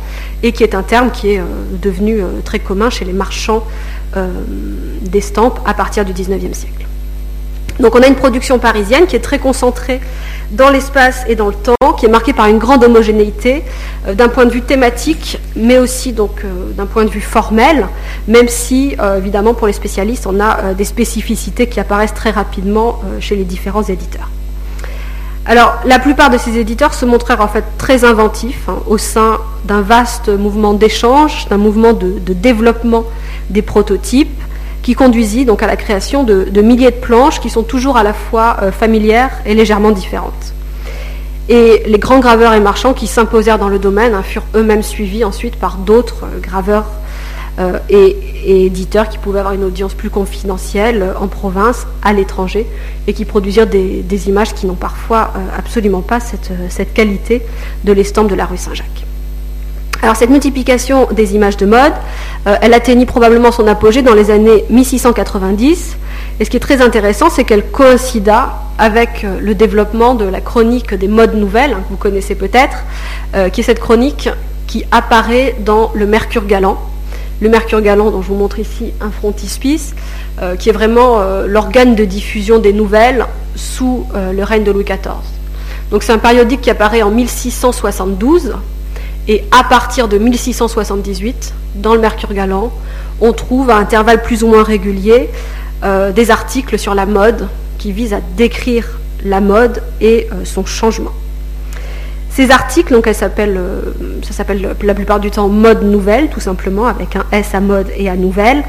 et 0.44 0.52
qui 0.52 0.64
est 0.64 0.76
un 0.76 0.84
terme 0.84 1.12
qui 1.12 1.32
est 1.32 1.42
devenu 1.82 2.22
très 2.44 2.60
commun 2.60 2.90
chez 2.90 3.06
les 3.06 3.14
marchands 3.14 3.64
d'estampes 5.02 5.60
à 5.66 5.74
partir 5.74 6.04
du 6.04 6.12
XIXe 6.12 6.58
siècle. 6.58 6.86
Donc 7.80 7.96
on 7.96 8.02
a 8.02 8.08
une 8.08 8.16
production 8.16 8.58
parisienne 8.58 9.06
qui 9.06 9.16
est 9.16 9.22
très 9.22 9.40
concentrée 9.40 10.00
dans 10.52 10.70
l'espace 10.70 11.26
et 11.28 11.36
dans 11.36 11.48
le 11.48 11.54
temps, 11.54 11.94
qui 11.98 12.06
est 12.06 12.10
marquée 12.10 12.34
par 12.34 12.48
une 12.48 12.58
grande 12.58 12.84
homogénéité 12.84 13.64
euh, 14.08 14.14
d'un 14.14 14.30
point 14.30 14.46
de 14.46 14.52
vue 14.52 14.62
thématique, 14.62 15.40
mais 15.56 15.78
aussi 15.78 16.14
donc 16.14 16.44
euh, 16.44 16.72
d'un 16.72 16.86
point 16.86 17.04
de 17.04 17.10
vue 17.10 17.22
formel, 17.22 17.88
même 18.28 18.48
si 18.48 18.96
euh, 19.00 19.18
évidemment 19.18 19.54
pour 19.54 19.68
les 19.68 19.74
spécialistes 19.74 20.26
on 20.28 20.40
a 20.40 20.74
des 20.74 20.86
spécificités 20.86 21.68
qui 21.68 21.80
apparaissent 21.80 22.14
très 22.14 22.32
rapidement 22.32 23.02
chez 23.20 23.36
les 23.36 23.44
différents 23.44 23.84
éditeurs. 23.84 24.30
Alors 25.46 25.76
la 25.86 26.00
plupart 26.00 26.30
de 26.30 26.38
ces 26.38 26.58
éditeurs 26.58 26.94
se 26.94 27.06
montrèrent 27.06 27.42
en 27.42 27.48
fait 27.48 27.66
très 27.78 28.04
inventifs 28.04 28.68
hein, 28.68 28.78
au 28.88 28.98
sein 28.98 29.38
d'un 29.66 29.82
vaste 29.82 30.30
mouvement 30.30 30.74
d'échange, 30.74 31.48
d'un 31.50 31.58
mouvement 31.58 31.94
de 31.94 32.34
développement 32.34 33.04
des 33.50 33.62
prototypes 33.62 34.45
qui 34.86 34.94
conduisit 34.94 35.46
donc 35.46 35.64
à 35.64 35.68
la 35.68 35.78
création 35.78 36.24
de, 36.24 36.62
milliers 36.62 36.92
de 36.92 36.96
planches 36.98 37.40
qui 37.40 37.50
sont 37.50 37.64
toujours 37.64 37.98
à 37.98 38.04
la 38.04 38.14
fois 38.14 38.58
euh, 38.62 38.72
familières 38.72 39.32
et 39.48 39.56
légèrement 39.56 39.90
différentes. 39.90 40.54
Et 41.50 41.82
les 41.88 41.98
grands 41.98 42.20
graveurs 42.20 42.54
et 42.54 42.60
marchands 42.60 42.94
qui 42.94 43.08
s'imposèrent 43.08 43.58
dans 43.58 43.68
le 43.68 43.80
domaine 43.80 44.14
hein, 44.14 44.22
furent 44.22 44.46
eux-mêmes 44.54 44.84
suivis 44.84 45.24
ensuite 45.24 45.56
par 45.56 45.78
d'autres 45.78 46.26
euh, 46.26 46.40
graveurs 46.40 46.86
euh, 47.58 47.80
et, 47.90 48.16
éditeurs 48.68 49.10
qui 49.10 49.18
pouvaient 49.18 49.40
avoir 49.40 49.56
une 49.56 49.64
audience 49.64 49.96
plus 49.96 50.12
confidentielle 50.12 51.16
en 51.20 51.28
province, 51.28 51.88
à 52.04 52.14
l'étranger, 52.14 52.68
et 53.08 53.14
qui 53.14 53.26
produisirent 53.26 53.66
des, 53.66 54.30
images 54.30 54.54
qui 54.54 54.68
n'ont 54.68 54.76
parfois 54.76 55.34
absolument 55.58 56.02
pas 56.02 56.20
cette, 56.20 56.52
cette 56.70 56.94
qualité 56.94 57.42
de 57.86 57.92
l'estampe 57.92 58.30
de 58.30 58.36
la 58.36 58.46
rue 58.46 58.58
Saint-Jacques. 58.58 59.06
Alors 60.02 60.16
cette 60.16 60.30
multiplication 60.30 61.08
des 61.12 61.36
images 61.36 61.58
de 61.58 61.66
mode, 61.66 61.94
euh, 62.48 62.56
elle 62.62 62.74
atteignit 62.74 63.08
probablement 63.08 63.52
son 63.52 63.68
apogée 63.68 64.02
dans 64.02 64.14
les 64.14 64.32
années 64.32 64.66
1690. 64.70 65.98
Et 66.40 66.46
ce 66.46 66.50
qui 66.50 66.58
est 66.58 66.62
très 66.62 66.82
intéressant, 66.82 67.30
c'est 67.30 67.44
qu'elle 67.44 67.66
coïncida 67.66 68.62
avec 68.78 69.24
euh, 69.24 69.40
le 69.40 69.56
développement 69.56 70.16
de 70.16 70.26
la 70.26 70.42
chronique 70.42 70.94
des 70.94 71.08
modes 71.08 71.36
nouvelles, 71.36 71.74
hein, 71.74 71.82
que 71.86 71.90
vous 71.92 71.98
connaissez 71.98 72.36
peut-être, 72.36 72.84
euh, 73.36 73.50
qui 73.50 73.62
est 73.62 73.64
cette 73.64 73.80
chronique 73.80 74.30
qui 74.68 74.84
apparaît 74.92 75.56
dans 75.60 75.92
le 75.96 76.06
Mercure 76.06 76.46
galant. 76.46 76.78
Le 77.40 77.50
Mercure 77.50 77.82
galant, 77.82 78.12
dont 78.12 78.22
je 78.22 78.28
vous 78.28 78.36
montre 78.36 78.60
ici 78.60 78.94
un 79.02 79.12
frontispice, 79.12 79.94
qui 80.58 80.70
est 80.70 80.74
vraiment 80.74 81.20
l'organe 81.46 81.94
de 81.94 82.06
diffusion 82.06 82.60
des 82.60 82.72
nouvelles 82.72 83.26
sous 83.56 84.08
le 84.14 84.42
règne 84.44 84.64
de 84.64 84.72
Louis 84.72 84.86
XIV. 84.86 85.12
Donc 85.92 86.02
c'est 86.04 86.14
un 86.14 86.18
périodique 86.18 86.62
qui 86.62 86.70
apparaît 86.70 87.02
en 87.02 87.12
1672 87.12 88.54
et 89.28 89.44
à 89.52 89.64
partir 89.64 90.08
de 90.08 90.18
1678, 90.18 91.54
dans 91.76 91.96
le 91.96 92.00
Mercure 92.00 92.34
Galant, 92.34 92.72
on 93.22 93.34
trouve 93.34 93.70
à 93.70 93.78
intervalles 93.78 94.22
plus 94.22 94.44
ou 94.44 94.48
moins 94.48 94.64
réguliers 94.64 95.30
euh, 95.84 96.12
des 96.12 96.32
articles 96.32 96.78
sur 96.78 96.94
la 96.94 97.06
mode 97.06 97.48
qui 97.78 97.92
visent 97.92 98.14
à 98.14 98.22
décrire 98.38 99.00
la 99.24 99.42
mode 99.42 99.82
et 100.00 100.28
euh, 100.32 100.46
son 100.46 100.66
changement. 100.66 101.12
Ces 102.30 102.52
articles, 102.52 102.94
donc 102.94 103.08
euh, 103.08 103.14
ça 103.14 104.34
s'appelle 104.34 104.76
la 104.84 104.94
plupart 104.94 105.20
du 105.20 105.32
temps 105.32 105.48
mode 105.48 105.84
nouvelle, 105.84 106.30
tout 106.30 106.42
simplement, 106.42 106.86
avec 106.86 107.16
un 107.16 107.26
S 107.32 107.56
à 107.56 107.62
mode 107.62 107.88
et 107.98 108.10
à 108.10 108.16
nouvelle, 108.16 108.64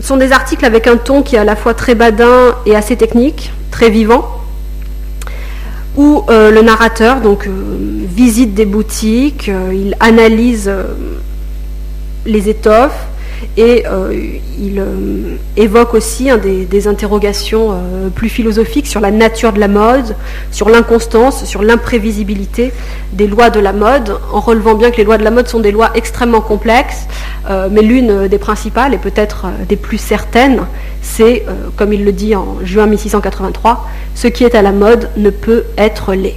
sont 0.00 0.16
des 0.16 0.32
articles 0.32 0.64
avec 0.64 0.86
un 0.86 0.96
ton 0.96 1.22
qui 1.22 1.36
est 1.36 1.40
à 1.40 1.44
la 1.44 1.56
fois 1.56 1.74
très 1.74 1.94
badin 1.94 2.54
et 2.64 2.76
assez 2.76 2.96
technique, 2.96 3.52
très 3.70 3.90
vivant, 3.90 4.41
où 5.96 6.24
le 6.28 6.60
narrateur 6.62 7.20
donc, 7.20 7.48
visite 7.48 8.54
des 8.54 8.66
boutiques, 8.66 9.50
il 9.72 9.94
analyse 10.00 10.72
les 12.24 12.48
étoffes, 12.48 13.06
et 13.56 13.84
euh, 13.86 14.12
il 14.58 14.78
euh, 14.78 15.36
évoque 15.56 15.94
aussi 15.94 16.30
hein, 16.30 16.38
des, 16.38 16.88
interrogations 16.88 17.72
euh, 17.72 18.08
plus 18.08 18.28
philosophiques 18.28 18.86
sur 18.86 19.00
la 19.00 19.10
nature 19.10 19.52
de 19.52 19.60
la 19.60 19.68
mode, 19.68 20.16
sur 20.50 20.68
l'inconstance, 20.68 21.44
sur 21.44 21.62
l'imprévisibilité 21.62 22.72
des 23.12 23.26
lois 23.26 23.50
de 23.50 23.60
la 23.60 23.72
mode, 23.72 24.16
en 24.32 24.40
relevant 24.40 24.74
bien 24.74 24.90
que 24.90 24.96
les 24.96 25.04
lois 25.04 25.18
de 25.18 25.24
la 25.24 25.30
mode 25.30 25.48
sont 25.48 25.60
des 25.60 25.70
lois 25.70 25.90
extrêmement 25.94 26.40
complexes, 26.40 27.06
mais 27.70 27.82
l'une 27.82 28.28
des 28.28 28.38
principales 28.38 28.94
et 28.94 28.98
peut-être 28.98 29.46
des 29.68 29.76
plus 29.76 29.98
certaines, 29.98 30.62
c'est, 31.02 31.44
comme 31.76 31.92
il 31.92 32.04
le 32.04 32.12
dit 32.12 32.34
en 32.34 32.58
juin 32.62 32.86
1683, 32.86 33.88
ce 34.14 34.28
qui 34.28 34.44
est 34.44 34.54
à 34.54 34.62
la 34.62 34.72
mode 34.72 35.10
ne 35.16 35.30
peut 35.30 35.64
être 35.76 36.14
laid. 36.14 36.36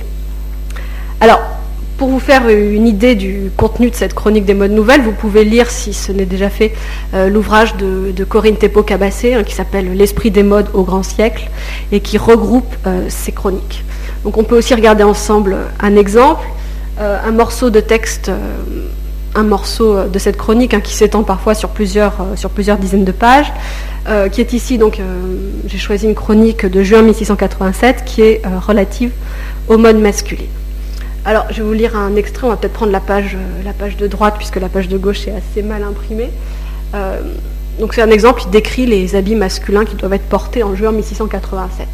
Alors, 1.21 1.39
pour 1.97 2.09
vous 2.09 2.19
faire 2.19 2.49
une 2.49 2.87
idée 2.87 3.15
du 3.15 3.51
contenu 3.55 3.89
de 3.89 3.95
cette 3.95 4.13
chronique 4.13 4.45
des 4.45 4.53
modes 4.53 4.71
nouvelles, 4.71 5.01
vous 5.01 5.13
pouvez 5.13 5.45
lire, 5.45 5.69
si 5.69 5.93
ce 5.93 6.11
n'est 6.11 6.25
déjà 6.25 6.49
fait, 6.49 6.73
euh, 7.13 7.29
l'ouvrage 7.29 7.75
de, 7.77 8.23
Corinne 8.25 8.55
Tepo-Cabassé 8.55 9.33
hein, 9.33 9.43
qui 9.43 9.53
s'appelle 9.53 9.95
L'esprit 9.95 10.31
des 10.31 10.43
modes 10.43 10.67
au 10.73 10.83
grand 10.83 11.03
siècle 11.03 11.49
et 11.91 12.01
qui 12.01 12.17
regroupe 12.17 12.75
euh, 12.85 13.05
ces 13.07 13.31
chroniques. 13.31 13.85
Donc 14.23 14.37
on 14.37 14.43
peut 14.43 14.57
aussi 14.57 14.73
regarder 14.73 15.03
ensemble 15.03 15.55
un 15.79 15.95
exemple, 15.95 16.45
euh, 16.99 17.17
un 17.23 17.31
morceau 17.31 17.69
de 17.69 17.79
texte, 17.79 18.29
un 19.35 19.43
morceau 19.43 20.07
de 20.07 20.19
cette 20.19 20.37
chronique 20.37 20.73
hein, 20.73 20.81
qui 20.81 20.93
s'étend 20.93 21.23
parfois 21.23 21.53
sur 21.53 21.69
plusieurs, 21.69 22.25
sur 22.35 22.49
plusieurs 22.49 22.77
dizaines 22.77 23.05
de 23.05 23.11
pages, 23.11 23.51
qui 24.31 24.39
est 24.39 24.53
ici, 24.53 24.77
donc 24.77 25.01
j'ai 25.65 25.77
choisi 25.79 26.05
une 26.05 26.13
chronique 26.13 26.65
de 26.65 26.83
juin 26.83 27.01
1687 27.01 28.05
qui 28.05 28.21
est 28.21 28.41
relative 28.67 29.11
aux 29.67 29.77
modes 29.77 29.97
masculines. 29.97 30.45
Alors, 31.27 31.47
je 31.49 31.55
vais 31.55 31.63
vous 31.63 31.73
lire 31.73 31.97
un 31.97 32.15
extrait. 32.15 32.45
On 32.45 32.51
va 32.51 32.55
peut-être 32.55 32.73
prendre 32.73 32.91
la 32.91 32.99
page, 32.99 33.35
euh, 33.35 33.89
de 33.99 34.07
droite, 34.07 34.35
puisque 34.37 34.57
la 34.57 34.69
page 34.69 34.87
de 34.87 34.97
gauche 34.97 35.27
est 35.27 35.31
assez 35.31 35.63
mal 35.63 35.81
imprimée. 35.81 36.29
Euh, 36.93 37.19
donc, 37.79 37.95
c'est 37.95 38.03
un 38.03 38.11
exemple. 38.11 38.43
Il 38.45 38.51
décrit 38.51 38.85
les 38.85 39.15
habits 39.15 39.33
masculins 39.33 39.85
qui 39.85 39.95
doivent 39.95 40.13
être 40.13 40.29
portés 40.29 40.61
en 40.61 40.75
juin 40.75 40.91
1687. 40.91 41.87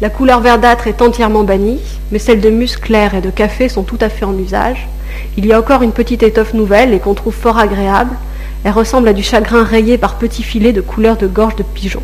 La 0.00 0.08
couleur 0.08 0.40
verdâtre 0.40 0.86
est 0.86 1.02
entièrement 1.02 1.44
bannie, 1.44 1.78
mais 2.10 2.18
celles 2.18 2.40
de 2.40 2.48
musc 2.48 2.90
et 2.90 3.20
de 3.20 3.30
café 3.30 3.68
sont 3.68 3.82
tout 3.82 3.98
à 4.00 4.08
fait 4.08 4.24
en 4.24 4.36
usage. 4.38 4.88
Il 5.36 5.44
y 5.44 5.52
a 5.52 5.58
encore 5.58 5.82
une 5.82 5.92
petite 5.92 6.22
étoffe 6.22 6.54
nouvelle 6.54 6.94
et 6.94 7.00
qu'on 7.00 7.14
trouve 7.14 7.34
fort 7.34 7.58
agréable. 7.58 8.16
Elle 8.64 8.72
ressemble 8.72 9.08
à 9.08 9.12
du 9.12 9.22
chagrin 9.22 9.62
rayé 9.62 9.98
par 9.98 10.16
petits 10.16 10.42
filets 10.42 10.72
de 10.72 10.80
couleur 10.80 11.18
de 11.18 11.26
gorge 11.26 11.56
de 11.56 11.62
pigeon. 11.62 12.02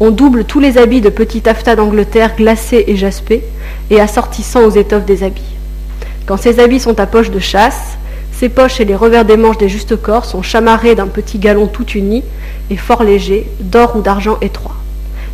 On 0.00 0.10
double 0.10 0.44
tous 0.44 0.60
les 0.60 0.76
habits 0.76 1.00
de 1.00 1.08
petit 1.08 1.40
taffetas 1.40 1.76
d'Angleterre 1.76 2.36
glacés 2.36 2.84
et 2.86 2.96
jaspés 2.96 3.42
et 3.90 4.00
assortissant 4.00 4.64
aux 4.64 4.70
étoffes 4.70 5.06
des 5.06 5.24
habits. 5.24 5.57
Quand 6.28 6.36
ces 6.36 6.60
habits 6.60 6.78
sont 6.78 7.00
à 7.00 7.06
poche 7.06 7.30
de 7.30 7.38
chasse, 7.38 7.96
ces 8.32 8.50
poches 8.50 8.80
et 8.80 8.84
les 8.84 8.94
revers 8.94 9.24
des 9.24 9.38
manches 9.38 9.56
des 9.56 9.70
justes 9.70 9.96
corps 9.96 10.26
sont 10.26 10.42
chamarrés 10.42 10.94
d'un 10.94 11.06
petit 11.06 11.38
galon 11.38 11.68
tout 11.68 11.88
uni 11.92 12.22
et 12.68 12.76
fort 12.76 13.02
léger, 13.02 13.50
d'or 13.60 13.96
ou 13.96 14.02
d'argent 14.02 14.36
étroit. 14.42 14.76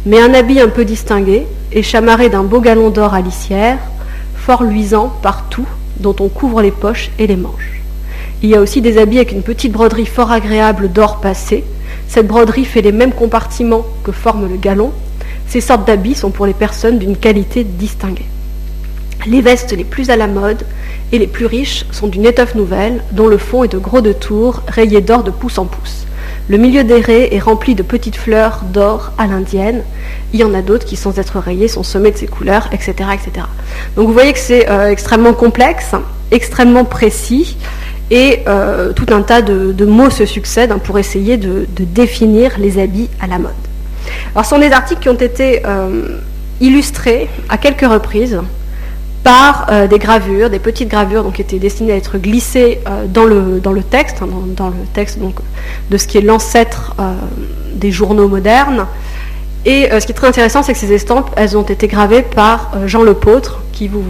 Mais 0.07 0.21
un 0.21 0.33
habit 0.33 0.61
un 0.61 0.69
peu 0.69 0.85
distingué 0.85 1.49
est 1.73 1.83
chamarré 1.83 2.29
d'un 2.29 2.45
beau 2.45 2.61
galon 2.61 2.91
d'or 2.91 3.13
à 3.13 3.23
lisière, 3.23 3.79
fort 4.37 4.63
luisant 4.63 5.13
partout, 5.21 5.67
dont 5.99 6.15
on 6.21 6.29
couvre 6.29 6.63
les 6.63 6.71
poches 6.71 7.11
et 7.19 7.27
les 7.27 7.35
manches. 7.35 7.83
Il 8.45 8.51
y 8.51 8.55
a 8.55 8.61
aussi 8.61 8.81
des 8.81 8.97
habits 8.97 9.19
avec 9.19 9.33
une 9.33 9.43
petite 9.43 9.73
broderie 9.73 10.07
fort 10.07 10.31
agréable 10.31 10.93
d'or 10.93 11.19
passé. 11.21 11.65
Cette 12.07 12.29
broderie 12.29 12.65
fait 12.65 12.83
les 12.83 12.93
mêmes 12.93 13.15
compartiments 13.15 13.85
que 14.05 14.13
forme 14.13 14.49
le 14.49 14.59
galon. 14.59 14.93
Ces 15.49 15.61
sortes 15.61 15.89
d'habits 15.89 16.15
sont 16.15 16.31
pour 16.31 16.47
les 16.47 16.55
personnes 16.55 17.01
d'une 17.01 17.17
qualité 17.17 17.65
distinguée. 17.65 18.27
Les 19.27 19.41
vestes 19.41 19.73
les 19.73 19.85
plus 19.85 20.11
à 20.11 20.17
la 20.17 20.27
mode 20.27 20.65
et 21.11 21.19
les 21.19 21.27
plus 21.27 21.47
riches 21.47 21.87
sont 21.93 22.09
d'une 22.09 22.27
étoffe 22.27 22.55
nouvelle, 22.55 23.03
dont 23.13 23.27
le 23.27 23.39
fond 23.39 23.65
est 23.65 23.73
de 23.73 23.79
gros 23.79 24.03
de 24.03 24.13
tours, 24.13 24.63
rayés 24.69 25.01
d'or 25.01 25.23
de 25.23 25.31
pouce 25.31 25.57
en 25.57 25.65
pouce. 25.65 26.05
Le 26.49 26.59
milieu 26.59 26.85
des 26.85 27.01
raies 27.01 27.35
est 27.35 27.39
rempli 27.39 27.75
de 27.75 27.83
petites 27.83 28.17
fleurs 28.17 28.61
d'or 28.71 29.13
à 29.17 29.27
l'indienne. 29.27 29.83
Il 30.35 30.41
y 30.41 30.45
en 30.45 30.53
a 30.53 30.61
d'autres 30.61 30.85
qui, 30.85 30.97
sans 30.97 31.19
être 31.19 31.39
rayées, 31.39 31.69
sont 31.69 31.83
semées 31.83 32.11
de 32.11 32.19
ces 32.19 32.27
couleurs, 32.27 32.69
etc. 32.73 32.93
etc. 33.15 33.47
Donc 33.97 34.09
vous 34.09 34.13
voyez 34.13 34.35
que 34.35 34.39
c'est 34.39 34.69
euh, 34.69 34.91
extrêmement 34.91 35.33
complexe, 35.33 35.93
extrêmement 36.31 36.85
précis, 36.85 37.57
et 38.11 38.41
euh, 38.47 38.93
tout 38.93 39.07
un 39.09 39.23
tas 39.23 39.41
de, 39.41 39.87
mots 39.87 40.11
se 40.11 40.27
succèdent 40.27 40.73
hein, 40.73 40.81
pour 40.83 40.99
essayer 40.99 41.39
de, 41.39 41.67
définir 41.79 42.59
les 42.59 42.79
habits 42.79 43.09
à 43.21 43.27
la 43.27 43.39
mode. 43.39 43.53
Alors 44.35 44.45
ce 44.45 44.51
sont 44.51 44.59
des 44.59 44.73
articles 44.73 45.01
qui 45.01 45.09
ont 45.09 45.15
été 45.15 45.63
euh, 45.65 46.19
illustrés 46.61 47.31
à 47.49 47.57
quelques 47.57 47.91
reprises 47.91 48.39
par 49.25 49.67
euh, 49.71 49.89
des 49.89 49.99
gravures, 49.99 50.51
des 50.51 50.59
petites 50.59 50.89
gravures 50.89 51.33
qui 51.33 51.41
étaient 51.41 51.59
destinées 51.59 51.93
à 51.93 51.97
être 51.97 52.19
glissées 52.19 52.81
euh, 52.87 53.07
dans, 53.07 53.25
le, 53.25 53.83
texte, 53.83 54.19
hein, 54.23 54.29
dans, 54.55 54.69
le 54.69 54.75
texte 54.93 55.19
de 55.91 55.97
ce 55.97 56.07
qui 56.07 56.19
est 56.19 56.21
l'ancêtre 56.21 56.95
euh, 57.01 57.15
des 57.75 57.91
journaux 57.91 58.29
modernes. 58.29 58.87
Et 59.67 59.89
ce 59.99 60.05
qui 60.05 60.13
est 60.13 60.15
très 60.15 60.27
intéressant, 60.29 60.63
c'est 60.63 60.75
que 60.75 60.79
ces 60.79 60.93
estampes, 60.93 61.31
elles 61.37 61.57
ont 61.57 61.63
été 61.63 61.89
gravées 61.89 62.21
par 62.21 62.73
Jean 62.87 63.03
Lepôtre, 63.03 63.63
qui, 63.73 63.89
vous 63.89 64.05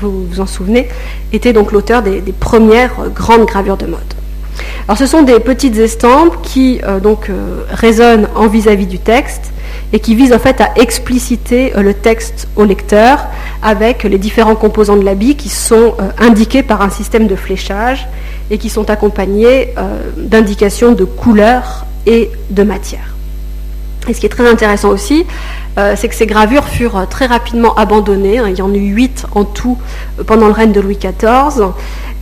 vous, 0.00 0.40
en 0.40 0.46
souvenez, 0.46 0.88
était 1.32 1.52
donc 1.52 1.72
l'auteur 1.72 2.00
des, 2.02 2.22
premières 2.38 3.10
grandes 3.12 3.44
gravures 3.44 3.76
de 3.76 3.86
mode. 3.86 3.98
Alors 4.86 4.96
ce 4.96 5.06
sont 5.06 5.22
des 5.22 5.40
petites 5.40 5.76
estampes 5.78 6.40
qui 6.42 6.80
donc 7.02 7.28
résonnent 7.72 8.28
en 8.36 8.46
vis-à-vis 8.46 8.84
-vis 8.84 8.88
du 8.88 8.98
texte 9.00 9.50
et 9.92 10.00
qui 10.00 10.14
vise 10.14 10.32
en 10.32 10.38
fait 10.38 10.60
à 10.60 10.70
expliciter 10.76 11.72
euh, 11.76 11.82
le 11.82 11.94
texte 11.94 12.48
au 12.56 12.64
lecteur 12.64 13.26
avec 13.62 14.04
les 14.04 14.18
différents 14.18 14.54
composants 14.54 14.96
de 14.96 15.04
l'habit 15.04 15.34
qui 15.34 15.48
sont 15.48 15.94
euh, 16.00 16.10
indiqués 16.18 16.62
par 16.62 16.82
un 16.82 16.90
système 16.90 17.26
de 17.26 17.36
fléchage 17.36 18.08
et 18.50 18.58
qui 18.58 18.68
sont 18.68 18.90
accompagnés 18.90 19.74
euh, 19.78 19.98
d'indications 20.16 20.92
de 20.92 21.04
couleur 21.04 21.86
et 22.06 22.30
de 22.50 22.62
matière. 22.62 23.14
Et 24.08 24.14
ce 24.14 24.20
qui 24.20 24.26
est 24.26 24.30
très 24.30 24.48
intéressant 24.48 24.88
aussi, 24.88 25.26
c'est 25.94 26.08
que 26.08 26.14
ces 26.14 26.26
gravures 26.26 26.64
furent 26.64 27.06
très 27.08 27.26
rapidement 27.26 27.74
abandonnées, 27.74 28.38
hein. 28.38 28.48
il 28.48 28.58
y 28.58 28.62
en 28.62 28.72
eut 28.72 28.78
huit 28.78 29.26
en 29.34 29.44
tout 29.44 29.76
pendant 30.26 30.46
le 30.46 30.52
règne 30.52 30.72
de 30.72 30.80
Louis 30.80 30.96
XIV, 30.96 31.68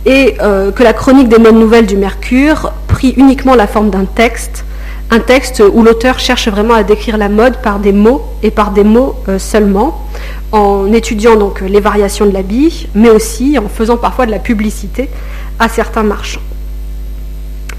et 0.05 0.35
que 0.37 0.83
la 0.83 0.93
chronique 0.93 1.29
des 1.29 1.39
modes 1.39 1.55
nouvelles 1.55 1.85
du 1.85 1.95
Mercure 1.95 2.73
prit 2.87 3.13
uniquement 3.17 3.55
la 3.55 3.65
forme 3.65 3.89
d'un 3.89 4.03
texte 4.03 4.65
un 5.11 5.19
texte 5.19 5.63
où 5.73 5.81
l'auteur 5.83 6.19
cherche 6.19 6.47
vraiment 6.47 6.75
à 6.75 6.83
décrire 6.83 7.17
la 7.17 7.29
mode 7.29 7.61
par 7.61 7.79
des 7.79 7.91
mots 7.91 8.23
et 8.43 8.51
par 8.51 8.71
des 8.71 8.83
mots 8.83 9.15
euh, 9.27 9.39
seulement, 9.39 10.05
en 10.51 10.91
étudiant 10.93 11.35
donc 11.35 11.61
les 11.61 11.79
variations 11.79 12.27
de 12.27 12.33
l'habit, 12.33 12.87
mais 12.93 13.09
aussi 13.09 13.57
en 13.57 13.67
faisant 13.67 13.97
parfois 13.97 14.25
de 14.27 14.31
la 14.31 14.39
publicité 14.39 15.09
à 15.57 15.67
certains 15.67 16.03
marchands. 16.03 16.41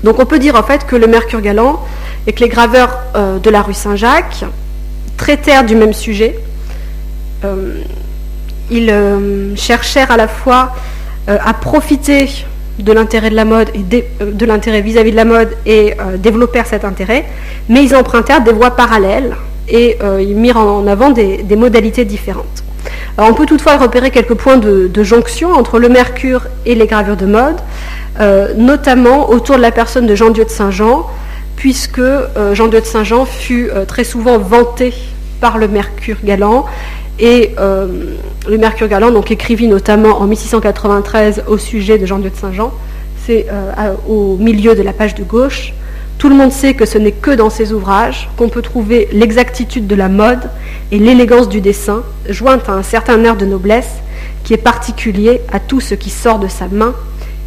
Donc 0.02 0.18
on 0.18 0.26
peut 0.26 0.38
dire 0.38 0.56
en 0.56 0.62
fait 0.62 0.86
que 0.86 0.96
le 0.96 1.06
Mercure 1.06 1.40
galant 1.40 1.80
et 2.26 2.32
que 2.32 2.40
les 2.40 2.48
graveurs 2.48 2.98
euh, 3.14 3.38
de 3.38 3.50
la 3.50 3.62
rue 3.62 3.74
Saint-Jacques 3.74 4.44
traitèrent 5.16 5.64
du 5.64 5.76
même 5.76 5.92
sujet. 5.92 6.38
Euh, 7.44 7.80
ils 8.72 8.92
cherchèrent 9.56 10.12
à 10.12 10.16
la 10.16 10.28
fois 10.28 10.72
à 11.26 11.54
profiter 11.54 12.28
de 12.82 12.92
l'intérêt 12.92 13.30
de 13.30 13.36
la 13.36 13.44
mode 13.44 13.68
et 13.74 14.04
euh, 14.20 14.30
de, 14.32 14.46
l'intérêt 14.46 14.80
vis-à-vis 14.80 15.10
de 15.12 15.16
la 15.16 15.24
mode 15.24 15.50
et 15.66 15.94
euh, 16.00 16.16
développèrent 16.16 16.66
cet 16.66 16.84
intérêt, 16.84 17.24
mais 17.68 17.82
ils 17.84 17.94
empruntèrent 17.94 18.42
des 18.42 18.52
voies 18.52 18.70
parallèles 18.70 19.36
et 19.68 19.98
euh, 20.02 20.20
ils 20.22 20.36
mirent 20.36 20.58
en 20.58 20.86
avant 20.86 21.10
des, 21.10 21.44
modalités 21.56 22.04
différentes. 22.04 22.64
on 23.18 23.34
peut 23.34 23.46
toutefois 23.46 23.76
repérer 23.76 24.10
quelques 24.10 24.34
points 24.34 24.56
de, 24.56 25.02
jonction 25.02 25.52
entre 25.52 25.78
le 25.78 25.88
mercure 25.88 26.46
et 26.66 26.74
les 26.74 26.86
gravures 26.86 27.16
de 27.16 27.26
mode, 27.26 27.56
notamment 28.56 29.30
autour 29.30 29.56
de 29.56 29.62
la 29.62 29.70
personne 29.70 30.06
de 30.06 30.14
Jean-Dieu 30.14 30.44
de 30.44 30.50
Saint-Jean, 30.50 31.06
puisque 31.56 32.02
Jean-Dieu 32.52 32.80
de 32.80 32.86
Saint-Jean 32.86 33.24
fut 33.24 33.70
très 33.86 34.04
souvent 34.04 34.38
vanté 34.38 34.92
par 35.40 35.58
le 35.58 35.68
mercure 35.68 36.16
galant 36.24 36.66
et 37.20 37.54
euh, 37.58 37.86
le 38.48 38.58
Mercure 38.58 38.88
Galant 38.88 39.10
donc, 39.10 39.30
écrivit 39.30 39.68
notamment 39.68 40.20
en 40.20 40.26
1693 40.26 41.44
au 41.46 41.58
sujet 41.58 41.98
de 41.98 42.06
Jean-Dieu 42.06 42.30
de 42.30 42.36
Saint-Jean, 42.36 42.72
c'est 43.26 43.46
euh, 43.50 43.92
au 44.08 44.36
milieu 44.38 44.74
de 44.74 44.82
la 44.82 44.94
page 44.94 45.14
de 45.14 45.22
gauche. 45.22 45.74
Tout 46.16 46.30
le 46.30 46.34
monde 46.34 46.50
sait 46.50 46.74
que 46.74 46.86
ce 46.86 46.98
n'est 46.98 47.12
que 47.12 47.30
dans 47.30 47.50
ses 47.50 47.72
ouvrages 47.72 48.28
qu'on 48.36 48.48
peut 48.48 48.62
trouver 48.62 49.08
l'exactitude 49.12 49.86
de 49.86 49.94
la 49.94 50.08
mode 50.08 50.50
et 50.90 50.98
l'élégance 50.98 51.48
du 51.48 51.60
dessin, 51.60 52.02
jointe 52.28 52.68
à 52.68 52.72
un 52.72 52.82
certain 52.82 53.22
air 53.24 53.36
de 53.36 53.44
noblesse 53.44 53.90
qui 54.42 54.54
est 54.54 54.58
particulier 54.58 55.42
à 55.52 55.60
tout 55.60 55.80
ce 55.80 55.94
qui 55.94 56.10
sort 56.10 56.38
de 56.38 56.48
sa 56.48 56.68
main 56.68 56.94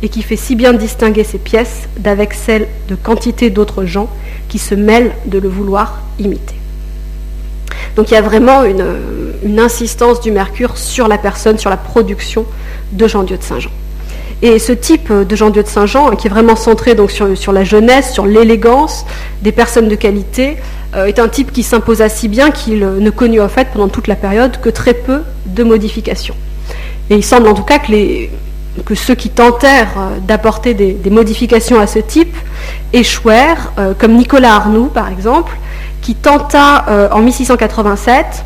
et 0.03 0.09
qui 0.09 0.21
fait 0.21 0.35
si 0.35 0.55
bien 0.55 0.73
distinguer 0.73 1.23
ses 1.23 1.37
pièces 1.39 1.87
d'avec 1.97 2.33
celles 2.33 2.67
de 2.89 2.95
quantité 2.95 3.49
d'autres 3.49 3.85
gens 3.85 4.09
qui 4.49 4.59
se 4.59 4.75
mêlent 4.75 5.13
de 5.25 5.39
le 5.39 5.49
vouloir 5.49 6.01
imiter. 6.19 6.62
Donc 7.95 8.09
il 8.11 8.13
y 8.13 8.17
a 8.17 8.21
vraiment 8.21 8.63
une, 8.63 9.59
insistance 9.59 10.21
du 10.21 10.31
Mercure 10.31 10.77
sur 10.77 11.07
la 11.07 11.17
personne, 11.17 11.57
sur 11.57 11.69
la 11.69 11.77
production 11.77 12.45
de 12.91 13.07
Jean-Dieu 13.07 13.37
de 13.37 13.43
Saint-Jean. 13.43 13.71
Et 14.41 14.57
ce 14.59 14.71
type 14.73 15.11
de 15.11 15.35
Jean-Dieu 15.35 15.63
de 15.63 15.67
Saint-Jean, 15.67 16.09
qui 16.15 16.27
est 16.27 16.29
vraiment 16.29 16.55
centré 16.55 16.95
sur, 17.07 17.53
la 17.53 17.63
jeunesse, 17.63 18.11
sur 18.11 18.25
l'élégance 18.25 19.05
des 19.41 19.51
personnes 19.51 19.87
de 19.87 19.95
qualité, 19.95 20.57
euh, 20.95 21.05
est 21.05 21.19
un 21.19 21.27
type 21.27 21.51
qui 21.51 21.63
s'imposa 21.63 22.09
si 22.09 22.27
bien 22.27 22.51
qu'il 22.51 22.79
ne 22.79 23.09
connut 23.09 23.41
en 23.41 23.49
fait 23.49 23.69
pendant 23.71 23.87
toute 23.87 24.07
la 24.07 24.15
période 24.15 24.59
que 24.59 24.69
très 24.69 24.93
peu 24.93 25.21
de 25.45 25.63
modifications. 25.63 26.35
Et 27.09 27.15
il 27.15 27.23
semble 27.23 27.47
en 27.47 27.53
tout 27.53 27.63
cas 27.63 27.79
que, 27.79 28.95
ceux 28.95 29.15
qui 29.15 29.29
tentèrent 29.29 29.93
euh, 29.97 30.19
d'apporter 30.19 30.73
des, 30.73 31.09
modifications 31.09 31.79
à 31.79 31.87
ce 31.87 31.99
type 31.99 32.35
échouèrent, 32.91 33.71
euh, 33.77 33.93
comme 33.97 34.13
Nicolas 34.13 34.55
Arnoux 34.55 34.87
par 34.87 35.09
exemple, 35.09 35.57
qui 36.03 36.13
tenta 36.13 36.85
en 37.11 37.21
1687 37.21 38.45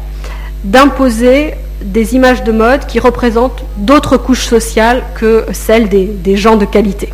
d'imposer 0.63 1.55
des 1.81 2.15
images 2.15 2.43
de 2.43 2.51
mode 2.51 2.85
qui 2.85 2.99
représentent 2.99 3.63
d'autres 3.77 4.17
couches 4.17 4.45
sociales 4.45 5.03
que 5.15 5.45
celles 5.51 5.89
des 5.89 6.37
gens 6.37 6.55
de 6.55 6.65
qualité. 6.65 7.09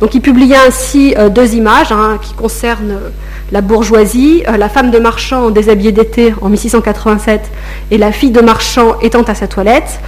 Donc 0.00 0.14
il 0.14 0.20
publia 0.20 0.58
ainsi 0.66 1.14
euh, 1.16 1.28
deux 1.28 1.54
images 1.54 1.92
hein, 1.92 2.18
qui 2.20 2.34
concernent 2.34 2.90
euh, 2.90 3.08
la 3.52 3.60
bourgeoisie, 3.60 4.42
euh, 4.48 4.56
la 4.56 4.68
femme 4.68 4.90
de 4.90 4.98
marchand 4.98 5.50
déshabillée 5.50 5.92
d'été 5.92 6.34
en 6.40 6.48
1687 6.48 7.50
et 7.90 7.98
la 7.98 8.10
fille 8.10 8.30
de 8.30 8.40
marchand 8.40 8.96
étant 9.00 9.22
à 9.22 9.34
sa 9.34 9.46
toilette, 9.46 10.00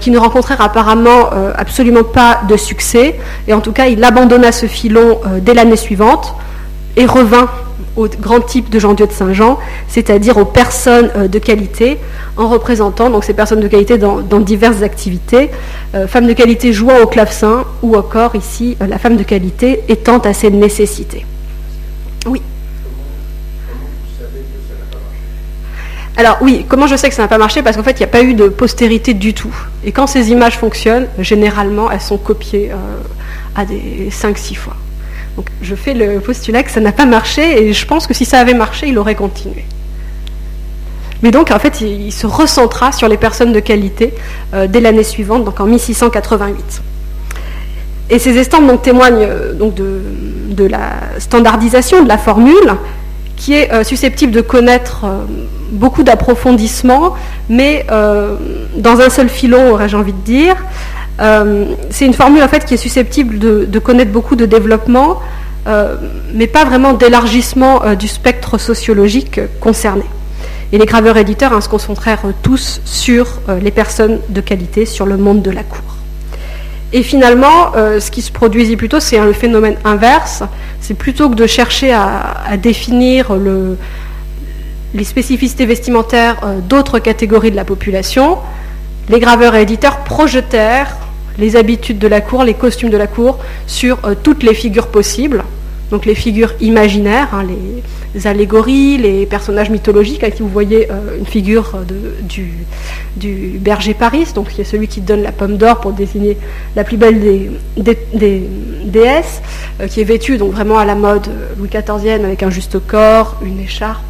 qui 0.00 0.10
ne 0.10 0.18
rencontrèrent 0.18 0.60
apparemment 0.60 1.30
absolument 1.56 2.04
pas 2.04 2.42
de 2.48 2.56
succès. 2.56 3.18
Et 3.48 3.54
en 3.54 3.60
tout 3.60 3.72
cas, 3.72 3.86
il 3.86 4.02
abandonna 4.04 4.52
ce 4.52 4.66
filon 4.66 5.20
dès 5.40 5.54
l'année 5.54 5.76
suivante 5.76 6.34
et 6.96 7.06
revint 7.06 7.48
au 7.96 8.08
grand 8.08 8.40
type 8.40 8.70
de 8.70 8.78
Jean-Dieu 8.78 9.06
de 9.06 9.12
Saint-Jean, 9.12 9.58
c'est-à-dire 9.88 10.36
aux 10.38 10.44
personnes 10.44 11.10
euh, 11.16 11.28
de 11.28 11.38
qualité, 11.38 11.98
en 12.36 12.48
représentant 12.48 13.10
donc 13.10 13.24
ces 13.24 13.34
personnes 13.34 13.60
de 13.60 13.68
qualité 13.68 13.98
dans, 13.98 14.22
diverses 14.40 14.82
activités, 14.82 15.50
euh, 15.94 16.06
femmes 16.06 16.26
de 16.26 16.32
qualité 16.32 16.72
jouant 16.72 17.00
au 17.02 17.06
clavecin, 17.06 17.64
ou 17.82 17.96
encore 17.96 18.34
ici 18.34 18.76
euh, 18.80 18.86
la 18.86 18.98
femme 18.98 19.16
de 19.16 19.22
qualité 19.22 19.82
étant 19.88 20.18
à 20.18 20.32
ses 20.32 20.50
nécessités. 20.50 21.26
Oui. 22.26 22.40
Alors 26.16 26.38
oui, 26.40 26.64
comment 26.68 26.86
je 26.86 26.96
sais 26.96 27.08
que 27.08 27.14
ça 27.14 27.22
n'a 27.22 27.28
pas 27.28 27.38
marché? 27.38 27.62
Parce 27.62 27.76
qu'en 27.76 27.82
fait, 27.82 27.92
il 27.92 27.98
n'y 27.98 28.04
a 28.04 28.08
pas 28.08 28.22
eu 28.22 28.34
de 28.34 28.48
postérité 28.48 29.14
du 29.14 29.34
tout. 29.34 29.54
Et 29.84 29.92
quand 29.92 30.06
ces 30.06 30.30
images 30.30 30.58
fonctionnent, 30.58 31.08
généralement, 31.18 31.90
elles 31.90 32.02
sont 32.02 32.18
copiées 32.18 32.70
à 33.56 33.64
des 33.64 34.10
5-6 34.10 34.54
fois. 34.56 34.76
Donc 35.36 35.46
je 35.62 35.74
fais 35.74 35.94
le 35.94 36.20
postulat 36.20 36.62
que 36.62 36.70
ça 36.70 36.80
n'a 36.80 36.92
pas 36.92 37.06
marché 37.06 37.62
et 37.62 37.72
je 37.72 37.86
pense 37.86 38.06
que 38.06 38.14
si 38.14 38.24
ça 38.24 38.38
avait 38.38 38.54
marché, 38.54 38.88
il 38.88 38.98
aurait 38.98 39.14
continué. 39.14 39.64
Mais 41.22 41.30
donc 41.30 41.50
en 41.50 41.58
fait, 41.58 41.80
il, 41.80 42.12
se 42.12 42.26
recentra 42.26 42.92
sur 42.92 43.08
les 43.08 43.16
personnes 43.16 43.52
de 43.52 43.60
qualité 43.60 44.12
euh, 44.54 44.66
dès 44.66 44.80
l'année 44.80 45.04
suivante, 45.04 45.44
donc 45.44 45.60
en 45.60 45.66
1688. 45.66 46.82
Et 48.10 48.18
ces 48.18 48.36
estampes 48.36 48.82
témoignent 48.82 49.22
euh, 49.22 49.52
donc, 49.54 49.74
de, 49.74 50.64
la 50.64 50.90
standardisation 51.18 52.02
de 52.02 52.08
la 52.08 52.18
formule, 52.18 52.74
qui 53.36 53.54
est 53.54 53.72
euh, 53.72 53.84
susceptible 53.84 54.32
de 54.32 54.40
connaître 54.40 55.06
beaucoup 55.70 56.02
d'approfondissements, 56.02 57.14
mais 57.48 57.86
dans 57.88 59.00
un 59.00 59.08
seul 59.08 59.28
filon, 59.28 59.70
aurais-je 59.72 59.96
envie 59.96 60.12
de 60.12 60.18
dire. 60.18 60.56
Euh, 61.20 61.74
c'est 61.90 62.06
une 62.06 62.14
formule 62.14 62.42
en 62.42 62.48
fait 62.48 62.64
qui 62.64 62.74
est 62.74 62.78
susceptible 62.78 63.38
de, 63.38 63.78
connaître 63.78 64.10
beaucoup 64.10 64.36
de 64.36 64.46
développement, 64.46 65.20
euh, 65.66 65.96
mais 66.34 66.46
pas 66.46 66.64
vraiment 66.64 66.92
d'élargissement 66.92 67.84
euh, 67.84 67.94
du 67.94 68.08
spectre 68.08 68.58
sociologique 68.58 69.40
concerné. 69.60 70.04
Et 70.72 70.78
les 70.78 70.86
graveurs 70.86 71.18
éditeurs 71.18 71.52
hein, 71.52 71.60
se 71.60 71.68
concentrèrent 71.68 72.22
tous 72.42 72.80
sur 72.86 73.40
les 73.60 73.70
personnes 73.70 74.20
de 74.30 74.40
qualité, 74.40 74.86
sur 74.86 75.04
le 75.04 75.18
monde 75.18 75.42
de 75.42 75.50
la 75.50 75.62
cour. 75.62 75.82
Et 76.94 77.02
finalement, 77.02 77.72
ce 77.74 78.10
qui 78.10 78.22
se 78.22 78.32
produisit 78.32 78.76
plutôt, 78.76 78.98
c'est 78.98 79.18
un 79.18 79.34
phénomène 79.34 79.76
inverse. 79.84 80.42
C'est 80.80 80.94
plutôt 80.94 81.28
que 81.28 81.34
de 81.34 81.46
chercher 81.46 81.92
à, 81.92 82.56
définir 82.56 83.36
les 84.94 85.04
spécificités 85.04 85.66
vestimentaires 85.66 86.40
d'autres 86.66 86.98
catégories 86.98 87.50
de 87.50 87.56
la 87.56 87.66
population, 87.66 88.38
les 89.08 89.20
graveurs 89.20 89.54
et 89.54 89.62
éditeurs 89.62 89.98
projetèrent 90.04 90.96
les 91.38 91.56
habitudes 91.56 91.98
de 91.98 92.08
la 92.08 92.20
cour, 92.20 92.44
les 92.44 92.54
costumes 92.54 92.90
de 92.90 92.96
la 92.96 93.06
cour 93.06 93.38
sur 93.66 93.98
euh, 94.04 94.14
toutes 94.20 94.42
les 94.42 94.54
figures 94.54 94.88
possibles, 94.88 95.44
donc 95.90 96.06
les 96.06 96.14
figures 96.14 96.52
imaginaires, 96.60 97.28
hein, 97.32 97.44
les, 98.14 98.26
allégories, 98.26 98.98
les 98.98 99.26
personnages 99.26 99.70
mythologiques. 99.70 100.22
Ici, 100.22 100.42
vous 100.42 100.48
voyez 100.48 100.90
euh, 100.90 101.18
une 101.18 101.26
figure 101.26 101.78
du, 102.22 103.58
berger 103.58 103.94
Paris, 103.94 104.26
donc 104.34 104.48
qui 104.48 104.60
est 104.60 104.64
celui 104.64 104.88
qui 104.88 105.00
donne 105.00 105.22
la 105.22 105.32
pomme 105.32 105.56
d'or 105.56 105.80
pour 105.80 105.92
désigner 105.92 106.36
la 106.76 106.84
plus 106.84 106.96
belle 106.96 107.20
des, 107.76 108.48
déesses, 108.84 109.42
euh, 109.80 109.88
qui 109.88 110.00
est 110.00 110.04
vêtue 110.04 110.36
donc 110.36 110.52
vraiment 110.52 110.78
à 110.78 110.84
la 110.84 110.94
mode 110.94 111.28
Louis 111.58 111.68
XIVienne 111.68 112.24
avec 112.24 112.42
un 112.42 112.50
juste 112.50 112.78
corps, 112.86 113.36
une 113.44 113.60
écharpe, 113.60 114.02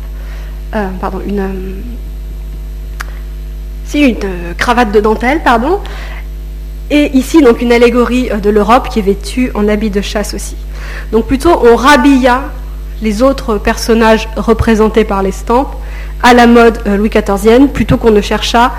pardon, 1.01 1.21
une 1.27 1.43
une 4.01 4.17
cravate 4.57 4.93
de 4.93 5.01
dentelle, 5.01 5.43
pardon, 5.43 5.81
et 6.95 7.11
ici, 7.17 7.41
donc, 7.41 7.63
une 7.63 7.73
allégorie 7.73 8.29
euh, 8.31 8.37
de 8.37 8.51
l'Europe 8.51 8.91
qui 8.91 8.99
est 8.99 9.03
vêtue 9.03 9.51
en 9.55 9.67
habit 9.67 9.89
de 9.89 10.03
chasse 10.03 10.35
aussi. 10.35 10.57
Donc, 11.11 11.27
plutôt, 11.27 11.59
on 11.65 11.75
rhabilla 11.75 12.43
les 13.01 13.23
autres 13.23 13.57
personnages 13.57 14.29
représentés 14.37 15.05
par 15.05 15.23
l'estampes 15.23 15.75
à 16.23 16.35
la 16.35 16.47
mode 16.47 16.79
euh, 16.87 16.99
Louis 16.99 17.09
XIVienne, 17.09 17.71
plutôt 17.71 17.97
qu'on 17.97 18.11
ne 18.11 18.21
chercha 18.21 18.73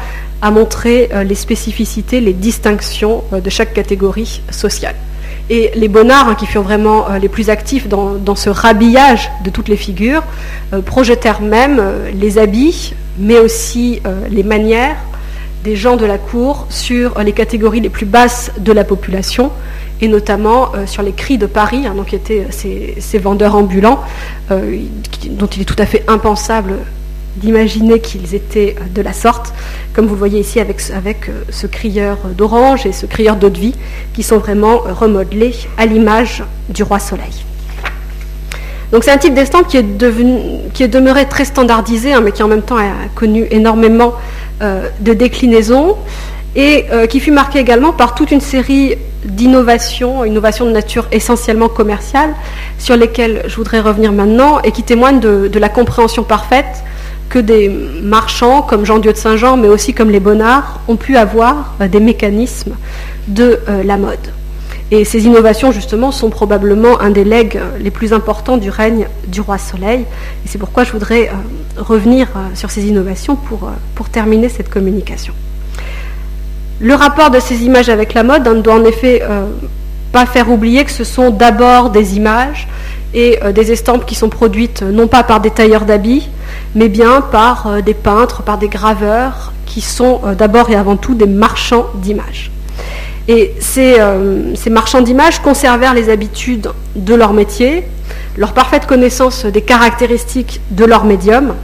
à 0.44 0.52
montrer 0.52 1.10
euh, 1.12 1.24
les 1.24 1.34
spécificités, 1.34 2.22
les 2.22 2.34
distinctions 2.34 3.24
de 3.32 3.50
chaque 3.50 3.74
catégorie 3.74 4.44
sociale. 4.52 4.96
Et 5.50 5.72
les 5.74 5.88
bonnards, 5.88 6.28
hein, 6.30 6.36
qui 6.36 6.46
furent 6.46 6.62
vraiment 6.62 7.08
les 7.20 7.30
plus 7.30 7.50
actifs 7.50 7.88
dans, 7.90 8.36
ce 8.36 8.50
rhabillage 8.50 9.30
de 9.44 9.50
toutes 9.50 9.68
les 9.68 9.76
figures, 9.76 10.24
projetèrent 10.86 11.42
même 11.42 11.84
les 12.14 12.38
habits, 12.38 12.94
mais 13.18 13.40
aussi 13.40 14.02
les 14.30 14.44
manières, 14.44 14.98
des 15.64 15.76
gens 15.76 15.96
de 15.96 16.06
la 16.06 16.18
cour 16.18 16.68
sur 16.70 17.20
les 17.24 17.32
catégories 17.32 17.80
les 17.80 17.90
plus 17.90 18.06
basses 18.06 18.52
de 18.58 18.72
la 18.72 18.84
population, 18.84 19.52
et 20.02 20.08
notamment 20.08 20.76
euh, 20.76 20.86
sur 20.86 21.02
les 21.02 21.14
cris 21.14 21.38
de 21.38 21.46
Paris, 21.46 21.88
hein, 21.88 21.96
donc 21.96 22.08
qui 22.08 22.16
étaient 22.16 22.46
euh, 22.50 22.96
ces, 23.00 23.18
vendeurs 23.20 23.56
ambulants, 23.56 24.02
euh, 24.52 24.78
dont 25.30 25.48
il 25.48 25.62
est 25.62 25.66
tout 25.66 25.76
à 25.80 25.86
fait 25.86 26.04
impensable 26.08 26.74
d'imaginer 27.38 28.00
qu'ils 28.00 28.36
étaient 28.36 28.76
de 28.94 29.02
la 29.02 29.14
sorte, 29.14 29.54
comme 29.94 30.06
vous 30.06 30.16
voyez 30.16 30.42
ici 30.42 30.60
avec, 30.60 30.82
avec 30.94 31.32
ce 31.50 31.66
crieur 31.66 32.18
d'orange 32.38 32.86
et 32.86 32.92
ce 32.92 33.06
crieur 33.08 33.38
d'eau 33.38 33.50
de 33.50 33.58
vie, 33.58 33.76
qui 34.14 34.22
sont 34.22 34.38
vraiment 34.38 34.78
remodelés 34.78 35.56
à 35.78 35.88
l'image 35.88 36.44
du 36.70 36.84
roi 36.84 37.00
Soleil. 37.00 37.44
Donc 38.94 39.04
c'est 39.04 39.12
un 39.12 39.18
type 39.18 39.34
d'estampe 39.34 39.68
qui, 39.68 39.78
est 39.78 40.88
demeuré 40.88 41.28
très 41.28 41.46
standardisé, 41.46 42.14
hein, 42.14 42.22
mais 42.22 42.32
qui 42.32 42.44
en 42.44 42.48
même 42.48 42.62
temps 42.62 42.78
a 42.78 42.92
connu 43.16 43.48
énormément 43.50 44.14
euh, 44.62 44.88
de 45.00 45.14
déclinaisons 45.14 45.98
et 46.56 46.86
euh, 46.92 47.08
qui 47.08 47.20
fut 47.20 47.32
marqué 47.32 47.58
également 47.58 47.92
par 47.92 48.14
toute 48.14 48.30
une 48.30 48.40
série 48.40 48.94
d'innovations, 49.26 50.24
innovations 50.26 50.66
de 50.68 50.72
nature 50.72 51.08
essentiellement 51.12 51.70
commerciale, 51.70 52.36
sur 52.78 52.96
lesquelles 52.96 53.42
je 53.48 53.56
voudrais 53.56 53.80
revenir 53.80 54.12
maintenant 54.12 54.60
et 54.62 54.72
qui 54.72 54.84
témoignent 54.84 55.20
de, 55.20 55.50
la 55.58 55.70
compréhension 55.70 56.22
parfaite 56.22 56.84
que 57.30 57.40
des 57.40 57.70
marchands 57.70 58.62
comme 58.62 58.86
Jean-Dieu 58.86 59.12
de 59.12 59.18
Saint-Jean, 59.18 59.58
mais 59.58 59.70
aussi 59.70 59.96
comme 59.96 60.12
les 60.12 60.20
Bonnards, 60.20 60.82
ont 60.88 60.98
pu 60.98 61.18
avoir 61.18 61.74
euh, 61.82 61.88
des 61.88 62.00
mécanismes 62.00 62.76
de 63.28 63.58
la 63.86 63.98
mode. 63.98 64.20
Et 64.92 65.06
ces 65.06 65.26
innovations, 65.26 65.72
justement, 65.72 66.12
sont 66.12 66.30
probablement 66.30 67.00
un 67.02 67.10
des 67.10 67.24
legs 67.24 67.60
les 67.80 67.92
plus 67.92 68.14
importants 68.14 68.58
du 68.58 68.70
règne 68.70 69.08
du 69.28 69.42
roi 69.42 69.58
Soleil. 69.58 70.02
Et 70.46 70.48
c'est 70.48 70.58
pourquoi 70.58 70.84
je 70.84 70.92
voudrais 70.92 71.30
euh, 71.30 71.82
revenir 71.82 72.28
euh, 72.36 72.40
sur 72.54 72.70
ces 72.70 72.86
innovations 72.86 73.36
pour, 73.36 73.64
euh, 73.64 73.72
pour 73.96 74.10
terminer 74.10 74.50
cette 74.50 74.70
communication. 74.70 75.34
Le 76.80 76.94
rapport 76.96 77.32
de 77.32 77.40
ces 77.40 77.64
images 77.64 77.90
avec 77.90 78.14
la 78.14 78.24
mode 78.24 78.48
ne 78.48 78.62
doit 78.62 78.76
en 78.76 78.84
effet 78.84 79.22
pas 80.12 80.26
faire 80.26 80.52
oublier 80.52 80.84
que 80.84 80.92
ce 80.92 81.06
sont 81.06 81.30
d'abord 81.30 81.92
des 81.92 82.18
images 82.18 82.68
et 83.14 83.40
des 83.54 83.72
estampes 83.72 84.06
qui 84.06 84.16
sont 84.16 84.28
produites 84.28 84.82
non 84.82 85.08
pas 85.08 85.24
par 85.24 85.40
des 85.40 85.52
tailleurs 85.52 85.86
d'habits, 85.86 86.30
mais 86.76 86.90
bien 86.90 87.22
par 87.22 87.82
des 87.84 87.94
peintres, 87.94 88.42
par 88.42 88.58
des 88.58 88.68
graveurs, 88.68 89.54
qui 89.66 89.80
sont 89.80 90.22
d'abord 90.38 90.72
et 90.72 90.76
avant 90.76 90.98
tout 90.98 91.14
des 91.14 91.28
marchands 91.28 91.86
d'images. 91.96 92.52
Et 93.28 93.54
euh, 93.78 94.54
ces, 94.56 94.70
marchands 94.70 95.02
d'images 95.02 95.40
conservèrent 95.40 95.94
les 95.94 96.10
habitudes 96.10 96.70
de 96.96 97.16
leur 97.16 97.34
métier, 97.34 97.86
leur 98.38 98.54
parfaite 98.54 98.86
connaissance 98.86 99.46
des 99.46 99.62
caractéristiques 99.62 100.60
de 100.72 100.84
leur 100.84 101.06
médium, 101.06 101.56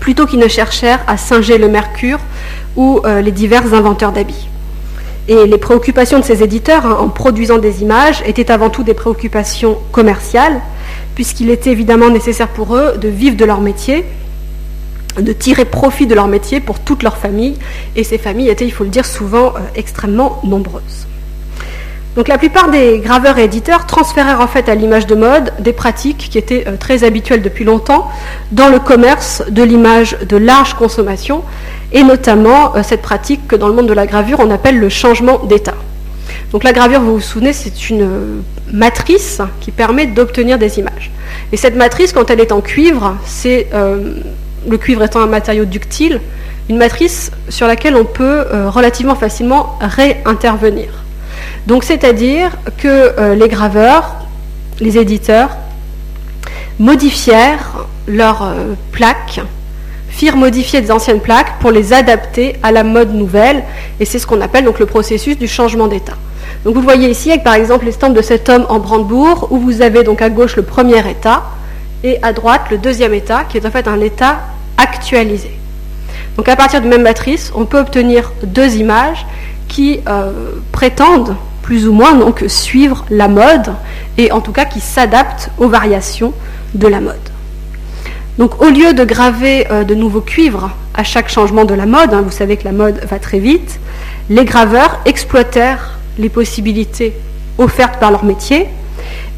plutôt 0.00 0.26
qu'ils 0.26 0.38
ne 0.38 0.48
cherchèrent 0.48 1.02
à 1.06 1.16
singer 1.16 1.56
le 1.56 1.68
mercure 1.68 2.18
ou 2.76 3.00
euh, 3.04 3.22
les 3.22 3.32
divers 3.32 3.72
inventeurs 3.72 4.12
d'habits. 4.12 4.48
Et 5.28 5.46
les 5.46 5.58
préoccupations 5.58 6.18
de 6.18 6.24
ces 6.24 6.42
éditeurs 6.42 6.84
hein, 6.84 6.98
en 7.00 7.08
produisant 7.08 7.58
des 7.58 7.82
images 7.82 8.22
étaient 8.26 8.50
avant 8.50 8.68
tout 8.68 8.82
des 8.82 8.94
préoccupations 8.94 9.78
commerciales, 9.92 10.60
puisqu'il 11.14 11.50
était 11.50 11.70
évidemment 11.70 12.10
nécessaire 12.10 12.48
pour 12.48 12.76
eux 12.76 12.98
de 13.00 13.08
vivre 13.08 13.36
de 13.36 13.44
leur 13.46 13.60
métier 13.60 14.04
de 15.18 15.32
tirer 15.32 15.64
profit 15.64 16.06
de 16.06 16.14
leur 16.14 16.28
métier 16.28 16.60
pour 16.60 16.78
toute 16.78 17.02
leur 17.02 17.16
famille, 17.16 17.56
et 17.96 18.04
ces 18.04 18.18
familles 18.18 18.48
étaient, 18.48 18.66
il 18.66 18.72
faut 18.72 18.84
le 18.84 18.90
dire, 18.90 19.06
souvent 19.06 19.48
euh, 19.48 19.60
extrêmement 19.74 20.40
nombreuses. 20.44 21.06
Donc 22.16 22.26
la 22.26 22.38
plupart 22.38 22.70
des 22.70 22.98
graveurs 22.98 23.38
et 23.38 23.44
éditeurs 23.44 23.86
transférèrent 23.86 24.40
en 24.40 24.48
fait 24.48 24.68
à 24.68 24.74
l'image 24.74 25.06
de 25.06 25.14
mode 25.14 25.52
des 25.60 25.72
pratiques 25.72 26.28
qui 26.30 26.38
étaient 26.38 26.64
euh, 26.66 26.76
très 26.76 27.04
habituelles 27.04 27.40
depuis 27.40 27.64
longtemps 27.64 28.08
dans 28.50 28.68
le 28.68 28.80
commerce 28.80 29.44
de 29.48 29.62
l'image 29.62 30.18
de 30.28 30.36
large 30.36 30.74
consommation 30.74 31.44
et 31.92 32.02
notamment 32.02 32.74
euh, 32.74 32.82
cette 32.82 33.02
pratique 33.02 33.46
que 33.46 33.54
dans 33.54 33.68
le 33.68 33.74
monde 33.74 33.86
de 33.86 33.92
la 33.92 34.06
gravure 34.06 34.40
on 34.40 34.50
appelle 34.50 34.78
le 34.78 34.88
changement 34.88 35.38
d'état. 35.44 35.76
Donc 36.50 36.64
la 36.64 36.72
gravure, 36.72 37.00
vous 37.00 37.14
vous 37.14 37.20
souvenez, 37.20 37.52
c'est 37.52 37.90
une 37.90 38.42
matrice 38.72 39.40
qui 39.60 39.70
permet 39.70 40.06
d'obtenir 40.06 40.58
des 40.58 40.80
images. 40.80 41.12
Et 41.52 41.56
cette 41.56 41.76
matrice, 41.76 42.12
quand 42.12 42.28
elle 42.28 42.40
est 42.40 42.50
en 42.50 42.60
cuivre, 42.60 43.16
c'est 43.24 43.68
le 44.68 44.76
cuivre 44.78 45.02
étant 45.02 45.20
un 45.20 45.26
matériau 45.26 45.64
ductile, 45.64 46.20
une 46.68 46.76
matrice 46.76 47.30
sur 47.48 47.66
laquelle 47.66 47.96
on 47.96 48.04
peut 48.04 48.44
relativement 48.68 49.14
facilement 49.14 49.78
réintervenir. 49.80 51.00
Donc 51.66 51.84
c'est-à-dire 51.84 52.50
que 52.78 52.88
euh, 52.88 53.34
les 53.34 53.48
graveurs, 53.48 54.16
les 54.80 54.98
éditeurs, 54.98 55.50
modifièrent 56.78 57.86
leurs 58.08 58.42
euh, 58.42 58.74
plaques, 58.92 59.40
firent 60.08 60.36
modifier 60.36 60.80
des 60.80 60.90
anciennes 60.90 61.20
plaques 61.20 61.58
pour 61.60 61.70
les 61.70 61.92
adapter 61.92 62.56
à 62.62 62.72
la 62.72 62.82
mode 62.82 63.14
nouvelle, 63.14 63.62
et 64.00 64.04
c'est 64.04 64.18
ce 64.18 64.26
qu'on 64.26 64.40
appelle 64.40 64.64
le 64.64 64.86
processus 64.86 65.38
du 65.38 65.46
changement 65.46 65.86
d'état. 65.86 66.16
Donc 66.64 66.74
vous 66.74 66.82
voyez 66.82 67.08
ici 67.08 67.30
avec 67.30 67.44
par 67.44 67.54
exemple 67.54 67.84
l'estampe 67.84 68.14
de 68.14 68.22
cet 68.22 68.48
homme 68.48 68.66
en 68.68 68.78
Brandebourg, 68.78 69.48
où 69.50 69.58
vous 69.58 69.82
avez 69.82 70.02
donc 70.02 70.22
à 70.22 70.30
gauche 70.30 70.56
le 70.56 70.62
premier 70.62 71.08
état 71.08 71.44
et 72.04 72.18
à 72.22 72.32
droite 72.32 72.62
le 72.70 72.78
deuxième 72.78 73.14
état, 73.14 73.44
qui 73.44 73.58
est 73.58 73.66
en 73.66 73.70
fait 73.70 73.88
un 73.88 74.00
état 74.00 74.40
actualisé. 74.76 75.50
Donc 76.36 76.48
à 76.48 76.56
partir 76.56 76.80
de 76.80 76.88
même 76.88 77.02
matrice, 77.02 77.52
on 77.54 77.64
peut 77.64 77.78
obtenir 77.78 78.32
deux 78.42 78.76
images 78.76 79.26
qui 79.68 80.00
euh, 80.08 80.32
prétendent 80.72 81.36
plus 81.62 81.86
ou 81.86 81.92
moins 81.92 82.14
donc 82.14 82.44
suivre 82.48 83.04
la 83.10 83.28
mode 83.28 83.74
et 84.18 84.32
en 84.32 84.40
tout 84.40 84.52
cas 84.52 84.64
qui 84.64 84.80
s'adaptent 84.80 85.50
aux 85.58 85.68
variations 85.68 86.32
de 86.74 86.88
la 86.88 87.00
mode. 87.00 87.14
Donc 88.38 88.62
au 88.62 88.70
lieu 88.70 88.94
de 88.94 89.04
graver 89.04 89.66
euh, 89.70 89.84
de 89.84 89.94
nouveaux 89.94 90.20
cuivres 90.20 90.70
à 90.94 91.04
chaque 91.04 91.28
changement 91.28 91.64
de 91.64 91.74
la 91.74 91.86
mode, 91.86 92.12
hein, 92.14 92.22
vous 92.22 92.30
savez 92.30 92.56
que 92.56 92.64
la 92.64 92.72
mode 92.72 93.00
va 93.08 93.18
très 93.18 93.38
vite, 93.38 93.78
les 94.28 94.44
graveurs 94.44 95.00
exploitèrent 95.04 95.98
les 96.18 96.28
possibilités 96.28 97.14
offertes 97.58 98.00
par 98.00 98.10
leur 98.10 98.24
métier 98.24 98.66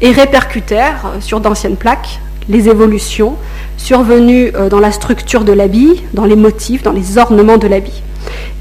et 0.01 0.11
répercutèrent 0.11 1.05
euh, 1.05 1.21
sur 1.21 1.39
d'anciennes 1.39 1.77
plaques 1.77 2.19
les 2.49 2.69
évolutions 2.69 3.35
survenues 3.77 4.51
dans 4.69 4.79
la 4.79 4.91
structure 4.91 5.43
de 5.43 5.53
l'habit, 5.53 6.03
dans 6.13 6.25
les 6.25 6.35
motifs, 6.35 6.83
dans 6.83 6.91
les 6.91 7.17
ornements 7.17 7.57
de 7.57 7.67
l'habit. 7.67 8.03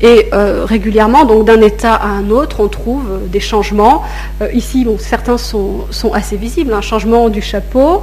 Et 0.01 0.28
euh, 0.33 0.64
régulièrement, 0.64 1.24
donc 1.24 1.47
d'un 1.47 1.61
état 1.61 1.95
à 1.95 2.09
un 2.09 2.30
autre, 2.30 2.61
on 2.61 2.68
trouve 2.68 3.05
euh, 3.11 3.18
des 3.28 3.41
changements. 3.41 4.03
Euh, 4.41 4.51
ici, 4.53 4.87
certains 4.99 5.39
sont, 5.39 5.87
assez 6.12 6.37
visibles. 6.37 6.72
Un 6.72 6.80
changement 6.80 7.28
du 7.28 7.41
chapeau, 7.41 8.03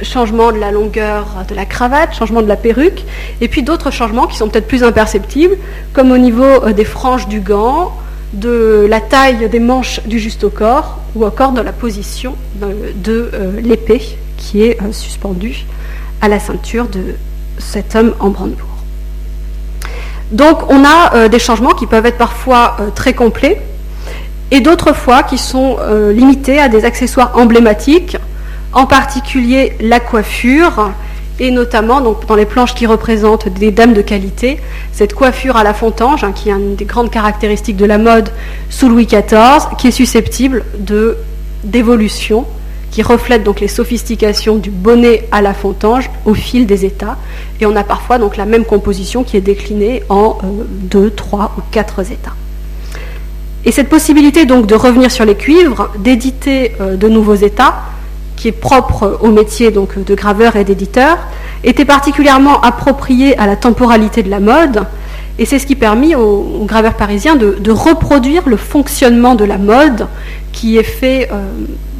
changement 0.00 0.50
de 0.50 0.58
la 0.58 0.72
longueur 0.72 1.26
de 1.48 1.54
la 1.54 1.64
cravate, 1.64 2.14
changement 2.14 2.42
de 2.42 2.48
la 2.48 2.56
perruque, 2.56 3.04
et 3.40 3.48
puis 3.48 3.62
d'autres 3.62 3.92
changements 3.92 4.26
qui 4.26 4.36
sont 4.36 4.48
peut-être 4.48 4.66
plus 4.66 4.82
imperceptibles, 4.82 5.56
comme 5.92 6.10
au 6.10 6.18
niveau 6.18 6.72
des 6.72 6.84
franges 6.84 7.28
du 7.28 7.40
gant, 7.40 7.92
de 8.32 8.86
la 8.88 9.00
taille 9.00 9.48
des 9.48 9.60
manches 9.60 10.00
du 10.06 10.18
juste 10.18 10.46
ou 11.14 11.24
encore 11.24 11.52
de 11.52 11.60
la 11.60 11.72
position 11.72 12.36
de, 12.54 13.30
l'épée 13.62 14.02
qui 14.36 14.62
est 14.62 14.78
suspendue 14.92 15.66
à 16.20 16.28
la 16.28 16.38
ceinture 16.38 16.88
de 16.88 17.16
cet 17.58 17.94
homme 17.94 18.14
en 18.20 18.30
brandebourg. 18.30 18.68
Donc 20.30 20.70
on 20.70 20.82
a 20.84 21.14
euh, 21.14 21.28
des 21.28 21.38
changements 21.38 21.74
qui 21.74 21.86
peuvent 21.86 22.06
être 22.06 22.16
parfois 22.16 22.76
euh, 22.80 22.88
très 22.94 23.12
complets 23.12 23.60
et 24.50 24.60
d'autres 24.60 24.94
fois 24.94 25.22
qui 25.22 25.36
sont 25.36 25.76
euh, 25.80 26.12
limités 26.12 26.58
à 26.58 26.68
des 26.68 26.86
accessoires 26.86 27.32
emblématiques, 27.38 28.16
en 28.72 28.86
particulier 28.86 29.76
la 29.80 30.00
coiffure 30.00 30.90
et 31.42 31.50
notamment 31.50 32.00
dans 32.00 32.36
les 32.36 32.46
planches 32.46 32.72
qui 32.72 32.86
représentent 32.86 33.48
des 33.48 33.72
dames 33.72 33.94
de 33.94 34.00
qualité, 34.00 34.60
cette 34.92 35.12
coiffure 35.12 35.56
à 35.56 35.64
la 35.64 35.74
fontange, 35.74 36.22
hein, 36.22 36.30
qui 36.30 36.50
est 36.50 36.52
une 36.52 36.76
des 36.76 36.84
grandes 36.84 37.10
caractéristiques 37.10 37.76
de 37.76 37.84
la 37.84 37.98
mode 37.98 38.30
sous 38.70 38.88
Louis 38.88 39.06
XIV, 39.06 39.76
qui 39.76 39.88
est 39.88 39.92
susceptible 39.92 40.64
d'évolution 41.64 42.46
qui 42.92 43.02
reflète 43.02 43.42
donc 43.42 43.58
les 43.58 43.68
sophistications 43.68 44.56
du 44.56 44.70
bonnet 44.70 45.26
à 45.32 45.42
la 45.42 45.54
fontange 45.54 46.10
au 46.26 46.34
fil 46.34 46.66
des 46.66 46.84
états. 46.84 47.16
Et 47.60 47.66
on 47.66 47.74
a 47.74 47.82
parfois 47.82 48.18
donc 48.18 48.36
la 48.36 48.44
même 48.44 48.64
composition 48.64 49.24
qui 49.24 49.36
est 49.36 49.40
déclinée 49.40 50.04
en 50.10 50.38
euh, 50.44 50.64
deux, 50.68 51.10
trois 51.10 51.54
ou 51.58 51.62
quatre 51.72 52.00
états. 52.00 52.34
Et 53.64 53.72
cette 53.72 53.88
possibilité 53.88 54.44
donc 54.44 54.66
de 54.66 54.74
revenir 54.74 55.10
sur 55.10 55.24
les 55.24 55.36
cuivres, 55.36 55.90
d'éditer 55.98 56.72
euh, 56.80 56.96
de 56.96 57.08
nouveaux 57.08 57.34
états, 57.34 57.76
qui 58.42 58.48
est 58.48 58.50
propre 58.50 59.20
au 59.22 59.28
métier 59.28 59.70
donc 59.70 60.04
de 60.04 60.14
graveur 60.16 60.56
et 60.56 60.64
d'éditeur, 60.64 61.16
était 61.62 61.84
particulièrement 61.84 62.60
appropriée 62.60 63.38
à 63.38 63.46
la 63.46 63.54
temporalité 63.54 64.24
de 64.24 64.30
la 64.30 64.40
mode. 64.40 64.84
Et 65.38 65.46
c'est 65.46 65.60
ce 65.60 65.66
qui 65.66 65.76
permet 65.76 66.16
aux, 66.16 66.64
graveurs 66.66 66.94
parisiens 66.94 67.36
de, 67.36 67.70
reproduire 67.70 68.48
le 68.48 68.56
fonctionnement 68.56 69.36
de 69.36 69.44
la 69.44 69.58
mode 69.58 70.08
qui 70.50 70.76
est 70.76 70.82
fait 70.82 71.28
euh, 71.30 71.44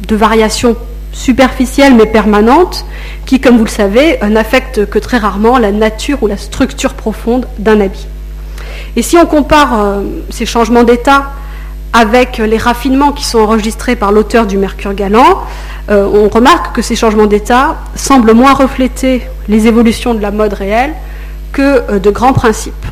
de 0.05 0.15
variations 0.17 0.75
superficielles 1.13 1.95
mais 1.95 2.07
permanentes, 2.07 2.85
qui, 3.25 3.39
comme 3.39 3.57
vous 3.57 3.63
le 3.63 3.69
savez, 3.69 4.17
n'affectent 4.29 4.85
que 4.85 4.99
très 4.99 5.19
rarement 5.19 5.57
la 5.59 5.71
nature 5.71 6.23
ou 6.23 6.27
la 6.27 6.35
structure 6.35 6.93
profonde 6.93 7.47
d'un 7.57 7.79
habit. 7.79 8.07
Et 8.97 9.01
si 9.01 9.15
on 9.15 9.25
compare 9.25 9.81
euh, 9.81 10.01
ces 10.29 10.45
changements 10.45 10.83
d'état 10.83 11.31
avec 11.93 12.39
les 12.39 12.57
raffinements 12.57 13.11
qui 13.11 13.23
sont 13.23 13.39
enregistrés 13.39 13.95
par 13.95 14.11
l'auteur 14.11 14.47
du 14.47 14.57
Mercure 14.57 14.93
galant, 14.93 15.43
euh, 15.89 16.07
on 16.11 16.27
remarque 16.27 16.75
que 16.75 16.81
ces 16.81 16.95
changements 16.95 17.27
d'état 17.27 17.77
semblent 17.95 18.33
moins 18.33 18.53
refléter 18.53 19.23
les 19.47 19.67
évolutions 19.67 20.13
de 20.13 20.21
la 20.21 20.31
mode 20.31 20.53
réelle 20.53 20.93
que 21.51 21.61
euh, 21.61 21.99
de 21.99 22.09
grands 22.09 22.33
principes. 22.33 22.85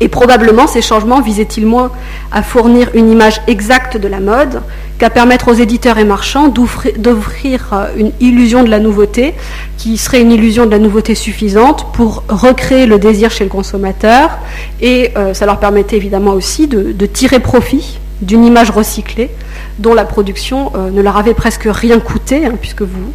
Et 0.00 0.08
probablement 0.08 0.66
ces 0.66 0.82
changements 0.82 1.20
visaient-ils 1.20 1.66
moins 1.66 1.90
à 2.32 2.42
fournir 2.42 2.90
une 2.94 3.10
image 3.10 3.40
exacte 3.46 3.96
de 3.96 4.08
la 4.08 4.20
mode 4.20 4.60
qu'à 4.98 5.10
permettre 5.10 5.48
aux 5.48 5.54
éditeurs 5.54 5.98
et 5.98 6.04
marchands 6.04 6.48
d'offrir 6.48 7.70
euh, 7.72 7.86
une 7.96 8.12
illusion 8.20 8.62
de 8.64 8.70
la 8.70 8.80
nouveauté, 8.80 9.34
qui 9.78 9.96
serait 9.96 10.20
une 10.20 10.32
illusion 10.32 10.66
de 10.66 10.70
la 10.70 10.78
nouveauté 10.78 11.14
suffisante 11.14 11.92
pour 11.92 12.24
recréer 12.28 12.86
le 12.86 12.98
désir 12.98 13.30
chez 13.30 13.44
le 13.44 13.50
consommateur. 13.50 14.38
Et 14.80 15.10
euh, 15.16 15.34
ça 15.34 15.46
leur 15.46 15.58
permettait 15.58 15.96
évidemment 15.96 16.32
aussi 16.32 16.66
de, 16.66 17.06
tirer 17.06 17.38
profit 17.38 17.98
d'une 18.22 18.44
image 18.44 18.70
recyclée 18.70 19.30
dont 19.78 19.94
la 19.94 20.04
production 20.04 20.72
euh, 20.74 20.90
ne 20.90 21.02
leur 21.02 21.16
avait 21.16 21.34
presque 21.34 21.66
rien 21.66 22.00
coûté, 22.00 22.46
hein, 22.46 22.54
puisque 22.60 22.82
vous 22.82 23.12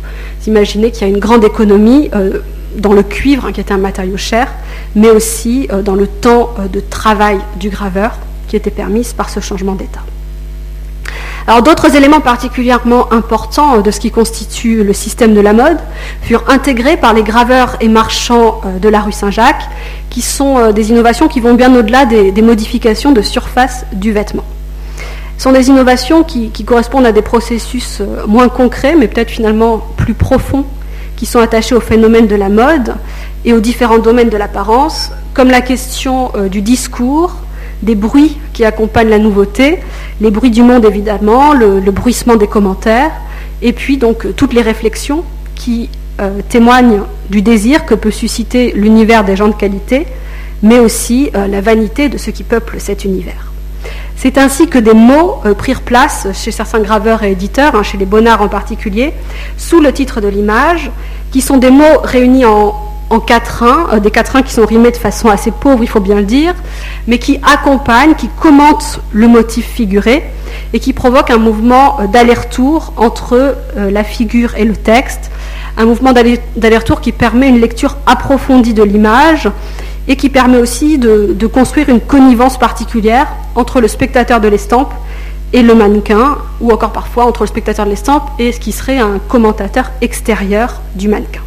imaginez 0.48 0.92
qu'il 0.92 1.02
y 1.02 1.06
a 1.06 1.14
une 1.14 1.20
grande 1.20 1.44
économie 1.44 2.10
dans 2.80 2.94
le 2.94 3.04
cuivre, 3.04 3.46
hein, 3.46 3.52
qui 3.52 3.62
était 3.62 3.74
un 3.74 3.78
matériau 3.78 4.18
cher, 4.18 4.48
mais 4.96 5.10
aussi 5.10 5.68
euh, 5.72 5.82
dans 5.82 5.96
le 5.96 6.08
temps 6.08 6.54
euh, 6.60 6.68
de 6.68 6.80
travail 6.80 7.40
du 7.60 7.70
graveur 7.70 8.12
qui 8.48 8.56
était 8.56 8.72
permise 8.72 9.14
par 9.14 9.30
ce 9.30 9.40
changement 9.40 9.76
d'état. 9.76 10.02
Alors 11.48 11.64
d'autres 11.64 11.96
éléments 11.96 12.20
particulièrement 12.20 13.12
importants 13.12 13.78
euh, 13.78 13.82
de 13.82 13.92
ce 13.92 14.00
qui 14.00 14.12
constitue 14.12 14.84
le 14.84 14.94
système 14.94 15.34
de 15.34 15.42
la 15.42 15.54
mode 15.54 15.78
furent 16.22 16.44
intégrés 16.48 16.98
par 16.98 17.14
les 17.14 17.24
graveurs 17.24 17.76
et 17.80 17.88
marchands 17.88 18.62
de 18.82 18.90
la 18.90 19.02
rue 19.02 19.12
Saint-Jacques, 19.12 19.70
qui 20.10 20.22
sont 20.22 20.72
des 20.72 20.90
innovations 20.90 21.28
qui 21.28 21.40
vont 21.40 21.54
bien 21.54 21.74
au-delà 21.76 22.06
des, 22.06 22.42
modifications 22.42 23.12
de 23.12 23.22
surface 23.22 23.86
du 23.94 24.12
vêtement. 24.12 24.44
Ce 25.38 25.44
sont 25.44 25.52
des 25.52 25.70
innovations 25.70 26.24
qui 26.24 26.66
correspondent 26.66 27.06
à 27.06 27.12
des 27.12 27.22
processus 27.22 28.02
moins 28.28 28.50
concrets, 28.50 28.96
mais 28.96 29.08
peut-être 29.08 29.30
finalement 29.30 29.82
plus 29.98 30.16
profonds 30.16 30.66
qui 31.20 31.26
sont 31.26 31.40
attachés 31.40 31.76
au 31.76 31.82
phénomène 31.82 32.28
de 32.28 32.36
la 32.36 32.48
mode 32.48 32.96
et 33.44 33.52
aux 33.52 33.60
différents 33.60 34.00
domaines 34.00 34.30
de 34.30 34.38
l'apparence, 34.38 35.12
comme 35.34 35.50
la 35.50 35.60
question 35.60 36.32
euh, 36.36 36.48
du 36.48 36.62
discours, 36.62 37.36
des 37.84 37.96
bruits 37.96 38.38
qui 38.54 38.64
accompagnent 38.64 39.10
la 39.10 39.20
nouveauté, 39.20 39.80
les 40.22 40.32
bruits 40.32 40.50
du 40.50 40.64
monde 40.64 40.86
évidemment, 40.86 41.52
le, 41.54 41.82
bruissement 41.92 42.38
des 42.38 42.48
commentaires, 42.48 43.12
et 43.62 43.74
puis 43.74 43.98
donc 43.98 44.26
euh, 44.26 44.34
toutes 44.34 44.54
les 44.54 44.62
réflexions 44.62 45.26
qui 45.56 45.90
euh, 46.22 46.40
témoignent 46.48 47.02
du 47.30 47.42
désir 47.42 47.86
que 47.86 47.96
peut 47.96 48.12
susciter 48.12 48.72
l'univers 48.72 49.26
des 49.26 49.36
gens 49.36 49.50
de 49.50 49.56
qualité, 49.56 50.08
mais 50.64 50.80
aussi 50.80 51.32
la 51.34 51.62
vanité 51.62 52.10
de 52.10 52.18
ceux 52.18 52.34
qui 52.34 52.44
peuplent 52.44 52.82
cet 52.82 53.06
univers. 53.06 53.49
C'est 54.22 54.38
ainsi 54.38 54.68
que 54.68 54.78
des 54.78 54.94
mots 54.94 55.36
euh, 55.46 55.54
prirent 55.54 55.80
place 55.80 56.28
chez 56.34 56.52
certains 56.52 56.82
graveurs 56.82 57.24
et 57.24 57.32
éditeurs, 57.32 57.74
hein, 57.74 57.84
chez 57.84 57.98
les 57.98 58.06
Bonnards 58.06 58.42
en 58.42 58.50
particulier, 58.50 59.14
sous 59.56 59.80
le 59.80 59.94
titre 59.94 60.20
de 60.20 60.28
l'image, 60.28 60.92
qui 61.32 61.40
sont 61.40 61.56
des 61.56 61.70
mots 61.70 62.02
réunis 62.04 62.44
en, 62.44 62.74
quatrains, 63.26 63.88
euh, 63.94 64.00
des 64.02 64.12
quatrains 64.12 64.42
qui 64.42 64.52
sont 64.52 64.66
rimés 64.66 64.92
de 64.92 64.98
façon 64.98 65.30
assez 65.30 65.52
pauvre, 65.52 65.84
il 65.84 65.88
faut 65.88 66.02
bien 66.02 66.18
le 66.18 66.26
dire, 66.26 66.54
mais 67.08 67.18
qui 67.18 67.40
accompagnent, 67.50 68.16
qui 68.16 68.28
commentent 68.42 69.00
le 69.14 69.30
motif 69.30 69.66
figuré 69.66 70.30
et 70.74 70.82
qui 70.82 70.92
provoquent 70.92 71.32
un 71.32 71.38
mouvement 71.38 72.02
euh, 72.02 72.08
d'aller-retour 72.08 72.92
entre 72.98 73.56
la 73.78 74.04
figure 74.04 74.54
et 74.58 74.66
le 74.66 74.76
texte, 74.76 75.32
un 75.78 75.86
mouvement 75.86 76.12
d'aller-retour 76.12 77.00
qui 77.00 77.14
permet 77.14 77.48
une 77.48 77.62
lecture 77.62 77.96
approfondie 78.06 78.74
de 78.74 78.84
l'image 78.84 79.50
et 80.10 80.16
qui 80.16 80.30
permet 80.30 80.58
aussi 80.58 80.98
de, 80.98 81.48
construire 81.48 81.88
une 81.88 82.02
connivence 82.02 82.58
particulière 82.58 83.28
entre 83.56 83.80
le 83.80 83.88
spectateur 83.88 84.42
de 84.42 84.48
l'estampe 84.48 84.92
et 85.54 85.62
le 85.62 85.74
mannequin, 85.76 86.38
ou 86.60 86.72
encore 86.72 86.92
parfois 86.92 87.26
entre 87.26 87.44
le 87.44 87.48
spectateur 87.48 87.86
de 87.86 87.92
l'estampe 87.92 88.24
et 88.40 88.52
ce 88.52 88.60
qui 88.60 88.72
serait 88.72 88.98
un 88.98 89.20
commentateur 89.28 89.92
extérieur 90.02 90.82
du 90.96 91.08
mannequin. 91.08 91.42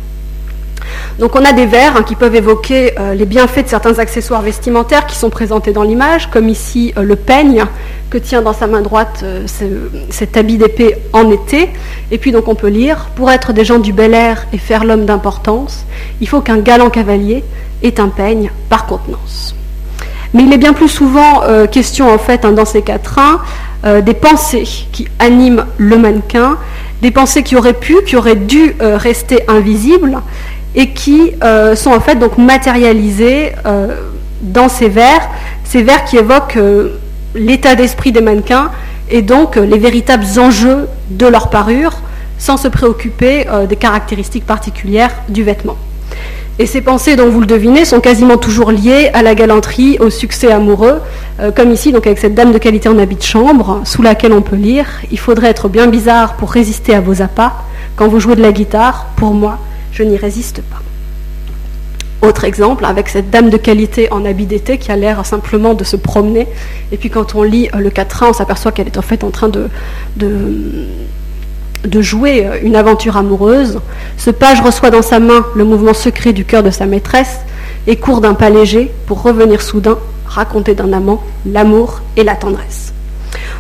Donc 1.18 1.36
on 1.36 1.44
a 1.44 1.52
des 1.52 1.66
vers 1.66 1.96
hein, 1.96 2.02
qui 2.02 2.14
peuvent 2.14 2.34
évoquer 2.34 2.98
euh, 2.98 3.14
les 3.14 3.26
bienfaits 3.26 3.64
de 3.64 3.68
certains 3.68 3.98
accessoires 3.98 4.42
vestimentaires 4.42 5.06
qui 5.06 5.16
sont 5.16 5.30
présentés 5.30 5.72
dans 5.72 5.82
l'image, 5.82 6.30
comme 6.30 6.48
ici 6.48 6.92
euh, 6.96 7.02
le 7.02 7.16
peigne 7.16 7.64
que 8.10 8.18
tient 8.18 8.42
dans 8.42 8.52
sa 8.52 8.66
main 8.66 8.80
droite 8.80 9.20
euh, 9.22 9.46
cet 10.10 10.36
habit 10.36 10.58
d'épée 10.58 10.96
en 11.12 11.30
été. 11.30 11.70
Et 12.10 12.18
puis 12.18 12.32
donc 12.32 12.48
on 12.48 12.54
peut 12.54 12.68
lire, 12.68 13.10
pour 13.14 13.30
être 13.30 13.52
des 13.52 13.64
gens 13.64 13.78
du 13.78 13.92
bel 13.92 14.14
air 14.14 14.46
et 14.52 14.58
faire 14.58 14.84
l'homme 14.84 15.04
d'importance, 15.04 15.84
il 16.20 16.28
faut 16.28 16.40
qu'un 16.40 16.58
galant 16.58 16.90
cavalier 16.90 17.44
ait 17.82 18.00
un 18.00 18.08
peigne 18.08 18.50
par 18.68 18.86
contenance. 18.86 19.54
Mais 20.34 20.44
il 20.44 20.52
est 20.52 20.58
bien 20.58 20.72
plus 20.72 20.88
souvent 20.88 21.42
question 21.70 22.12
en 22.12 22.16
fait 22.16 22.44
hein, 22.46 22.52
dans 22.52 22.64
ces 22.64 22.80
quatrains 22.80 23.40
des 23.84 24.14
pensées 24.14 24.66
qui 24.92 25.06
animent 25.18 25.66
le 25.76 25.98
mannequin, 25.98 26.56
des 27.02 27.10
pensées 27.10 27.42
qui 27.42 27.54
auraient 27.54 27.74
pu, 27.74 27.96
qui 28.06 28.16
auraient 28.16 28.36
dû 28.36 28.74
rester 28.80 29.42
invisibles 29.46 30.22
et 30.74 30.90
qui 30.90 31.32
euh, 31.42 31.74
sont 31.76 31.90
en 31.90 32.00
fait 32.00 32.16
donc 32.16 32.38
matérialisés 32.38 33.52
euh, 33.66 33.96
dans 34.40 34.68
ces 34.68 34.88
vers, 34.88 35.28
ces 35.64 35.82
vers 35.82 36.04
qui 36.04 36.16
évoquent 36.16 36.56
euh, 36.56 36.98
l'état 37.34 37.74
d'esprit 37.74 38.12
des 38.12 38.20
mannequins 38.20 38.70
et 39.10 39.22
donc 39.22 39.56
les 39.56 39.78
véritables 39.78 40.24
enjeux 40.38 40.88
de 41.10 41.26
leur 41.26 41.50
parure, 41.50 41.92
sans 42.38 42.56
se 42.56 42.68
préoccuper 42.68 43.44
des 43.68 43.76
caractéristiques 43.76 44.46
particulières 44.46 45.12
du 45.28 45.42
vêtement. 45.42 45.76
Et 46.62 46.66
ces 46.66 46.80
pensées, 46.80 47.16
dont 47.16 47.28
vous 47.28 47.40
le 47.40 47.46
devinez, 47.46 47.84
sont 47.84 47.98
quasiment 47.98 48.36
toujours 48.36 48.70
liées 48.70 49.10
à 49.14 49.24
la 49.24 49.34
galanterie, 49.34 49.98
au 49.98 50.10
succès 50.10 50.52
amoureux, 50.52 51.00
comme 51.56 51.72
ici, 51.72 51.92
avec 51.92 52.20
cette 52.20 52.36
dame 52.36 52.52
de 52.52 52.58
qualité 52.58 52.88
en 52.88 53.00
habit 53.00 53.16
de 53.16 53.22
chambre, 53.22 53.80
sous 53.84 54.00
laquelle 54.00 54.32
on 54.32 54.42
peut 54.42 54.54
lire 54.54 54.86
Il 55.10 55.18
faudrait 55.18 55.48
être 55.48 55.68
bien 55.68 55.88
bizarre 55.88 56.36
pour 56.36 56.52
résister 56.52 56.94
à 56.94 57.00
vos 57.00 57.20
appâts. 57.20 57.52
Quand 57.96 58.06
vous 58.06 58.20
jouez 58.20 58.36
de 58.36 58.42
la 58.42 58.52
guitare, 58.52 59.06
pour 59.16 59.34
moi, 59.34 59.58
je 59.90 60.04
n'y 60.04 60.16
résiste 60.16 60.62
pas. 60.62 60.82
Autre 62.24 62.44
exemple, 62.44 62.84
avec 62.84 63.08
cette 63.08 63.30
dame 63.30 63.50
de 63.50 63.56
qualité 63.56 64.12
en 64.12 64.24
habit 64.24 64.46
d'été 64.46 64.78
qui 64.78 64.92
a 64.92 64.96
l'air 64.96 65.26
simplement 65.26 65.74
de 65.74 65.82
se 65.82 65.96
promener. 65.96 66.46
Et 66.92 66.96
puis 66.96 67.10
quand 67.10 67.34
on 67.34 67.42
lit 67.42 67.70
euh, 67.74 67.78
le 67.78 67.90
quatrain, 67.90 68.28
on 68.28 68.32
s'aperçoit 68.32 68.70
qu'elle 68.70 68.86
est 68.86 68.98
en 68.98 69.02
fait 69.02 69.24
en 69.24 69.30
train 69.30 69.48
de, 69.48 69.68
jouer 72.00 72.46
euh, 72.46 72.58
une 72.62 72.76
aventure 72.76 73.16
amoureuse. 73.16 73.80
Ce 74.16 74.30
page 74.30 74.60
reçoit 74.60 74.90
dans 74.90 75.02
sa 75.02 75.20
main 75.20 75.44
le 75.54 75.64
mouvement 75.64 75.94
secret 75.94 76.32
du 76.32 76.44
cœur 76.44 76.62
de 76.62 76.70
sa 76.70 76.86
maîtresse 76.86 77.40
et 77.86 77.96
court 77.96 78.20
d'un 78.20 78.34
pas 78.34 78.50
léger 78.50 78.90
pour 79.06 79.22
revenir 79.22 79.60
soudain 79.60 79.98
raconter 80.26 80.74
d'un 80.74 80.92
amant 80.92 81.22
l'amour 81.44 82.00
et 82.16 82.24
la 82.24 82.34
tendresse. 82.34 82.94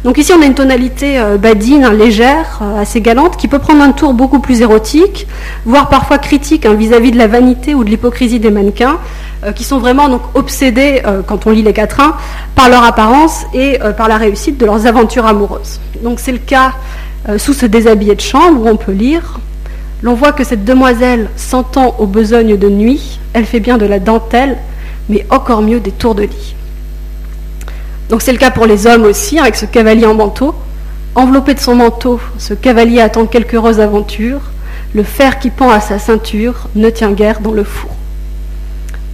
Donc 0.04 0.18
ici, 0.18 0.32
on 0.36 0.42
a 0.42 0.46
une 0.46 0.54
tonalité 0.54 1.18
euh, 1.18 1.36
badine, 1.36 1.86
légère, 1.90 2.60
euh, 2.62 2.80
assez 2.80 3.00
galante, 3.00 3.36
qui 3.36 3.46
peut 3.46 3.58
prendre 3.58 3.82
un 3.82 3.92
tour 3.92 4.14
beaucoup 4.14 4.40
plus 4.40 4.60
érotique, 4.60 5.26
voire 5.64 5.88
parfois 5.88 6.18
critique 6.18 6.66
hein, 6.66 6.74
vis-à-vis 6.74 7.12
de 7.12 7.18
la 7.18 7.26
vanité 7.28 7.74
ou 7.74 7.84
de 7.84 7.90
l'hypocrisie 7.90 8.40
des 8.40 8.50
mannequins, 8.50 8.98
qui 9.56 9.64
sont 9.64 9.78
vraiment 9.78 10.08
donc 10.08 10.22
obsédés, 10.34 11.02
quand 11.26 11.48
on 11.48 11.50
lit 11.50 11.64
les 11.64 11.72
quatrains, 11.72 12.16
par 12.54 12.68
leur 12.68 12.84
apparence 12.84 13.42
et 13.52 13.76
par 13.96 14.06
la 14.06 14.16
réussite 14.16 14.56
de 14.56 14.64
leurs 14.64 14.86
aventures 14.86 15.26
amoureuses. 15.26 15.80
Donc 16.04 16.20
c'est 16.20 16.30
le 16.30 16.38
cas 16.38 16.74
sous 17.38 17.52
ce 17.52 17.66
déshabillé 17.66 18.14
de 18.14 18.20
chambre 18.20 18.62
où 18.62 18.68
on 18.68 18.76
peut 18.76 18.92
lire 18.92 19.38
L'on 20.02 20.14
voit 20.14 20.32
que 20.32 20.42
cette 20.42 20.64
demoiselle 20.64 21.30
s'entend 21.36 21.94
aux 22.00 22.06
besognes 22.06 22.56
de 22.56 22.68
nuit, 22.68 23.20
elle 23.34 23.46
fait 23.46 23.60
bien 23.60 23.78
de 23.78 23.86
la 23.86 24.00
dentelle, 24.00 24.58
mais 25.08 25.24
encore 25.30 25.62
mieux 25.62 25.78
des 25.78 25.92
tours 25.92 26.16
de 26.16 26.24
lit. 26.24 26.56
Donc 28.08 28.20
c'est 28.20 28.32
le 28.32 28.38
cas 28.38 28.50
pour 28.50 28.66
les 28.66 28.88
hommes 28.88 29.04
aussi, 29.04 29.38
avec 29.38 29.54
ce 29.54 29.64
cavalier 29.64 30.06
en 30.06 30.14
manteau. 30.14 30.56
Enveloppé 31.14 31.54
de 31.54 31.60
son 31.60 31.76
manteau, 31.76 32.20
ce 32.38 32.52
cavalier 32.52 33.00
attend 33.00 33.26
quelque 33.26 33.54
heureuse 33.54 33.78
aventure. 33.78 34.40
Le 34.92 35.04
fer 35.04 35.38
qui 35.38 35.50
pend 35.50 35.70
à 35.70 35.78
sa 35.78 36.00
ceinture 36.00 36.68
ne 36.74 36.90
tient 36.90 37.12
guère 37.12 37.40
dans 37.40 37.52
le 37.52 37.62
four. 37.62 37.90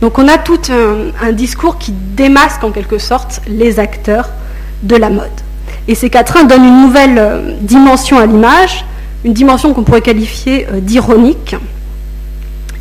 Donc 0.00 0.18
on 0.18 0.26
a 0.26 0.38
tout 0.38 0.61
un, 0.70 1.32
discours 1.32 1.76
qui 1.76 1.92
démasque 1.92 2.64
en 2.64 2.70
quelque 2.70 2.98
sorte 2.98 3.42
les 3.46 3.78
acteurs 3.78 4.30
de 4.82 4.96
la 4.96 5.11
mode. 5.11 5.28
Et 5.89 5.95
ces 5.95 6.11
quatrains 6.11 6.45
donnent 6.45 6.66
une 6.66 6.82
nouvelle 6.82 7.18
euh, 7.18 7.53
dimension 7.62 8.18
à 8.18 8.26
l'image, 8.26 8.84
une 9.24 9.32
dimension 9.32 9.72
qu'on 9.72 9.84
pourrait 9.84 10.03
qualifier 10.03 10.66
euh, 10.70 10.80
d'ironique. 10.80 11.57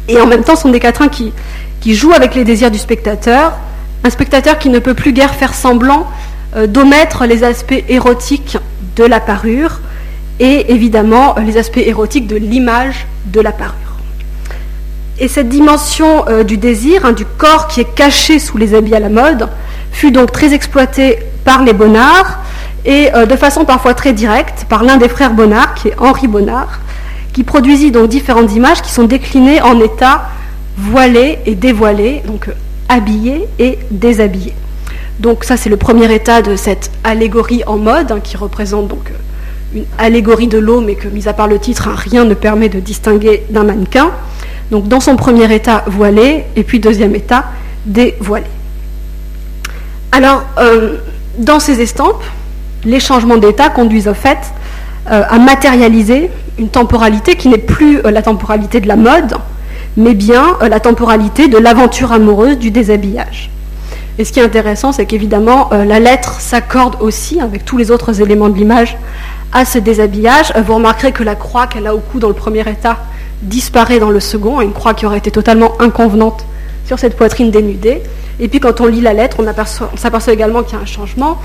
Et 0.10 0.20
en 0.20 0.28
même 0.28 0.44
temps, 0.44 0.58
ce 0.58 0.64
sont 0.64 0.70
des 0.70 0.82
quatrains 0.82 1.08
qui 1.08 1.34
jouent 1.86 2.14
avec 2.14 2.36
les 2.36 2.44
désirs 2.44 2.70
du 2.70 2.78
spectateur, 2.78 3.54
un 4.04 4.10
spectateur 4.10 4.60
qui 4.60 4.70
ne 4.70 4.80
peut 4.80 4.94
plus 4.94 5.14
guère 5.14 5.34
faire 5.36 5.54
semblant 5.54 6.06
euh, 6.56 6.68
d'omettre 6.68 7.26
les 7.26 7.46
aspects 7.46 7.84
érotiques 7.88 8.58
de 8.98 9.06
la 9.06 9.22
parure 9.22 9.80
et 10.40 10.72
évidemment 10.72 11.36
les 11.44 11.58
aspects 11.58 11.78
érotiques 11.78 12.28
de 12.28 12.36
l'image 12.36 13.08
de 13.26 13.40
la 13.40 13.54
parure. 13.54 13.74
Et 15.20 15.28
cette 15.28 15.50
dimension 15.50 16.26
du 16.46 16.58
désir, 16.58 17.04
hein, 17.06 17.12
du 17.12 17.26
corps 17.26 17.68
qui 17.68 17.82
est 17.82 17.96
caché 17.96 18.38
sous 18.38 18.60
les 18.60 18.76
habits 18.76 18.94
à 18.94 19.00
la 19.00 19.10
mode, 19.10 19.50
fut 19.92 20.12
donc 20.12 20.32
très 20.32 20.54
exploitée 20.54 21.18
par 21.44 21.64
les 21.64 21.74
Bonnards 21.74 22.38
et 22.88 23.12
de 23.12 23.36
façon 23.36 23.66
parfois 23.66 23.94
très 23.94 24.14
directe 24.14 24.66
par 24.70 24.84
l'un 24.84 24.98
des 24.98 25.10
frères 25.10 25.34
Bonnard, 25.34 25.76
qui 25.76 25.90
est 25.90 26.00
Henri 26.00 26.28
Bonnard, 26.28 26.80
qui 27.34 27.44
produisit 27.44 27.92
donc 27.92 28.10
différentes 28.10 28.52
images 28.56 28.82
qui 28.82 28.92
sont 28.92 29.04
déclinées 29.04 29.62
en 29.62 29.80
états 29.80 30.30
voilés 30.78 31.38
et 31.46 31.54
dévoilés, 31.54 32.24
donc 32.26 32.50
habillé 32.90 33.48
et 33.60 33.78
déshabillé. 33.92 34.54
Donc 35.20 35.44
ça 35.44 35.58
c'est 35.58 35.70
le 35.70 35.78
premier 35.78 36.14
état 36.14 36.42
de 36.42 36.56
cette 36.56 36.92
allégorie 37.04 37.64
en 37.66 37.78
mode 37.78 38.12
hein, 38.12 38.20
qui 38.24 38.38
représente 38.38 38.88
donc 38.88 39.12
euh, 39.12 39.80
une 39.80 39.86
allégorie 39.98 40.48
de 40.48 40.60
l'eau 40.60 40.80
mais 40.80 40.96
que 40.96 41.08
mis 41.08 41.28
à 41.28 41.34
part 41.34 41.48
le 41.48 41.60
titre 41.60 41.88
hein, 41.88 41.96
rien 41.96 42.24
ne 42.24 42.36
permet 42.36 42.70
de 42.70 42.80
distinguer 42.80 43.44
d'un 43.50 43.64
mannequin. 43.64 44.12
Donc 44.72 44.88
dans 44.88 45.00
son 45.00 45.16
premier 45.16 45.54
état 45.54 45.84
voilé 45.88 46.46
et 46.56 46.64
puis 46.64 46.80
deuxième 46.80 47.16
état 47.16 47.46
dévoilé. 47.86 48.46
Alors 50.12 50.44
euh, 50.60 50.98
dans 51.40 51.60
ces 51.60 51.82
estampes, 51.82 52.24
les 52.86 53.00
changements 53.00 53.38
d'état 53.38 53.70
conduisent 53.70 54.08
au 54.08 54.14
fait 54.14 54.38
euh, 55.12 55.24
à 55.30 55.40
matérialiser 55.40 56.30
une 56.58 56.70
temporalité 56.70 57.36
qui 57.36 57.50
n'est 57.50 57.58
plus 57.58 58.02
la 58.04 58.22
temporalité 58.22 58.80
de 58.80 58.88
la 58.88 58.96
mode, 58.96 59.36
mais 59.96 60.14
bien 60.14 60.58
euh, 60.62 60.70
la 60.70 60.80
temporalité 60.80 61.48
de 61.48 61.58
l'aventure 61.58 62.12
amoureuse 62.12 62.58
du 62.58 62.72
déshabillage. 62.72 63.50
Et 64.20 64.26
ce 64.26 64.32
qui 64.32 64.40
est 64.40 64.44
intéressant, 64.44 64.92
c'est 64.92 65.06
qu'évidemment, 65.06 65.70
euh, 65.74 65.86
la 65.86 66.00
lettre 66.00 66.40
s'accorde 66.40 66.98
aussi, 67.02 67.40
avec 67.40 67.66
tous 67.66 67.78
les 67.78 67.92
autres 67.92 68.20
éléments 68.22 68.50
de 68.50 68.58
l'image, 68.58 68.98
à 69.54 69.64
ce 69.64 69.78
déshabillage. 69.78 70.52
Euh, 70.56 70.62
vous 70.62 70.76
remarquerez 70.76 71.12
que 71.12 71.24
la 71.24 71.36
croix 71.36 71.68
qu'elle 71.68 71.86
a 71.86 71.94
au 71.94 72.00
cou 72.00 72.20
dans 72.20 72.28
le 72.28 72.34
premier 72.34 72.62
état 72.62 72.98
disparaît 73.44 74.00
dans 74.00 74.10
le 74.10 74.20
second, 74.20 74.62
une 74.62 74.74
croix 74.74 74.96
qui 74.96 75.06
aurait 75.06 75.20
été 75.20 75.30
totalement 75.30 75.74
inconvenante 75.80 76.46
sur 76.88 76.98
cette 76.98 77.16
poitrine 77.16 77.52
dénudée. 77.52 78.02
Et 78.40 78.48
puis 78.48 78.60
quand 78.60 78.82
on 78.82 78.88
lit 78.88 79.02
la 79.02 79.14
lettre, 79.14 79.38
on, 79.40 79.98
s'aperçoit 79.98 80.34
également 80.34 80.64
qu'il 80.64 80.76
y 80.76 80.80
a 80.80 80.82
un 80.82 80.86
changement. 80.86 81.40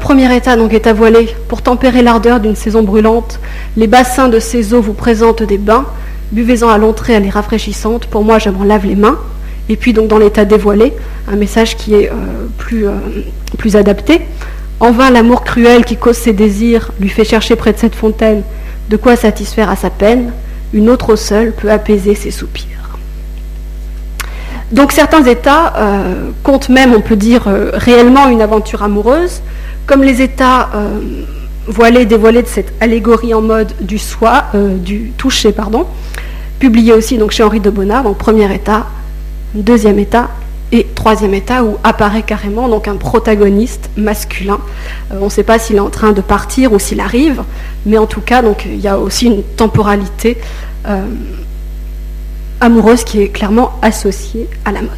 premier 0.00 0.34
état 0.36 0.56
donc 0.56 0.72
est 0.74 0.92
voiler 0.92 1.28
pour 1.48 1.62
tempérer 1.62 2.02
l'ardeur 2.02 2.38
d'une 2.38 2.56
saison 2.56 2.82
brûlante. 2.82 3.40
Les 3.76 3.86
bassins 3.88 4.28
de 4.28 4.38
ces 4.38 4.74
eaux 4.74 4.80
vous 4.80 4.92
présentent 4.92 5.42
des 5.42 5.58
bains. 5.58 5.86
Buvez-en 6.32 6.68
à 6.68 6.78
l'entrée, 6.78 7.12
elle 7.14 7.24
est 7.24 7.30
rafraîchissante. 7.30 8.06
Pour 8.06 8.24
moi, 8.24 8.38
je 8.38 8.50
m'en 8.50 8.64
lave 8.64 8.84
les 8.86 8.96
mains. 8.96 9.18
Et 9.68 9.76
puis, 9.76 9.92
donc, 9.92 10.08
dans 10.08 10.18
l'état 10.18 10.44
dévoilé, 10.44 10.92
un 11.28 11.36
message 11.36 11.76
qui 11.76 11.94
est 11.94 12.10
euh, 12.10 12.14
plus, 12.58 12.86
euh, 12.86 12.92
plus 13.58 13.76
adapté. 13.76 14.20
En 14.80 14.92
vain, 14.92 15.10
l'amour 15.10 15.44
cruel 15.44 15.84
qui 15.84 15.96
cause 15.96 16.16
ses 16.16 16.32
désirs 16.32 16.92
lui 17.00 17.08
fait 17.08 17.24
chercher 17.24 17.56
près 17.56 17.72
de 17.72 17.78
cette 17.78 17.94
fontaine 17.94 18.42
de 18.90 18.96
quoi 18.96 19.16
satisfaire 19.16 19.70
à 19.70 19.76
sa 19.76 19.90
peine. 19.90 20.32
Une 20.72 20.90
autre 20.90 21.16
seule 21.16 21.52
peut 21.52 21.70
apaiser 21.70 22.14
ses 22.14 22.30
soupirs. 22.30 22.75
Donc, 24.72 24.92
certains 24.92 25.24
états 25.24 25.74
euh, 25.76 26.30
comptent 26.42 26.68
même, 26.68 26.92
on 26.94 27.00
peut 27.00 27.16
dire, 27.16 27.44
réellement 27.74 28.28
une 28.28 28.42
aventure 28.42 28.82
amoureuse, 28.82 29.42
comme 29.86 30.02
les 30.02 30.22
états 30.22 30.70
voilé, 31.66 32.06
dévoilé 32.06 32.42
de 32.42 32.48
cette 32.48 32.72
allégorie 32.80 33.34
en 33.34 33.42
mode 33.42 33.72
du 33.80 33.98
soi, 33.98 34.44
euh, 34.54 34.76
du 34.76 35.12
toucher, 35.16 35.52
pardon, 35.52 35.86
publié 36.58 36.92
aussi 36.92 37.18
chez 37.30 37.42
Henri 37.42 37.60
de 37.60 37.70
Bonnard, 37.70 38.04
donc 38.04 38.18
premier 38.18 38.52
état, 38.54 38.86
deuxième 39.54 39.98
état 39.98 40.28
et 40.72 40.86
troisième 40.94 41.34
état 41.34 41.62
où 41.62 41.76
apparaît 41.84 42.22
carrément 42.22 42.68
donc 42.68 42.88
un 42.88 42.96
protagoniste 42.96 43.90
masculin. 43.96 44.58
Euh, 45.12 45.18
on 45.20 45.26
ne 45.26 45.30
sait 45.30 45.44
pas 45.44 45.58
s'il 45.58 45.76
est 45.76 45.80
en 45.80 45.90
train 45.90 46.12
de 46.12 46.20
partir 46.20 46.72
ou 46.72 46.78
s'il 46.78 47.00
arrive, 47.00 47.42
mais 47.84 47.98
en 47.98 48.06
tout 48.06 48.20
cas 48.20 48.42
il 48.64 48.80
y 48.80 48.88
a 48.88 48.98
aussi 48.98 49.26
une 49.26 49.42
temporalité 49.42 50.38
euh, 50.86 51.04
amoureuse 52.60 53.04
qui 53.04 53.22
est 53.22 53.28
clairement 53.28 53.72
associée 53.82 54.48
à 54.64 54.72
la 54.72 54.80
mode. 54.80 54.90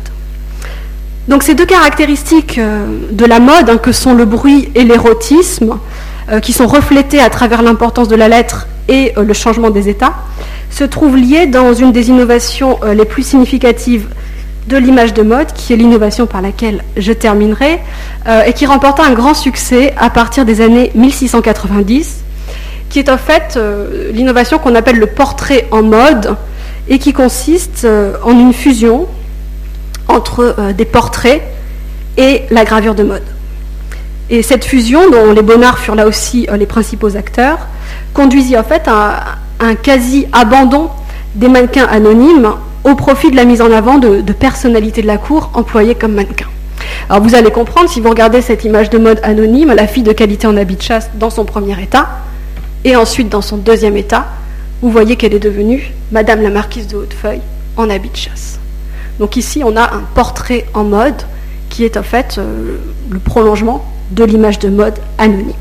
Donc 1.29 1.43
ces 1.43 1.55
deux 1.55 1.67
caractéristiques 1.67 2.59
de 2.59 3.25
la 3.25 3.39
mode, 3.39 3.69
hein, 3.69 3.77
que 3.77 3.93
sont 3.93 4.15
le 4.15 4.25
bruit 4.25 4.71
et 4.75 4.85
l'érotisme, 4.85 5.79
euh, 6.31 6.41
qui 6.41 6.53
sont 6.53 6.67
reflétés 6.67 7.21
à 7.21 7.31
travers 7.31 7.63
l'importance 7.63 8.09
de 8.09 8.17
la 8.17 8.29
lettre 8.29 8.67
et 8.89 9.13
euh, 9.17 9.25
le 9.25 9.35
changement 9.35 9.71
des 9.71 9.89
états, 9.89 10.15
se 10.71 10.85
trouvent 10.85 11.17
liés 11.17 11.47
dans 11.47 11.75
une 11.75 11.93
des 11.93 12.09
innovations 12.09 12.79
euh, 12.83 12.95
les 12.95 13.05
plus 13.05 13.27
significatives 13.27 14.09
de 14.69 14.77
l'image 14.77 15.15
de 15.15 15.23
mode, 15.23 15.53
qui 15.55 15.73
est 15.73 15.77
l'innovation 15.77 16.27
par 16.27 16.43
laquelle 16.43 16.85
je 16.97 17.13
terminerai, 17.13 17.81
euh, 18.29 18.43
et 18.43 18.53
qui 18.53 18.67
remporta 18.67 19.03
un 19.03 19.13
grand 19.13 19.35
succès 19.35 19.95
à 19.97 20.11
partir 20.11 20.45
des 20.45 20.61
années 20.61 20.93
1690, 20.95 22.19
qui 22.91 22.99
est 22.99 23.09
en 23.09 23.19
fait 23.19 23.55
euh, 23.57 24.13
l'innovation 24.13 24.59
qu'on 24.59 24.75
appelle 24.75 24.99
le 24.99 25.07
portrait 25.07 25.67
en 25.71 25.83
mode, 25.83 26.37
et 26.89 26.99
qui 26.99 27.13
consiste 27.13 27.85
euh, 27.85 28.15
en 28.23 28.39
une 28.39 28.53
fusion 28.53 29.07
entre 30.09 30.73
des 30.73 30.87
portraits 30.87 31.43
et 32.17 32.43
la 32.51 32.65
gravure 32.65 32.95
de 32.95 33.03
mode. 33.03 33.25
Et 34.31 34.43
cette 34.43 34.65
fusion, 34.65 35.11
dont 35.11 35.33
les 35.33 35.43
Bonnards 35.43 35.79
furent 35.79 35.95
là 35.95 36.07
aussi 36.07 36.47
les 36.59 36.65
principaux 36.65 37.15
acteurs, 37.15 37.59
conduisit 38.15 38.57
en 38.57 38.65
fait 38.65 38.89
à 38.89 39.37
un 39.61 39.75
quasi-abandon 39.75 40.89
des 41.35 41.49
mannequins 41.49 41.87
anonymes 41.87 42.53
au 42.85 42.95
profit 42.95 43.31
de 43.31 43.37
la 43.37 43.45
mise 43.45 43.61
en 43.61 43.71
avant 43.73 43.99
de, 43.99 44.21
personnalités 44.33 45.03
de 45.03 45.07
la 45.07 45.19
cour 45.19 45.51
employées 45.55 45.95
comme 45.95 46.13
mannequins. 46.13 46.47
Alors 47.09 47.23
vous 47.23 47.35
allez 47.35 47.51
comprendre, 47.51 47.89
si 47.89 48.01
vous 48.01 48.11
regardez 48.11 48.43
cette 48.43 48.65
image 48.65 48.91
de 48.91 48.99
mode 48.99 49.21
anonyme, 49.23 49.73
la 49.75 49.87
fille 49.87 50.03
de 50.03 50.13
qualité 50.13 50.47
en 50.47 50.57
habit 50.57 50.77
de 50.77 50.83
chasse 50.83 51.11
dans 51.15 51.31
son 51.31 51.45
premier 51.45 51.81
état, 51.83 52.09
et 52.85 52.97
ensuite 52.97 53.29
dans 53.29 53.43
son 53.43 53.57
deuxième 53.57 53.97
état, 53.97 54.27
vous 54.81 54.91
voyez 54.91 55.17
qu'elle 55.17 55.35
est 55.35 55.41
devenue 55.41 55.93
Madame 56.13 56.43
la 56.43 56.51
Marquise 56.51 56.87
de 56.87 56.97
Hautefeuille 56.97 57.41
en 57.77 57.91
habit 57.91 58.11
de 58.11 58.17
chasse. 58.17 58.59
Donc 59.19 59.37
ici, 59.37 59.63
on 59.65 59.77
a 59.77 59.83
un 59.83 60.03
portrait 60.15 60.67
en 60.75 60.85
mode 60.85 61.23
qui 61.69 61.85
est 61.85 61.97
en 61.97 62.03
fait 62.03 62.37
euh, 62.39 62.77
le 63.11 63.19
prolongement 63.19 63.85
de 64.13 64.25
l'image 64.25 64.59
de 64.59 64.69
mode 64.69 64.95
anonyme. 65.19 65.53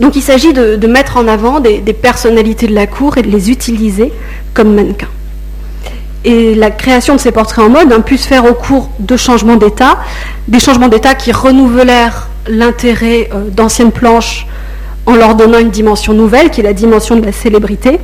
Donc 0.00 0.16
il 0.16 0.22
s'agit 0.22 0.52
de, 0.52 0.86
mettre 0.88 1.16
en 1.16 1.28
avant 1.28 1.60
des, 1.60 1.80
personnalités 1.92 2.66
de 2.66 2.74
la 2.74 2.88
cour 2.88 3.16
et 3.16 3.22
de 3.22 3.30
les 3.30 3.50
utiliser 3.50 4.12
comme 4.52 4.74
mannequins. 4.74 5.08
Et 6.24 6.54
la 6.54 6.70
création 6.70 7.14
de 7.14 7.20
ces 7.20 7.30
portraits 7.30 7.64
en 7.64 7.68
mode 7.68 7.92
a 7.92 8.00
pu 8.00 8.16
se 8.16 8.26
faire 8.26 8.44
au 8.44 8.54
cours 8.54 8.90
de 8.98 9.16
changements 9.16 9.56
d'état, 9.56 9.98
des 10.48 10.58
changements 10.58 10.88
d'état 10.88 11.14
qui 11.14 11.30
renouvelèrent 11.30 12.28
l'intérêt 12.48 13.30
euh, 13.32 13.48
d'anciennes 13.50 13.92
planches 13.92 14.46
en 15.06 15.14
leur 15.14 15.34
donnant 15.34 15.58
une 15.58 15.70
dimension 15.70 16.14
nouvelle, 16.14 16.50
qui 16.50 16.60
est 16.60 16.64
la 16.64 16.72
dimension 16.72 17.16
de 17.16 17.24
la 17.24 17.32
célébrité. 17.32 17.98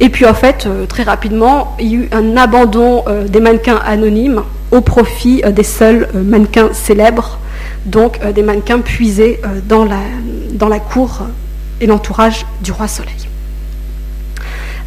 Et 0.00 0.08
puis 0.08 0.26
en 0.26 0.34
fait, 0.34 0.66
euh, 0.66 0.86
très 0.86 1.02
rapidement, 1.02 1.76
il 1.78 1.86
y 1.86 1.94
a 1.94 1.98
eu 1.98 2.08
un 2.12 2.36
abandon 2.36 3.04
euh, 3.06 3.28
des 3.28 3.40
mannequins 3.40 3.80
anonymes 3.84 4.42
au 4.70 4.80
profit 4.80 5.42
des 5.54 5.62
seuls 5.62 6.08
mannequins 6.14 6.70
célèbres, 6.72 7.38
donc 7.84 8.18
des 8.34 8.42
mannequins 8.42 8.78
puisés 8.78 9.38
dans 9.68 9.84
la, 9.84 10.00
dans 10.52 10.68
la 10.68 10.78
cour 10.78 11.24
et 11.82 11.86
l'entourage 11.86 12.46
du 12.62 12.72
roi 12.72 12.88
Soleil. 12.88 13.28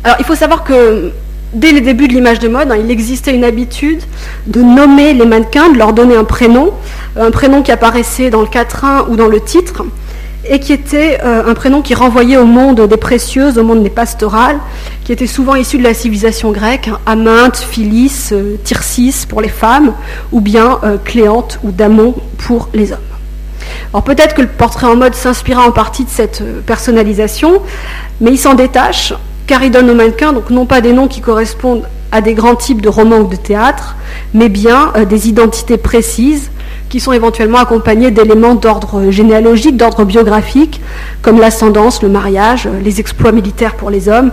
Alors 0.03 0.17
il 0.19 0.25
faut 0.25 0.33
savoir 0.35 0.63
que 0.63 1.11
dès 1.53 1.71
les 1.71 1.81
débuts 1.81 2.07
de 2.07 2.13
l'image 2.13 2.39
de 2.39 2.47
mode, 2.47 2.71
hein, 2.71 2.77
il 2.77 2.91
existait 2.91 3.33
une 3.33 3.43
habitude 3.43 4.01
de 4.45 4.61
nommer 4.61 5.13
les 5.13 5.25
mannequins, 5.25 5.69
de 5.69 5.77
leur 5.77 5.93
donner 5.93 6.15
un 6.15 6.23
prénom, 6.23 6.71
un 7.17 7.31
prénom 7.31 7.63
qui 7.63 7.71
apparaissait 7.71 8.29
dans 8.29 8.41
le 8.41 8.47
quatrain 8.47 9.05
ou 9.09 9.15
dans 9.15 9.27
le 9.27 9.39
titre, 9.39 9.83
et 10.47 10.59
qui 10.59 10.73
était 10.73 11.19
euh, 11.23 11.43
un 11.45 11.53
prénom 11.53 11.81
qui 11.81 11.93
renvoyait 11.93 12.37
au 12.37 12.45
monde 12.45 12.81
des 12.81 12.97
précieuses, 12.97 13.57
au 13.57 13.63
monde 13.63 13.83
des 13.83 13.89
pastorales, 13.89 14.59
qui 15.03 15.11
était 15.11 15.27
souvent 15.27 15.55
issu 15.55 15.77
de 15.77 15.83
la 15.83 15.93
civilisation 15.93 16.51
grecque, 16.51 16.89
hein, 17.07 17.49
Phyllis, 17.53 18.29
euh, 18.31 18.55
Tircis 18.63 19.25
pour 19.27 19.41
les 19.41 19.49
femmes, 19.49 19.93
ou 20.31 20.41
bien 20.41 20.79
euh, 20.83 20.97
Cléante 21.03 21.59
ou 21.63 21.71
Damon 21.71 22.15
pour 22.37 22.69
les 22.73 22.91
hommes. 22.91 22.99
Alors 23.93 24.03
peut-être 24.03 24.35
que 24.35 24.41
le 24.41 24.47
portrait 24.47 24.87
en 24.87 24.95
mode 24.95 25.15
s'inspira 25.15 25.65
en 25.65 25.71
partie 25.71 26.03
de 26.03 26.09
cette 26.09 26.41
euh, 26.41 26.61
personnalisation, 26.61 27.61
mais 28.21 28.31
il 28.31 28.37
s'en 28.37 28.53
détache 28.53 29.13
car 29.47 29.63
il 29.63 29.71
donne 29.71 29.89
aux 29.89 29.95
mannequins 29.95 30.33
donc 30.33 30.49
non 30.49 30.65
pas 30.65 30.81
des 30.81 30.91
noms 30.91 31.07
qui 31.07 31.21
correspondent 31.21 31.83
à 32.11 32.21
des 32.21 32.33
grands 32.33 32.55
types 32.55 32.81
de 32.81 32.89
romans 32.89 33.19
ou 33.19 33.27
de 33.27 33.35
théâtre, 33.35 33.95
mais 34.33 34.49
bien 34.49 34.91
euh, 34.95 35.05
des 35.05 35.29
identités 35.29 35.77
précises 35.77 36.51
qui 36.89 36.99
sont 36.99 37.11
éventuellement 37.11 37.59
accompagnées 37.59 38.11
d'éléments 38.11 38.55
d'ordre 38.55 39.09
généalogique, 39.11 39.77
d'ordre 39.77 40.05
biographique, 40.05 40.81
comme 41.21 41.39
l'ascendance, 41.39 42.01
le 42.03 42.09
mariage, 42.09 42.67
euh, 42.67 42.79
les 42.83 42.99
exploits 42.99 43.31
militaires 43.31 43.75
pour 43.75 43.89
les 43.89 44.09
hommes, 44.09 44.31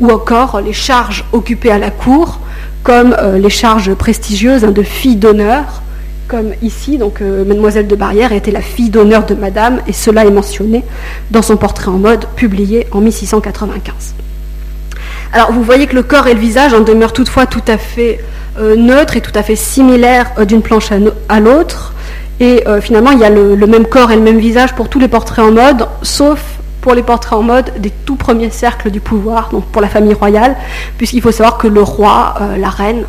ou 0.00 0.10
encore 0.10 0.60
les 0.60 0.72
charges 0.72 1.24
occupées 1.32 1.70
à 1.70 1.78
la 1.78 1.90
cour, 1.90 2.40
comme 2.82 3.16
les 3.36 3.48
charges 3.48 3.94
prestigieuses 3.94 4.62
hein, 4.62 4.70
de 4.70 4.82
filles 4.82 5.16
d'honneur, 5.16 5.82
comme 6.28 6.52
ici, 6.62 6.96
donc 6.98 7.20
euh, 7.20 7.44
Mademoiselle 7.44 7.86
de 7.86 7.96
Barrière 7.96 8.32
était 8.32 8.50
la 8.50 8.62
fille 8.62 8.90
d'honneur 8.90 9.26
de 9.26 9.34
Madame, 9.34 9.80
et 9.86 9.92
cela 9.92 10.24
est 10.24 10.30
mentionné 10.30 10.82
dans 11.30 11.42
son 11.42 11.56
portrait 11.56 11.88
en 11.88 11.98
mode 11.98 12.26
publié 12.36 12.86
en 12.92 13.00
1695. 13.00 14.14
Alors 15.32 15.52
vous 15.52 15.62
voyez 15.62 15.86
que 15.86 15.94
le 15.94 16.02
corps 16.02 16.26
et 16.26 16.34
le 16.34 16.40
visage 16.40 16.72
en 16.74 16.80
demeurent 16.80 17.12
toutefois 17.12 17.46
tout 17.46 17.62
à 17.68 17.76
fait 17.76 18.20
euh, 18.58 18.76
neutres 18.76 19.16
et 19.16 19.20
tout 19.20 19.32
à 19.34 19.42
fait 19.42 19.56
similaires 19.56 20.32
euh, 20.38 20.44
d'une 20.44 20.62
planche 20.62 20.90
à, 21.28 21.40
l'autre, 21.40 21.93
et 22.40 22.64
finalement 22.80 23.10
il 23.12 23.20
y 23.20 23.24
a 23.24 23.30
le, 23.30 23.56
même 23.66 23.86
corps 23.86 24.10
et 24.10 24.16
le 24.16 24.22
même 24.22 24.38
visage 24.38 24.74
pour 24.74 24.88
tous 24.88 24.98
les 24.98 25.08
portraits 25.08 25.44
en 25.44 25.52
mode, 25.52 25.86
sauf 26.02 26.40
pour 26.80 26.94
les 26.94 27.02
portraits 27.02 27.38
en 27.38 27.42
mode 27.42 27.72
des 27.78 27.90
tout 28.04 28.16
premiers 28.16 28.50
cercles 28.50 28.90
du 28.90 29.00
pouvoir, 29.00 29.50
donc 29.50 29.64
pour 29.66 29.80
la 29.80 29.88
famille 29.88 30.14
royale, 30.14 30.56
puisqu'il 30.98 31.22
faut 31.22 31.32
savoir 31.32 31.58
que 31.58 31.68
le 31.68 31.82
roi, 31.82 32.34
la 32.58 32.68
reine, 32.68 33.04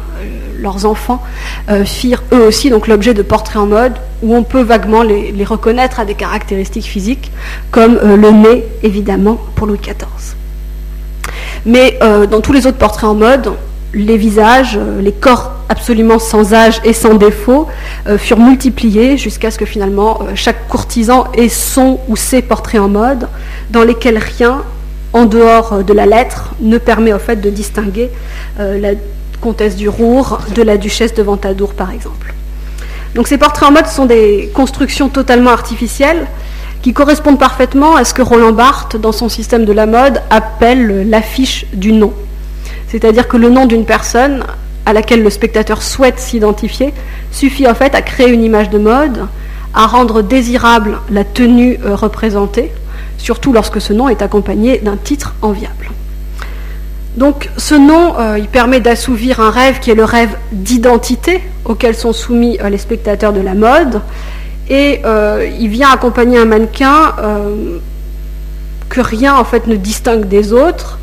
leurs 0.59 0.86
enfants 0.86 1.21
euh, 1.69 1.86
firent 1.86 2.23
eux 2.34 2.47
aussi 2.47 2.69
donc 2.69 2.88
l'objet 2.88 3.13
de 3.13 3.21
portraits 3.21 3.57
en 3.57 3.67
mode 3.67 3.93
où 4.23 4.36
on 4.36 4.43
peut 4.43 4.61
vaguement 4.61 5.03
les, 5.03 5.45
reconnaître 5.45 5.99
à 5.99 6.05
des 6.05 6.15
caractéristiques 6.15 6.86
physiques 6.86 7.32
comme 7.71 7.97
euh, 7.97 8.15
le 8.17 8.32
nez 8.32 8.65
évidemment 8.84 9.39
pour 9.55 9.67
Louis 9.67 9.80
XIV. 9.80 10.36
Mais 11.65 11.97
euh, 12.01 12.26
dans 12.26 12.41
tous 12.41 12.53
les 12.53 12.67
autres 12.67 12.78
portraits 12.78 13.09
en 13.09 13.15
mode, 13.15 13.53
les 13.95 14.17
visages, 14.17 14.77
les 14.99 15.11
corps 15.11 15.53
absolument 15.69 16.19
sans 16.19 16.53
âge 16.53 16.81
et 16.83 16.93
sans 16.93 17.15
défaut 17.15 17.67
furent 18.17 18.39
multipliés 18.39 19.17
jusqu'à 19.17 19.49
ce 19.49 19.57
que 19.57 19.65
finalement 19.65 20.19
chaque 20.35 20.67
courtisan 20.67 21.25
ait 21.33 21.49
son 21.49 21.99
ou 22.07 22.15
ses 22.15 22.41
portraits 22.41 22.81
en 22.81 22.89
mode 22.89 23.27
dans 23.71 23.83
lesquels 23.83 24.19
rien 24.19 24.63
en 25.13 25.25
dehors 25.25 25.83
de 25.83 25.93
la 25.93 26.05
lettre 26.05 26.53
ne 26.59 26.77
permet 26.77 27.13
au 27.13 27.19
fait 27.19 27.37
de 27.37 27.49
distinguer 27.49 28.11
la 28.59 28.89
comtesse 29.41 29.75
du 29.75 29.89
Rour, 29.89 30.39
de 30.53 30.61
la 30.61 30.77
duchesse 30.77 31.13
de 31.13 31.23
Ventadour 31.23 31.73
par 31.73 31.91
exemple. 31.91 32.33
Donc 33.15 33.27
ces 33.29 33.37
portraits 33.37 33.69
en 33.69 33.71
mode 33.71 33.87
sont 33.87 34.05
des 34.05 34.51
constructions 34.53 35.07
totalement 35.07 35.51
artificielles 35.51 36.27
qui 36.81 36.93
correspondent 36.93 37.39
parfaitement 37.39 37.95
à 37.95 38.03
ce 38.03 38.13
que 38.13 38.21
Roland 38.21 38.51
Barthes, 38.51 38.97
dans 38.97 39.13
son 39.13 39.29
système 39.29 39.65
de 39.65 39.71
la 39.71 39.87
mode, 39.87 40.21
appelle 40.29 41.09
l'affiche 41.09 41.65
du 41.73 41.93
nom. 41.93 42.13
C'est-à-dire 42.95 43.27
que 43.27 43.35
le 43.35 43.49
nom 43.49 43.65
d'une 43.65 43.83
personne 43.83 44.45
à 44.85 44.93
laquelle 44.93 45.21
le 45.21 45.29
spectateur 45.29 45.83
souhaite 45.83 46.17
s'identifier 46.17 46.93
suffit 47.29 47.67
en 47.67 47.75
fait 47.75 47.93
à 47.93 48.01
créer 48.01 48.29
une 48.29 48.41
image 48.41 48.69
de 48.69 48.77
mode, 48.77 49.27
à 49.73 49.85
rendre 49.85 50.21
désirable 50.21 50.99
la 51.09 51.25
tenue 51.25 51.77
euh, 51.83 51.93
représentée, 51.93 52.71
surtout 53.17 53.51
lorsque 53.51 53.81
ce 53.81 53.91
nom 53.91 54.07
est 54.07 54.21
accompagné 54.21 54.77
d'un 54.77 54.95
titre 54.95 55.35
enviable. 55.41 55.91
Donc 57.17 57.49
ce 57.57 57.75
nom, 57.75 58.17
euh, 58.17 58.39
il 58.39 58.47
permet 58.47 58.79
d'assouvir 58.79 59.41
un 59.41 59.49
rêve 59.49 59.81
qui 59.81 59.91
est 59.91 59.95
le 59.95 60.05
rêve 60.05 60.37
d'identité 60.53 61.43
auquel 61.65 61.95
sont 61.95 62.13
soumis 62.13 62.57
euh, 62.61 62.69
les 62.69 62.77
spectateurs 62.77 63.33
de 63.33 63.41
la 63.41 63.55
mode. 63.55 63.99
Et 64.69 65.01
il 65.59 65.67
vient 65.67 65.89
accompagner 65.91 66.39
un 66.39 66.45
mannequin 66.45 67.13
que 68.89 68.99
rien 68.99 69.35
en 69.35 69.43
fait 69.43 69.67
ne 69.67 69.75
distingue 69.75 70.27
des 70.27 70.53
autres, 70.53 70.97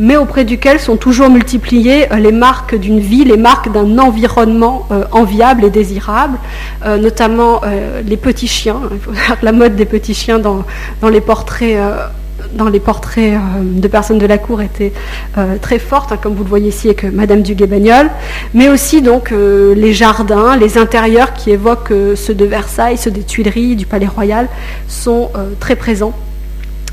mais 0.00 0.16
auprès 0.16 0.44
duquel 0.44 0.80
sont 0.80 0.96
toujours 0.96 1.30
multipliées 1.30 2.06
les 2.18 2.32
marques 2.32 2.74
d'une 2.74 3.00
vie, 3.00 3.24
les 3.24 3.36
marques 3.36 3.72
d'un 3.72 3.98
environnement 3.98 4.86
enviable 5.12 5.64
et 5.64 5.70
désirable, 5.70 6.38
notamment 6.84 7.60
les 8.06 8.16
petits 8.16 8.48
chiens. 8.48 8.80
La 9.42 9.52
mode 9.52 9.76
des 9.76 9.84
petits 9.84 10.14
chiens 10.14 10.38
dans, 10.38 10.64
les 11.08 11.20
portraits 11.20 11.78
euh, 11.78 13.38
de 13.62 13.88
personnes 13.88 14.18
de 14.18 14.26
la 14.26 14.38
cour 14.38 14.62
était 14.62 14.92
euh, 15.36 15.56
très 15.60 15.78
forte, 15.78 16.12
hein, 16.12 16.18
comme 16.20 16.34
vous 16.34 16.44
le 16.44 16.48
voyez 16.48 16.68
ici 16.68 16.88
avec 16.88 17.04
Madame 17.04 17.42
du 17.42 17.54
Bagnol, 17.54 18.10
mais 18.54 18.68
aussi 18.68 19.02
donc 19.02 19.32
euh, 19.32 19.74
les 19.74 19.92
jardins, 19.92 20.56
les 20.56 20.78
intérieurs 20.78 21.34
qui 21.34 21.50
évoquent 21.50 21.92
ceux 22.14 22.34
de 22.34 22.44
Versailles, 22.44 22.96
ceux 22.98 23.10
des 23.10 23.22
Tuileries, 23.22 23.76
du 23.76 23.86
Palais 23.86 24.06
Royal, 24.06 24.48
sont 24.86 25.30
très 25.60 25.76
présents 25.76 26.12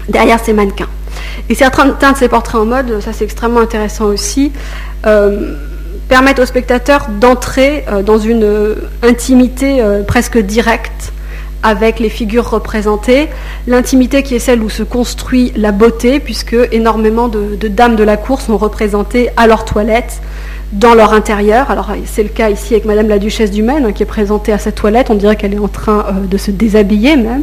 derrière 0.09 0.39
ces 0.39 0.53
mannequins. 0.53 0.89
Et 1.49 1.55
certains 1.55 1.85
de 1.87 2.17
ces 2.17 2.27
portraits 2.27 2.61
en 2.61 2.65
mode, 2.65 3.01
ça 3.01 3.13
c'est 3.13 3.23
extrêmement 3.23 3.61
intéressant 3.61 4.05
aussi, 4.05 4.51
permettent 6.09 6.39
aux 6.39 6.45
spectateurs 6.45 7.07
d'entrer 7.09 7.85
dans 8.05 8.17
une 8.17 8.75
intimité 9.03 9.81
presque 10.07 10.37
directe 10.37 11.13
avec 11.65 11.99
les 11.99 12.09
figures 12.09 12.47
représentées, 12.47 13.27
l'intimité 13.65 14.21
qui 14.21 14.35
est 14.35 14.39
celle 14.39 14.61
où 14.61 14.69
se 14.69 14.83
construit 14.83 15.51
la 15.55 15.71
beauté, 15.71 16.19
puisque 16.19 16.55
énormément 16.71 17.27
de, 17.27 17.67
dames 17.67 17.95
de 17.95 18.03
la 18.03 18.17
cour 18.17 18.39
sont 18.39 18.55
représentées 18.55 19.29
à 19.35 19.47
leur 19.47 19.65
toilette, 19.65 20.21
dans 20.73 20.93
leur 20.93 21.13
intérieur. 21.13 21.71
Alors 21.71 21.89
c'est 22.05 22.21
le 22.21 22.29
cas 22.29 22.49
ici 22.49 22.73
avec 22.73 22.85
Madame 22.85 23.07
la 23.07 23.17
Duchesse 23.17 23.49
du 23.49 23.63
Maine, 23.63 23.85
hein, 23.85 23.93
qui 23.93 24.03
est 24.03 24.07
présentée 24.07 24.51
à 24.51 24.59
sa 24.59 24.71
toilette, 24.71 25.09
on 25.09 25.15
dirait 25.15 25.35
qu'elle 25.35 25.55
est 25.55 25.59
en 25.59 25.67
train 25.67 26.05
euh, 26.07 26.27
de 26.27 26.37
se 26.37 26.51
déshabiller 26.51 27.15
même. 27.17 27.41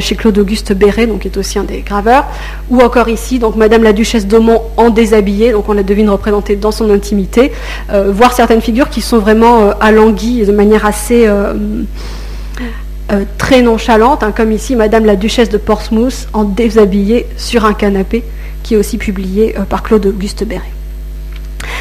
Chez 0.00 0.14
Claude 0.14 0.38
Auguste 0.38 0.72
Béret, 0.72 1.06
donc 1.06 1.20
qui 1.20 1.28
est 1.28 1.36
aussi 1.36 1.58
un 1.58 1.64
des 1.64 1.80
graveurs, 1.80 2.26
ou 2.70 2.80
encore 2.80 3.08
ici, 3.08 3.38
donc 3.38 3.56
Madame 3.56 3.82
la 3.82 3.92
Duchesse 3.92 4.26
d'Aumont 4.26 4.62
en 4.76 4.90
déshabillé, 4.90 5.52
donc 5.52 5.68
on 5.68 5.72
la 5.72 5.82
devine 5.82 6.08
représentée 6.08 6.56
dans 6.56 6.70
son 6.70 6.90
intimité, 6.90 7.52
voire 7.88 8.32
certaines 8.32 8.60
figures 8.60 8.88
qui 8.90 9.00
sont 9.00 9.18
vraiment 9.18 9.70
alanguies 9.80 10.44
de 10.44 10.52
manière 10.52 10.86
assez 10.86 11.28
très 13.38 13.62
nonchalante, 13.62 14.22
hein, 14.22 14.32
comme 14.36 14.52
ici 14.52 14.76
Madame 14.76 15.04
la 15.04 15.16
Duchesse 15.16 15.48
de 15.48 15.58
Portsmouth 15.58 16.28
en 16.32 16.44
déshabillé 16.44 17.26
sur 17.36 17.64
un 17.64 17.74
canapé, 17.74 18.22
qui 18.62 18.74
est 18.74 18.76
aussi 18.76 18.98
publié 18.98 19.54
par 19.68 19.82
Claude 19.82 20.06
Auguste 20.06 20.44
Béret. 20.44 20.62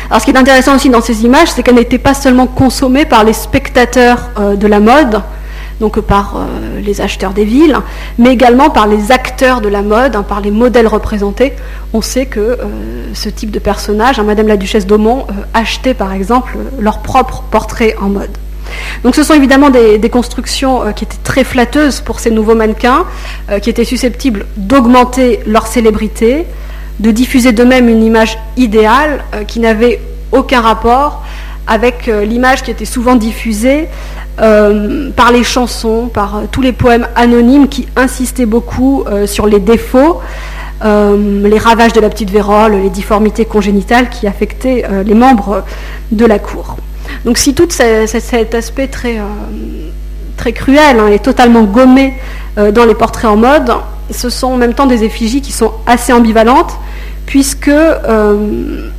Alors 0.09 0.19
ce 0.19 0.25
qui 0.25 0.31
est 0.31 0.37
intéressant 0.37 0.75
aussi 0.75 0.89
dans 0.89 1.01
ces 1.01 1.23
images, 1.23 1.51
c'est 1.51 1.63
qu'elles 1.63 1.75
n'étaient 1.75 1.97
pas 1.97 2.13
seulement 2.13 2.45
consommées 2.47 3.05
par 3.05 3.23
les 3.23 3.31
spectateurs 3.31 4.29
euh, 4.37 4.55
de 4.55 4.67
la 4.67 4.81
mode, 4.81 5.21
donc 5.81 5.99
par 5.99 6.37
euh, 6.37 6.79
les 6.79 7.01
acheteurs 7.01 7.33
des 7.33 7.43
villes, 7.43 7.75
mais 8.17 8.29
également 8.31 8.69
par 8.69 8.87
les 8.87 9.11
acteurs 9.11 9.59
de 9.59 9.67
la 9.67 9.81
mode, 9.81 10.15
hein, 10.15 10.23
par 10.23 10.39
les 10.39 10.51
modèles 10.51 10.87
représentés. 10.87 11.51
On 11.91 12.01
sait 12.01 12.27
que 12.27 12.39
euh, 12.39 12.55
ce 13.13 13.27
type 13.27 13.51
de 13.51 13.59
personnage, 13.59 14.17
hein, 14.17 14.23
Madame 14.23 14.47
la 14.47 14.55
Duchesse 14.55 14.87
d'Aumont, 14.87 15.27
achetait 15.53 15.93
par 15.93 16.13
exemple 16.13 16.57
leur 16.79 16.99
propre 16.99 17.43
portrait 17.51 17.95
en 17.99 18.07
mode. 18.07 18.31
Donc 19.03 19.15
ce 19.15 19.23
sont 19.23 19.33
évidemment 19.33 19.69
des, 19.69 19.99
constructions 20.09 20.93
qui 20.95 21.03
étaient 21.03 21.17
très 21.23 21.43
flatteuses 21.43 21.99
pour 21.99 22.21
ces 22.21 22.31
nouveaux 22.31 22.55
mannequins, 22.55 23.03
qui 23.61 23.69
étaient 23.69 23.83
susceptibles 23.83 24.45
d'augmenter 24.55 25.41
leur 25.45 25.67
célébrité, 25.67 26.45
de 27.01 27.11
diffuser 27.11 27.51
d'eux-mêmes 27.51 27.89
une 27.89 28.03
image 28.03 28.37
idéale 28.57 29.23
euh, 29.33 29.43
qui 29.43 29.59
n'avait 29.59 29.99
aucun 30.31 30.61
rapport 30.61 31.23
avec 31.67 32.07
euh, 32.07 32.25
l'image 32.25 32.63
qui 32.63 32.71
était 32.71 32.85
souvent 32.85 33.15
diffusée 33.15 33.87
euh, 34.39 35.09
par 35.11 35.31
les 35.31 35.43
chansons, 35.43 36.09
par 36.13 36.43
tous 36.51 36.61
les 36.61 36.71
poèmes 36.71 37.07
anonymes 37.15 37.67
qui 37.67 37.87
insistaient 37.95 38.45
beaucoup 38.45 39.03
sur 39.25 39.47
les 39.47 39.59
défauts, 39.59 40.21
les 40.83 41.57
ravages 41.59 41.93
de 41.93 41.99
la 41.99 42.09
petite 42.09 42.31
vérole, 42.31 42.73
les 42.73 42.89
difformités 42.89 43.45
congénitales 43.45 44.09
qui 44.09 44.27
affectaient 44.27 44.85
les 45.05 45.13
membres 45.13 45.63
de 46.11 46.25
la 46.25 46.39
cour. 46.39 46.77
Donc 47.25 47.37
si 47.37 47.53
tout 47.53 47.67
cet 47.69 48.55
aspect 48.55 48.87
très, 48.87 49.19
très 50.37 50.53
cruel 50.53 50.99
hein, 50.99 51.07
est 51.07 51.23
totalement 51.23 51.63
gommé 51.63 52.13
dans 52.57 52.85
les 52.85 52.95
portraits 52.95 53.29
en 53.29 53.37
mode, 53.37 53.71
ce 54.11 54.29
sont 54.29 54.47
en 54.47 54.57
même 54.57 54.73
temps 54.73 54.85
des 54.87 55.03
effigies 55.03 55.41
qui 55.41 55.51
sont 55.51 55.71
assez 55.85 56.13
ambivalentes, 56.13 56.77
puisque 57.25 57.69
euh, 57.69 58.89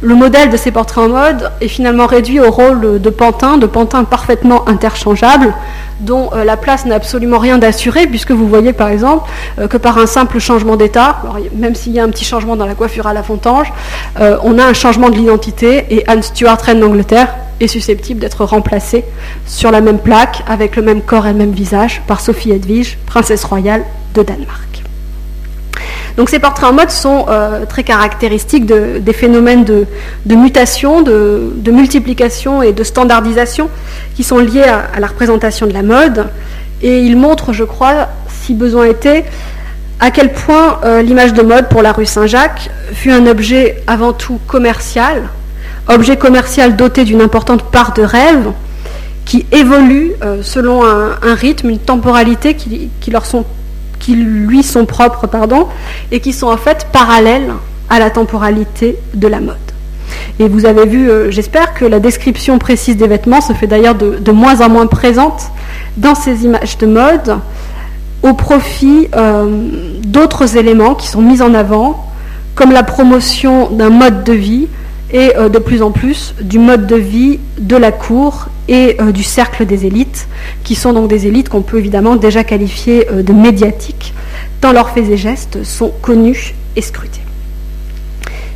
le 0.00 0.14
modèle 0.14 0.50
de 0.50 0.56
ces 0.56 0.70
portraits 0.70 1.04
en 1.04 1.08
mode 1.08 1.50
est 1.60 1.68
finalement 1.68 2.06
réduit 2.06 2.38
au 2.38 2.50
rôle 2.50 3.00
de 3.00 3.10
pantin, 3.10 3.58
de 3.58 3.66
pantin 3.66 4.04
parfaitement 4.04 4.68
interchangeable, 4.68 5.52
dont 6.00 6.30
euh, 6.32 6.44
la 6.44 6.56
place 6.56 6.86
n'a 6.86 6.94
absolument 6.94 7.38
rien 7.38 7.58
d'assuré, 7.58 8.06
puisque 8.06 8.30
vous 8.30 8.46
voyez 8.46 8.72
par 8.72 8.88
exemple 8.88 9.28
euh, 9.58 9.66
que 9.66 9.76
par 9.76 9.98
un 9.98 10.06
simple 10.06 10.38
changement 10.38 10.76
d'état, 10.76 11.22
même 11.54 11.74
s'il 11.74 11.92
y 11.92 11.98
a 11.98 12.04
un 12.04 12.10
petit 12.10 12.24
changement 12.24 12.54
dans 12.54 12.66
la 12.66 12.74
coiffure 12.74 13.08
à 13.08 13.12
la 13.12 13.22
fontange, 13.22 13.72
on 14.18 14.58
a 14.58 14.64
un 14.64 14.72
changement 14.72 15.10
de 15.10 15.16
l'identité, 15.16 15.86
et 15.90 16.08
Anne 16.08 16.22
Stuart, 16.22 16.60
reine 16.60 16.80
d'Angleterre, 16.80 17.34
est 17.60 17.66
susceptible 17.66 18.20
d'être 18.20 18.44
remplacée 18.44 19.04
sur 19.46 19.70
la 19.70 19.80
même 19.80 19.98
plaque, 19.98 20.42
avec 20.46 20.76
le 20.76 20.82
même 20.82 21.02
corps 21.02 21.26
et 21.26 21.32
le 21.32 21.38
même 21.38 21.52
visage, 21.52 22.02
par 22.06 22.20
Sophie 22.20 22.52
Edwige, 22.52 22.98
princesse 23.06 23.44
royale 23.44 23.84
de 24.14 24.22
Danemark. 24.22 24.67
Donc 26.16 26.30
ces 26.30 26.38
portraits 26.38 26.70
en 26.70 26.72
mode 26.72 26.90
sont 26.90 27.26
euh, 27.28 27.64
très 27.66 27.84
caractéristiques 27.84 28.66
des 28.66 29.12
phénomènes 29.12 29.64
de, 29.64 29.86
mutation, 30.34 31.02
de, 31.02 31.70
multiplication 31.70 32.62
et 32.62 32.72
de 32.72 32.84
standardisation 32.84 33.68
qui 34.14 34.24
sont 34.24 34.38
liés 34.38 34.64
à, 34.64 34.98
la 34.98 35.06
représentation 35.06 35.66
de 35.66 35.72
la 35.72 35.82
mode. 35.82 36.26
Et 36.82 37.02
ils 37.02 37.16
montrent, 37.16 37.52
je 37.52 37.64
crois, 37.64 38.08
si 38.28 38.54
besoin 38.54 38.86
était, 38.86 39.24
à 40.00 40.10
quel 40.10 40.32
point 40.32 40.80
euh, 40.84 41.02
l'image 41.02 41.34
de 41.34 41.42
mode 41.42 41.68
pour 41.68 41.82
la 41.82 41.92
rue 41.92 42.06
Saint-Jacques 42.06 42.70
fut 42.92 43.10
un 43.10 43.26
objet 43.26 43.82
avant 43.86 44.12
tout 44.12 44.38
commercial, 44.46 45.24
objet 45.88 46.16
commercial 46.16 46.76
doté 46.76 47.04
d'une 47.04 47.20
importante 47.20 47.64
part 47.70 47.94
de 47.94 48.02
rêve, 48.02 48.52
qui 49.24 49.44
évolue 49.52 50.12
euh, 50.22 50.42
selon 50.42 50.84
un, 50.84 51.34
rythme, 51.34 51.68
une 51.68 51.78
temporalité 51.78 52.54
qui, 52.54 52.88
qui 53.00 53.10
leur 53.10 53.26
sont 53.26 53.44
qui 54.08 54.14
lui 54.14 54.62
sont 54.62 54.86
propres, 54.86 55.26
pardon, 55.26 55.66
et 56.10 56.20
qui 56.20 56.32
sont 56.32 56.46
en 56.46 56.56
fait 56.56 56.86
parallèles 56.92 57.52
à 57.90 57.98
la 57.98 58.08
temporalité 58.08 58.96
de 59.12 59.28
la 59.28 59.38
mode. 59.38 59.56
Et 60.38 60.48
vous 60.48 60.64
avez 60.64 60.86
vu, 60.86 61.10
euh, 61.10 61.30
j'espère, 61.30 61.74
que 61.74 61.84
la 61.84 62.00
description 62.00 62.58
précise 62.58 62.96
des 62.96 63.06
vêtements 63.06 63.42
se 63.42 63.52
fait 63.52 63.66
d'ailleurs 63.66 63.94
de, 63.94 64.32
moins 64.32 64.62
en 64.62 64.70
moins 64.70 64.86
présente 64.86 65.50
dans 65.98 66.14
ces 66.14 66.46
images 66.46 66.78
de 66.78 66.86
mode 66.86 67.36
au 68.22 68.32
profit 68.32 69.08
euh, 69.14 70.00
d'autres 70.02 70.56
éléments 70.56 70.94
qui 70.94 71.08
sont 71.08 71.20
mis 71.20 71.42
en 71.42 71.52
avant, 71.52 72.10
comme 72.54 72.72
la 72.72 72.84
promotion 72.84 73.68
d'un 73.68 73.90
mode 73.90 74.24
de 74.24 74.32
vie 74.32 74.68
et 75.12 75.36
euh, 75.36 75.48
de 75.48 75.58
plus 75.58 75.82
en 75.82 75.90
plus 75.90 76.34
du 76.40 76.58
mode 76.58 76.86
de 76.86 76.96
vie 76.96 77.40
de 77.58 77.76
la 77.76 77.92
cour 77.92 78.48
et 78.68 78.96
euh, 79.00 79.12
du 79.12 79.22
cercle 79.22 79.64
des 79.64 79.86
élites, 79.86 80.28
qui 80.64 80.74
sont 80.74 80.92
donc 80.92 81.08
des 81.08 81.26
élites 81.26 81.48
qu'on 81.48 81.62
peut 81.62 81.78
évidemment 81.78 82.16
déjà 82.16 82.44
qualifier 82.44 83.08
euh, 83.10 83.22
de 83.22 83.32
médiatiques, 83.32 84.12
tant 84.60 84.72
leurs 84.72 84.90
faits 84.90 85.08
et 85.08 85.16
gestes 85.16 85.64
sont 85.64 85.92
connus 86.02 86.54
et 86.76 86.82
scrutés. 86.82 87.22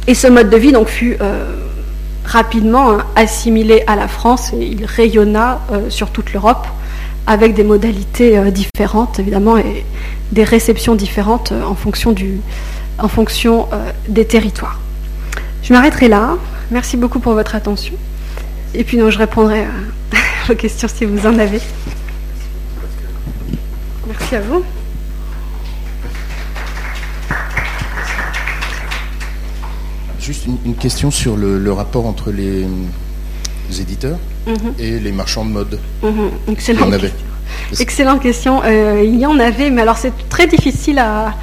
Et 0.07 0.15
ce 0.15 0.27
mode 0.27 0.51
de 0.51 0.57
vie 0.57 0.73
donc 0.73 0.89
fut 0.89 1.17
rapidement 2.25 2.91
hein, 2.91 3.05
assimilé 3.15 3.85
à 3.87 3.95
la 3.95 4.09
France 4.09 4.53
et 4.53 4.67
il 4.67 4.85
rayonna 4.85 5.61
sur 5.91 6.11
toute 6.11 6.33
l'Europe 6.33 6.67
avec 7.29 7.55
des 7.55 7.63
modalités 7.63 8.37
différentes 8.51 9.21
évidemment 9.21 9.59
et 9.59 9.87
des 10.33 10.43
réceptions 10.43 10.97
différentes 10.97 11.53
en 11.53 11.77
fonction, 11.77 12.11
du, 12.11 12.41
en 12.99 13.07
fonction 13.07 13.69
des 14.09 14.25
territoires. 14.25 14.81
Je 15.63 15.73
m'arrêterai 15.73 16.09
là. 16.09 16.37
Merci 16.71 16.97
beaucoup 16.97 17.21
pour 17.21 17.35
votre 17.35 17.55
attention. 17.55 17.95
Et 18.75 18.85
puis, 18.85 18.99
je 18.99 19.19
répondrai 19.19 19.63
à 20.13 20.47
vos 20.49 20.55
questions 20.55 20.89
si 20.89 21.05
vous 21.05 21.27
en 21.27 21.39
avez. 21.39 21.61
Merci 24.07 24.37
à 24.37 24.41
vous. 24.41 24.65
Juste 30.19 30.47
une, 30.65 30.77
question 30.77 31.11
sur 31.11 31.37
le, 31.37 31.73
rapport 31.73 32.07
entre 32.07 32.31
les, 32.31 32.67
éditeurs 33.81 34.19
mhm. 34.47 34.75
et 34.79 35.01
les 35.01 35.13
marchands 35.13 35.45
de 35.45 35.51
mode. 35.51 35.79
Mhm. 36.03 36.31
Excellente, 36.49 36.95
Excellente 37.81 38.21
question. 38.21 38.63
Euh, 38.65 39.03
il 39.05 39.19
y 39.19 39.27
en 39.27 39.39
avait, 39.39 39.71
mais 39.71 39.83
alors 39.83 39.97
c'est 39.97 40.13
très 40.29 40.47
difficile 40.47 40.99
à, 40.99 41.35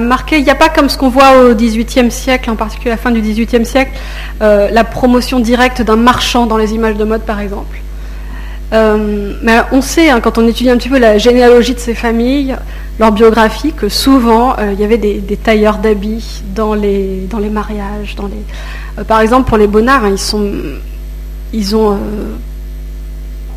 marquer. 0.00 0.38
Il 0.38 0.44
n'y 0.44 0.50
a 0.50 0.56
pas 0.56 0.68
comme 0.68 0.88
ce 0.88 0.98
qu'on 0.98 1.08
voit 1.08 1.38
au 1.38 1.54
XVIIIe 1.54 2.10
siècle, 2.10 2.50
en 2.50 2.56
particulier 2.56 2.90
à 2.90 2.94
la 2.94 3.00
fin 3.00 3.12
du 3.12 3.20
XVIIIe 3.20 3.64
siècle, 3.64 3.92
euh, 4.42 4.68
la 4.70 4.82
promotion 4.82 5.38
directe 5.38 5.82
d'un 5.82 5.96
marchand 5.96 6.46
dans 6.46 6.56
les 6.56 6.74
images 6.74 6.96
de 6.96 7.04
mode, 7.04 7.22
par 7.22 7.40
exemple. 7.40 7.78
Euh, 8.72 9.34
mais 9.42 9.60
on 9.70 9.80
sait, 9.80 10.10
hein, 10.10 10.20
quand 10.20 10.38
on 10.38 10.48
étudie 10.48 10.70
un 10.70 10.76
petit 10.76 10.88
peu 10.88 10.98
la 10.98 11.18
généalogie 11.18 11.74
de 11.74 11.78
ces 11.78 11.94
familles, 11.94 12.56
leur 12.98 13.12
biographie, 13.12 13.72
que 13.72 13.88
souvent 13.88 14.56
il 14.72 14.80
y 14.80 14.84
avait 14.84 14.98
des, 14.98 15.20
tailleurs 15.36 15.78
d'habits 15.78 16.42
dans 16.54 16.74
les, 16.74 17.28
mariages. 17.52 18.16
Par 19.06 19.20
exemple, 19.20 19.48
pour 19.48 19.56
les 19.56 19.68
Bonnards, 19.68 20.04
hein, 20.04 20.16
ils 21.52 21.76
ont 21.76 21.96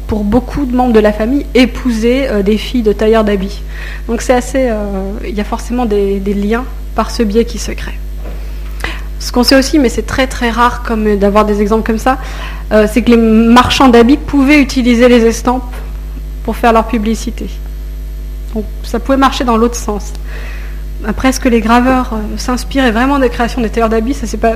pour 0.10 0.24
beaucoup 0.24 0.66
de 0.66 0.76
membres 0.76 0.91
de 0.91 0.99
la 0.99 1.14
famille, 1.14 1.45
épouser 1.53 2.28
euh, 2.28 2.41
des 2.41 2.57
filles 2.57 2.82
de 2.82 2.91
tailleurs 2.91 3.24
d'habits. 3.24 3.62
Donc 4.07 4.24
c'est 4.24 4.34
assez, 4.34 4.68
euh, 4.68 5.12
il 5.24 5.36
y 5.36 5.39
a 5.39 5.43
forcément 5.43 5.86
des, 5.86 6.20
liens 6.34 6.66
par 6.95 7.12
ce 7.12 7.22
biais 7.22 7.45
qui 7.45 7.60
se 7.60 7.72
créent. 7.72 7.99
Ce 9.20 9.32
qu'on 9.32 9.43
sait 9.43 9.55
aussi, 9.55 9.78
mais 9.78 9.88
c'est 9.88 10.07
très 10.07 10.26
très 10.26 10.49
rare 10.49 10.82
comme 10.82 11.16
d'avoir 11.18 11.45
des 11.45 11.62
exemples 11.62 11.86
comme 11.86 11.99
ça, 11.99 12.18
euh, 12.72 12.88
c'est 12.91 13.03
que 13.03 13.12
les 13.12 13.18
marchands 13.18 13.88
d'habits 13.88 14.18
pouvaient 14.18 14.60
utiliser 14.60 15.07
les 15.10 15.24
estampes 15.26 15.76
pour 16.43 16.55
faire 16.55 16.74
leur 16.74 16.88
publicité. 16.88 17.47
Donc 18.55 18.66
ça 18.82 18.99
pouvait 18.99 19.18
marcher 19.18 19.43
dans 19.43 19.57
l'autre 19.57 19.76
sens. 19.76 20.12
Après, 21.05 21.30
est-ce 21.30 21.39
que 21.39 21.49
les 21.49 21.62
graveurs 21.62 22.18
s'inspiraient 22.36 22.91
vraiment 22.91 23.20
des 23.20 23.30
créations 23.30 23.62
des 23.62 23.70
tailleurs 23.70 23.89
d'habits? 23.89 24.16
Ça, 24.16 24.26
c'est 24.26 24.38
pas, 24.38 24.55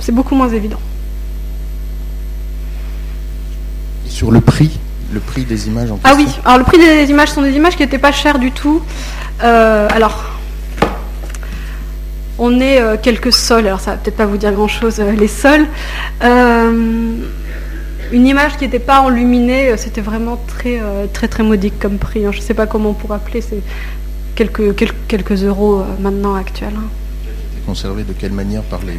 c'est 0.00 0.12
beaucoup 0.12 0.34
moins 0.34 0.50
évident. 0.50 0.80
Sur 4.08 4.30
le 4.30 4.40
prix 4.40 4.78
le 5.12 5.20
prix 5.20 5.44
des 5.44 5.68
images 5.68 5.90
en 5.90 5.98
Ah 6.04 6.14
oui, 6.16 6.26
alors 6.44 6.58
le 6.58 6.64
prix 6.64 6.78
des 6.78 7.10
images 7.10 7.30
sont 7.30 7.42
des 7.42 7.52
images 7.52 7.76
qui 7.76 7.82
n'étaient 7.82 7.98
pas 7.98 8.12
chères 8.12 8.38
du 8.38 8.52
tout. 8.52 8.82
Euh, 9.42 9.88
alors, 9.90 10.24
on 12.38 12.60
est 12.60 12.80
euh, 12.80 12.96
quelques 13.00 13.32
sols, 13.32 13.66
alors 13.66 13.80
ça 13.80 13.92
va 13.92 13.96
peut-être 13.96 14.16
pas 14.16 14.26
vous 14.26 14.36
dire 14.36 14.52
grand-chose, 14.52 15.00
euh, 15.00 15.12
les 15.12 15.28
sols. 15.28 15.66
une 16.22 18.26
image 18.26 18.56
qui 18.56 18.64
n'était 18.64 18.78
pas 18.78 19.00
enluminée, 19.00 19.76
c'était 19.76 20.00
vraiment 20.00 20.40
très, 20.46 20.80
très, 21.12 21.28
très 21.28 21.42
modique 21.42 21.78
comme 21.78 21.98
prix. 21.98 22.24
Hein. 22.24 22.32
Je 22.32 22.38
ne 22.38 22.42
sais 22.42 22.54
pas 22.54 22.66
comment 22.66 22.90
on 22.90 22.94
pourrait 22.94 23.16
appeler, 23.16 23.40
c'est 23.40 23.62
quelques, 24.34 24.74
quelques, 24.76 25.06
quelques, 25.08 25.44
euros 25.44 25.84
maintenant 26.00 26.34
actuels. 26.34 26.74
Hein. 26.76 26.88
Conservé 27.66 28.04
de 28.04 28.14
quelle 28.14 28.32
manière 28.32 28.62
par 28.62 28.80
les 28.82 28.98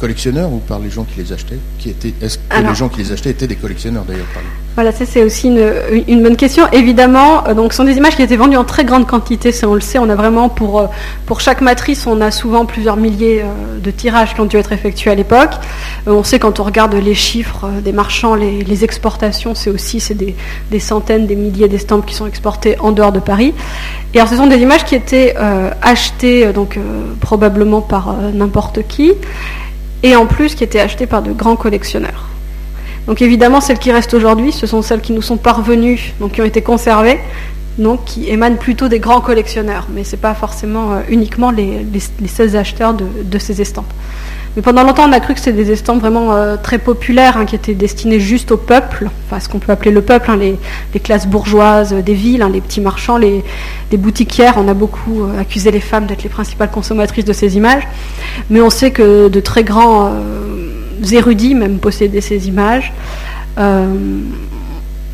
collectionneurs 0.00 0.50
ou 0.50 0.58
par 0.58 0.78
les 0.78 0.90
gens 0.90 1.04
qui 1.04 1.20
les 1.20 1.32
achetaient 1.32 1.58
qui 1.78 1.90
étaient, 1.90 2.14
Est-ce 2.22 2.38
que 2.38 2.66
les 2.66 2.74
gens 2.74 2.88
qui 2.88 3.00
les 3.00 3.12
achetaient 3.12 3.30
étaient 3.30 3.46
des 3.46 3.56
collectionneurs 3.56 4.04
d'ailleurs 4.04 4.26
Voilà, 4.74 4.92
ça 4.92 5.04
c'est 5.04 5.22
aussi 5.22 5.48
une, 5.48 6.22
bonne 6.22 6.36
question. 6.36 6.64
Évidemment, 6.72 7.46
euh, 7.46 7.54
donc 7.54 7.72
ce 7.72 7.76
sont 7.76 7.84
des 7.84 7.96
images 7.96 8.16
qui 8.16 8.22
étaient 8.22 8.36
vendues 8.36 8.56
en 8.56 8.64
très 8.64 8.84
grande 8.84 9.06
quantité, 9.06 9.52
ça 9.52 9.68
on 9.68 9.74
le 9.74 9.80
sait. 9.80 9.98
On 9.98 10.08
a 10.08 10.14
vraiment 10.14 10.48
pour, 10.48 10.80
euh, 10.80 10.86
pour 11.26 11.40
chaque 11.40 11.60
matrice, 11.60 12.06
on 12.06 12.20
a 12.22 12.30
souvent 12.30 12.64
plusieurs 12.64 12.96
milliers 12.96 13.42
euh, 13.42 13.78
de 13.78 13.90
tirages 13.90 14.34
qui 14.34 14.40
ont 14.40 14.46
dû 14.46 14.56
être 14.56 14.72
effectués 14.72 15.10
à 15.10 15.14
l'époque. 15.14 15.52
On 16.06 16.24
sait 16.24 16.38
quand 16.38 16.60
on 16.60 16.64
regarde 16.64 16.94
les 16.94 17.14
chiffres 17.14 17.68
des 17.84 17.92
marchands, 17.92 18.34
les, 18.34 18.84
exportations, 18.84 19.54
c'est 19.54 19.68
aussi 19.68 20.00
c'est 20.00 20.14
des, 20.14 20.34
des, 20.70 20.80
centaines, 20.80 21.26
des 21.26 21.36
milliers 21.36 21.68
d'estampes 21.68 22.06
qui 22.06 22.14
sont 22.14 22.26
exportées 22.26 22.78
en 22.80 22.92
dehors 22.92 23.12
de 23.12 23.20
Paris. 23.20 23.52
Et 24.14 24.18
alors 24.18 24.30
ce 24.30 24.36
sont 24.36 24.46
des 24.46 24.56
images 24.56 24.84
qui 24.86 24.94
étaient 24.94 25.34
achetées 25.82 26.50
donc 26.54 26.78
probablement 27.20 27.82
par 27.82 28.16
n'importe 28.32 28.86
qui 28.88 29.12
et 30.02 30.16
en 30.16 30.26
plus 30.26 30.54
qui 30.54 30.64
étaient 30.64 30.80
achetées 30.80 31.06
par 31.06 31.22
de 31.22 31.32
grands 31.32 31.56
collectionneurs. 31.56 32.26
Donc 33.06 33.22
évidemment, 33.22 33.60
celles 33.60 33.78
qui 33.78 33.92
restent 33.92 34.14
aujourd'hui, 34.14 34.52
ce 34.52 34.66
sont 34.66 34.82
celles 34.82 35.00
qui 35.00 35.12
nous 35.12 35.22
sont 35.22 35.36
parvenues, 35.36 36.14
donc 36.20 36.32
qui 36.32 36.42
ont 36.42 36.44
été 36.44 36.62
conservées, 36.62 37.18
donc 37.78 38.04
qui 38.04 38.28
émanent 38.28 38.56
plutôt 38.56 38.88
des 38.88 39.00
grands 39.00 39.20
collectionneurs, 39.20 39.88
mais 39.92 40.04
ce 40.04 40.12
n'est 40.12 40.22
pas 40.22 40.34
forcément 40.34 40.92
euh, 40.92 41.00
uniquement 41.08 41.50
les, 41.50 41.86
seuls 42.28 42.56
acheteurs 42.56 42.94
de, 42.94 43.38
ces 43.38 43.60
estampes. 43.60 43.92
Mais 44.56 44.62
pendant 44.62 44.82
longtemps, 44.82 45.08
on 45.08 45.12
a 45.12 45.20
cru 45.20 45.34
que 45.34 45.40
c'était 45.40 45.52
des 45.52 45.70
estampes 45.70 46.00
vraiment 46.00 46.32
euh, 46.32 46.56
très 46.56 46.78
populaires, 46.78 47.36
hein, 47.36 47.46
qui 47.46 47.54
étaient 47.54 47.74
destinées 47.74 48.18
juste 48.18 48.50
au 48.50 48.56
peuple, 48.56 49.08
enfin 49.26 49.38
ce 49.38 49.48
qu'on 49.48 49.60
peut 49.60 49.70
appeler 49.70 49.92
le 49.92 50.02
peuple, 50.02 50.30
hein, 50.30 50.36
les, 50.36 50.58
classes 51.00 51.28
bourgeoises 51.28 51.92
des 51.92 52.14
villes, 52.14 52.42
hein, 52.42 52.48
les 52.48 52.60
petits 52.60 52.80
marchands, 52.80 53.16
les, 53.16 53.44
boutiquières. 53.92 54.54
On 54.56 54.66
a 54.66 54.74
beaucoup 54.74 55.22
euh, 55.22 55.40
accusé 55.40 55.70
les 55.70 55.80
femmes 55.80 56.06
d'être 56.06 56.24
les 56.24 56.28
principales 56.28 56.70
consommatrices 56.70 57.24
de 57.24 57.32
ces 57.32 57.56
images. 57.56 57.86
Mais 58.50 58.60
on 58.60 58.70
sait 58.70 58.90
que 58.90 59.28
de 59.28 59.40
très 59.40 59.62
grands 59.62 60.12
érudits 61.12 61.54
même 61.54 61.78
possédaient 61.78 62.20
ces 62.20 62.48
images 62.48 62.92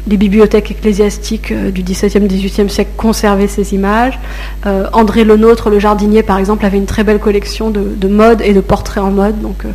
les 0.06 0.16
bibliothèques 0.16 0.70
ecclésiastiques 0.70 1.50
euh, 1.50 1.70
du 1.70 1.82
XVIIe, 1.82 2.26
XVIIIe 2.26 2.70
siècle 2.70 2.92
conservaient 2.96 3.48
ces 3.48 3.74
images. 3.74 4.18
Euh, 4.64 4.86
André 4.92 5.24
Lenôtre, 5.24 5.68
le 5.68 5.78
jardinier, 5.78 6.22
par 6.22 6.38
exemple, 6.38 6.64
avait 6.64 6.78
une 6.78 6.86
très 6.86 7.04
belle 7.04 7.18
collection 7.18 7.70
de, 7.70 8.08
mode 8.08 8.40
et 8.42 8.52
de 8.52 8.60
portraits 8.60 9.02
en 9.02 9.10
mode. 9.10 9.40
Donc 9.40 9.64
euh, 9.64 9.70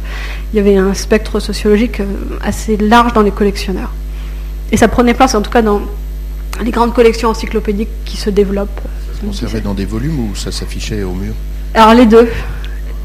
il 0.54 0.58
y 0.58 0.60
avait 0.60 0.78
un 0.78 0.94
spectre 0.94 1.40
sociologique 1.40 2.02
assez 2.42 2.78
large 2.78 3.14
dans 3.14 3.22
les 3.22 3.32
collectionneurs. 3.32 3.92
Et 4.72 4.78
ça 4.78 4.88
prenait 4.88 5.14
place, 5.14 5.36
en 5.36 5.42
tout 5.42 5.52
cas, 5.52 5.62
dans 5.62 5.82
les 6.64 6.72
grandes 6.72 6.94
collections 6.94 7.30
encyclopédiques 7.30 7.90
qui 8.06 8.16
se 8.16 8.30
développent. 8.30 8.82
Ça 9.12 9.20
se 9.20 9.26
conservait 9.26 9.62
dans 9.62 9.74
des 9.74 9.86
volumes 9.86 10.20
ou 10.20 10.36
ça 10.36 10.52
s'affichait 10.52 11.04
au 11.04 11.12
mur? 11.12 11.34
Alors 11.74 11.94
les 11.94 12.06
deux. 12.06 12.30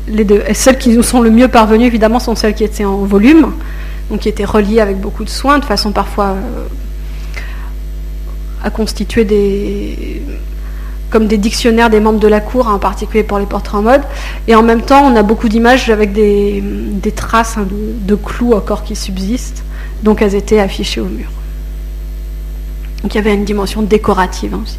Les 0.09 0.25
deux. 0.25 0.43
Et 0.47 0.55
celles 0.55 0.79
qui 0.79 0.91
nous 0.91 1.03
sont 1.03 1.21
le 1.21 1.31
mieux 1.31 1.49
parvenues, 1.49 1.87
évidemment, 1.87 2.21
sont 2.21 2.37
celles 2.37 2.55
qui 2.55 2.63
étaient 2.63 2.85
en 2.85 2.99
volume, 2.99 3.53
donc 4.11 4.21
qui 4.21 4.29
étaient 4.29 4.45
reliées 4.45 4.79
avec 4.79 5.01
beaucoup 5.01 5.25
de 5.25 5.29
soin, 5.29 5.59
de 5.59 5.65
façon 5.65 5.91
parfois 5.91 6.37
à 8.63 8.71
constituer 8.71 9.25
des 9.25 10.23
comme 11.11 11.29
des 11.29 11.39
dictionnaires 11.39 11.89
des 11.89 12.01
membres 12.01 12.19
de 12.19 12.29
la 12.29 12.41
cour, 12.41 12.69
en 12.69 12.79
particulier 12.79 13.23
pour 13.23 13.39
les 13.39 13.47
portraits 13.47 13.77
en 13.77 13.83
mode. 13.83 14.03
Et 14.49 14.55
en 14.55 14.63
même 14.63 14.83
temps, 14.83 15.05
on 15.05 15.15
a 15.17 15.23
beaucoup 15.23 15.49
d'images 15.49 15.89
avec 15.89 16.13
des, 16.13 16.63
traces 17.15 17.57
hein, 17.57 17.67
de, 17.71 18.15
clous 18.15 18.53
encore 18.53 18.83
qui 18.83 18.97
subsistent, 18.97 19.63
donc 20.03 20.21
elles 20.21 20.35
étaient 20.35 20.59
affichées 20.59 21.01
au 21.01 21.07
mur. 21.07 21.31
Donc 23.03 23.15
il 23.15 23.19
y 23.19 23.21
avait 23.21 23.35
une 23.35 23.45
dimension 23.45 23.83
décorative 23.83 24.55
hein, 24.55 24.61
aussi. 24.65 24.79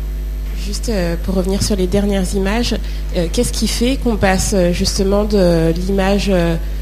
Juste 0.65 0.89
euh, 0.89 1.15
pour 1.23 1.35
revenir 1.35 1.63
sur 1.63 1.77
les 1.77 1.87
dernières 1.87 2.35
images, 2.35 2.75
euh, 3.15 3.27
qu'est-ce 3.31 3.53
qui 3.53 3.69
fait 3.69 3.95
qu'on 3.95 4.17
passe 4.17 4.51
euh, 4.53 4.73
justement 4.73 5.23
de 5.23 5.71
l'image 5.71 6.29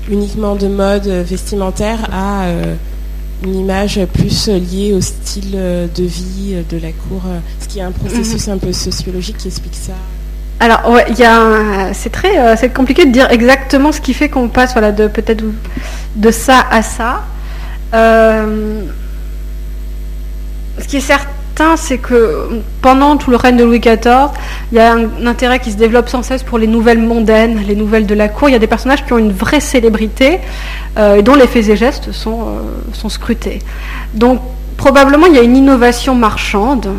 uniquement 0.10 0.56
de 0.56 0.68
mode 0.68 1.08
vestimentaire 1.08 2.10
à 2.12 2.48
une 3.43 3.55
image 3.55 3.99
plus 4.13 4.47
liée 4.47 4.93
au 4.93 5.01
style 5.01 5.51
de 5.51 6.03
vie 6.03 6.55
de 6.69 6.77
la 6.77 6.91
cour 6.91 7.23
Est-ce 7.59 7.67
qu'il 7.67 7.79
y 7.79 7.81
a 7.81 7.88
un 7.88 7.91
processus 7.91 8.47
mhm. 8.47 8.53
un 8.53 8.57
peu 8.57 8.73
sociologique 8.73 9.38
qui 9.38 9.47
explique 9.47 9.75
ça 9.75 9.93
alors, 10.59 10.99
il 11.09 11.19
y 11.19 11.93
c'est 11.93 12.11
très, 12.11 12.39
euh, 12.39 12.55
c'est 12.57 12.69
compliqué 12.69 13.05
de 13.05 13.11
dire 13.11 13.29
exactement 13.29 13.91
ce 13.91 13.99
qui 13.99 14.13
fait 14.13 14.29
qu'on 14.29 14.47
passe, 14.47 14.71
voilà, 14.71 14.91
de 14.91 15.07
peut-être 15.07 15.43
de 16.15 16.31
ça 16.31 16.65
à 16.71 16.81
ça. 16.81 17.23
Euh, 17.93 18.81
ce 20.79 20.88
qui 20.88 20.97
est 20.97 21.01
certain 21.01 21.29
c'est 21.78 21.97
que 21.97 22.62
pendant 22.82 23.18
tout 23.18 23.32
le 23.32 23.38
règne 23.38 23.58
de 23.58 23.64
Louis 23.64 23.80
XIV, 23.80 24.30
il 24.72 24.78
y 24.78 24.80
a 24.80 24.93
un, 24.93 25.26
intérêt 25.26 25.60
qui 25.60 25.72
se 25.72 25.78
développe 25.78 26.10
sans 26.10 26.24
cesse 26.24 26.43
pour 26.43 26.58
les 26.58 26.68
nouvelles 26.68 26.99
mondaines, 26.99 27.64
les 27.68 27.76
nouvelles 27.76 28.06
de 28.06 28.16
la 28.16 28.28
cour. 28.28 28.49
Il 28.49 28.53
y 28.53 28.56
a 28.56 28.60
des 28.60 28.68
personnages 28.68 29.06
qui 29.06 29.14
ont 29.14 29.18
une 29.18 29.32
vraie 29.32 29.60
célébrité 29.60 30.39
euh, 30.97 31.16
et 31.16 31.24
dont 31.24 31.36
les 31.36 31.47
faits 31.47 31.70
et 31.70 31.76
gestes 31.76 32.10
euh, 32.10 32.62
sont 32.93 33.10
scrutés. 33.10 33.60
Donc 34.14 34.41
probablement 34.78 35.28
il 35.28 35.36
y 35.36 35.39
a 35.39 35.43
une 35.43 35.56
innovation 35.56 36.16
marchande, 36.16 36.89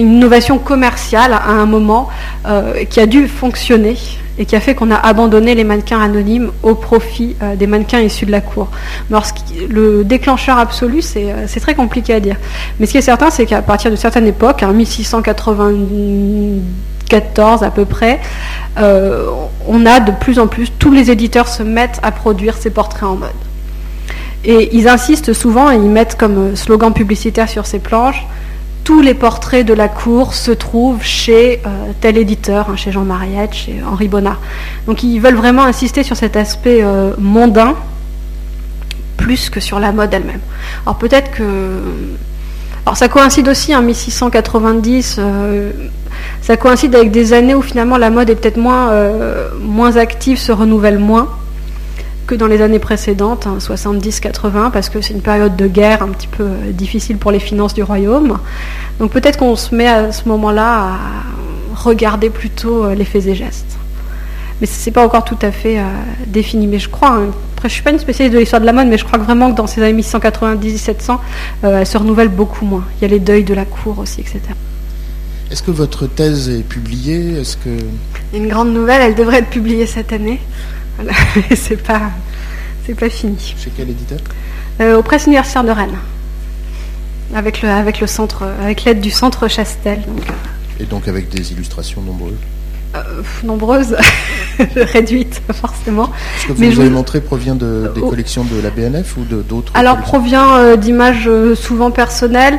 une 0.00 0.14
innovation 0.14 0.58
commerciale 0.58 1.32
à 1.32 1.50
un 1.50 1.66
moment 1.66 2.08
euh, 2.46 2.84
qui 2.84 3.00
a 3.00 3.06
dû 3.06 3.26
fonctionner 3.28 3.96
et 4.38 4.46
qui 4.46 4.56
a 4.56 4.60
fait 4.60 4.74
qu'on 4.74 4.90
a 4.90 4.96
abandonné 4.96 5.54
les 5.54 5.62
mannequins 5.62 6.00
anonymes 6.00 6.50
au 6.62 6.74
profit 6.74 7.36
euh, 7.42 7.54
des 7.54 7.68
mannequins 7.68 8.00
issus 8.00 8.26
de 8.26 8.32
la 8.32 8.40
cour. 8.40 8.68
le 9.68 10.02
déclencheur 10.02 10.58
absolu, 10.58 11.02
euh, 11.16 11.44
c'est 11.46 11.60
très 11.60 11.74
compliqué 11.74 12.14
à 12.14 12.20
dire. 12.20 12.36
Mais 12.78 12.86
ce 12.86 12.92
qui 12.92 12.98
est 12.98 13.02
certain, 13.02 13.30
c'est 13.30 13.46
qu'à 13.46 13.62
partir 13.62 13.90
de 13.90 13.96
certaines 13.96 14.26
époques, 14.26 14.62
en 14.64 14.72
1694 14.72 17.62
à 17.62 17.70
peu 17.70 17.84
près, 17.84 18.18
on 18.76 19.86
a 19.86 20.00
de 20.00 20.10
plus 20.10 20.40
en 20.40 20.48
plus, 20.48 20.72
tous 20.78 20.90
les 20.90 21.12
éditeurs 21.12 21.46
se 21.46 21.62
mettent 21.62 22.00
à 22.02 22.10
produire 22.10 22.56
ces 22.56 22.70
portraits 22.70 23.04
en 23.04 23.14
mode. 23.14 23.30
Et 24.44 24.76
ils 24.76 24.88
insistent 24.88 25.32
souvent 25.32 25.70
et 25.70 25.76
ils 25.76 25.82
mettent 25.82 26.16
comme 26.16 26.56
slogan 26.56 26.92
publicitaire 26.92 27.48
sur 27.48 27.66
ces 27.66 27.78
planches 27.78 28.26
tous 28.84 29.00
les 29.00 29.14
portraits 29.14 29.66
de 29.66 29.72
la 29.72 29.88
cour 29.88 30.34
se 30.34 30.50
trouvent 30.50 31.02
chez 31.02 31.62
euh, 31.66 31.92
tel 32.02 32.18
éditeur, 32.18 32.68
hein, 32.68 32.76
chez 32.76 32.92
Jean 32.92 33.04
Mariette, 33.04 33.54
chez 33.54 33.82
Henri 33.82 34.08
Bonnard. 34.08 34.38
Donc 34.86 35.02
ils 35.02 35.18
veulent 35.18 35.36
vraiment 35.36 35.64
insister 35.64 36.02
sur 36.02 36.16
cet 36.16 36.36
aspect 36.36 36.80
euh, 36.82 37.12
mondain 37.18 37.74
plus 39.16 39.48
que 39.48 39.58
sur 39.58 39.80
la 39.80 39.90
mode 39.90 40.12
elle-même. 40.12 40.40
Alors 40.84 40.98
peut-être 40.98 41.30
que... 41.30 41.80
Alors 42.84 42.98
ça 42.98 43.08
coïncide 43.08 43.48
aussi 43.48 43.74
en 43.74 43.80
1690, 43.80 45.16
euh, 45.18 45.72
ça 46.42 46.58
coïncide 46.58 46.94
avec 46.94 47.10
des 47.10 47.32
années 47.32 47.54
où 47.54 47.62
finalement 47.62 47.96
la 47.96 48.10
mode 48.10 48.28
est 48.28 48.34
peut-être 48.34 48.58
moins 48.58 49.96
active, 49.96 50.38
se 50.38 50.52
renouvelle 50.52 50.98
moins 50.98 51.28
que 52.26 52.34
dans 52.34 52.46
les 52.46 52.62
années 52.62 52.78
précédentes, 52.78 53.46
70-80, 53.46 54.56
hein, 54.56 54.70
parce 54.70 54.88
que 54.88 55.00
c'est 55.00 55.14
une 55.14 55.20
période 55.20 55.56
de 55.56 55.66
guerre 55.66 56.02
un 56.02 56.08
petit 56.08 56.26
peu 56.26 56.44
euh, 56.44 56.72
difficile 56.72 57.18
pour 57.18 57.30
les 57.30 57.38
finances 57.38 57.74
du 57.74 57.82
royaume. 57.82 58.38
Donc 58.98 59.10
peut-être 59.10 59.38
qu'on 59.38 59.56
se 59.56 59.74
met 59.74 59.86
à 59.86 60.12
ce 60.12 60.28
moment-là 60.28 60.92
à 60.92 60.96
regarder 61.76 62.30
plutôt 62.30 62.84
euh, 62.84 62.94
les 62.94 63.04
faits 63.04 63.26
et 63.26 63.34
gestes. 63.34 63.76
Mais 64.60 64.66
ce 64.66 64.88
n'est 64.88 64.92
pas 64.92 65.04
encore 65.04 65.24
tout 65.24 65.38
à 65.42 65.50
fait 65.50 65.78
euh, 65.78 65.82
défini. 66.26 66.66
Mais 66.66 66.78
je 66.78 66.88
crois, 66.88 67.10
hein, 67.10 67.26
après 67.56 67.68
je 67.68 67.72
ne 67.72 67.74
suis 67.74 67.82
pas 67.82 67.90
une 67.90 67.98
spécialiste 67.98 68.34
de 68.34 68.38
l'histoire 68.38 68.60
de 68.60 68.66
la 68.66 68.72
mode, 68.72 68.88
mais 68.88 68.98
je 68.98 69.04
crois 69.04 69.18
que 69.18 69.24
vraiment 69.24 69.50
que 69.50 69.56
dans 69.56 69.66
ces 69.66 69.82
années 69.82 70.00
1690-1700, 70.02 71.18
elle 71.62 71.86
se 71.86 71.98
renouvelle 71.98 72.28
beaucoup 72.28 72.64
moins. 72.64 72.84
Il 72.98 73.02
y 73.02 73.04
a 73.04 73.08
les 73.08 73.20
deuils 73.20 73.44
de 73.44 73.54
la 73.54 73.64
cour 73.64 73.98
aussi, 73.98 74.20
etc. 74.20 74.40
Est-ce 75.50 75.62
que 75.62 75.70
votre 75.70 76.06
thèse 76.06 76.48
est 76.48 76.62
publiée? 76.62 77.38
Est-ce 77.38 77.56
que... 77.56 77.70
Une 78.32 78.48
grande 78.48 78.72
nouvelle, 78.72 79.02
elle 79.02 79.14
devrait 79.14 79.38
être 79.38 79.50
publiée 79.50 79.86
cette 79.86 80.12
année. 80.12 80.40
Voilà. 80.96 81.12
c'est 81.56 81.82
pas, 81.82 82.10
c'est 82.86 82.94
pas 82.94 83.08
fini. 83.08 83.54
Chez 83.56 83.70
quel 83.76 83.90
éditeur? 83.90 84.18
Euh, 84.80 84.98
Au 84.98 85.02
Presse 85.02 85.26
universitaire 85.26 85.64
de 85.64 85.70
Rennes, 85.70 85.98
avec 87.34 87.62
le, 87.62 87.68
avec 87.68 88.00
le 88.00 88.06
centre, 88.06 88.44
avec 88.62 88.84
l'aide 88.84 89.00
du 89.00 89.10
centre 89.10 89.48
Chastel. 89.48 90.02
Donc, 90.06 90.28
euh. 90.28 90.82
Et 90.82 90.84
donc 90.84 91.06
avec 91.06 91.28
des 91.28 91.52
illustrations 91.52 92.02
nombreuses? 92.02 92.34
Euh, 92.96 93.22
nombreuses, 93.42 93.96
réduites 94.76 95.42
forcément. 95.52 96.10
Ce 96.40 96.46
que 96.48 96.52
vous 96.52 96.64
nous 96.64 96.80
avez 96.80 96.90
montré 96.90 97.20
provient 97.20 97.56
de, 97.56 97.90
des 97.94 98.00
collections 98.00 98.44
de 98.44 98.60
la 98.60 98.70
BNF 98.70 99.16
ou 99.16 99.24
de 99.24 99.42
d'autres 99.42 99.72
Alors 99.74 99.98
provient 99.98 100.76
d'images 100.76 101.28
souvent 101.56 101.90
personnelles. 101.90 102.58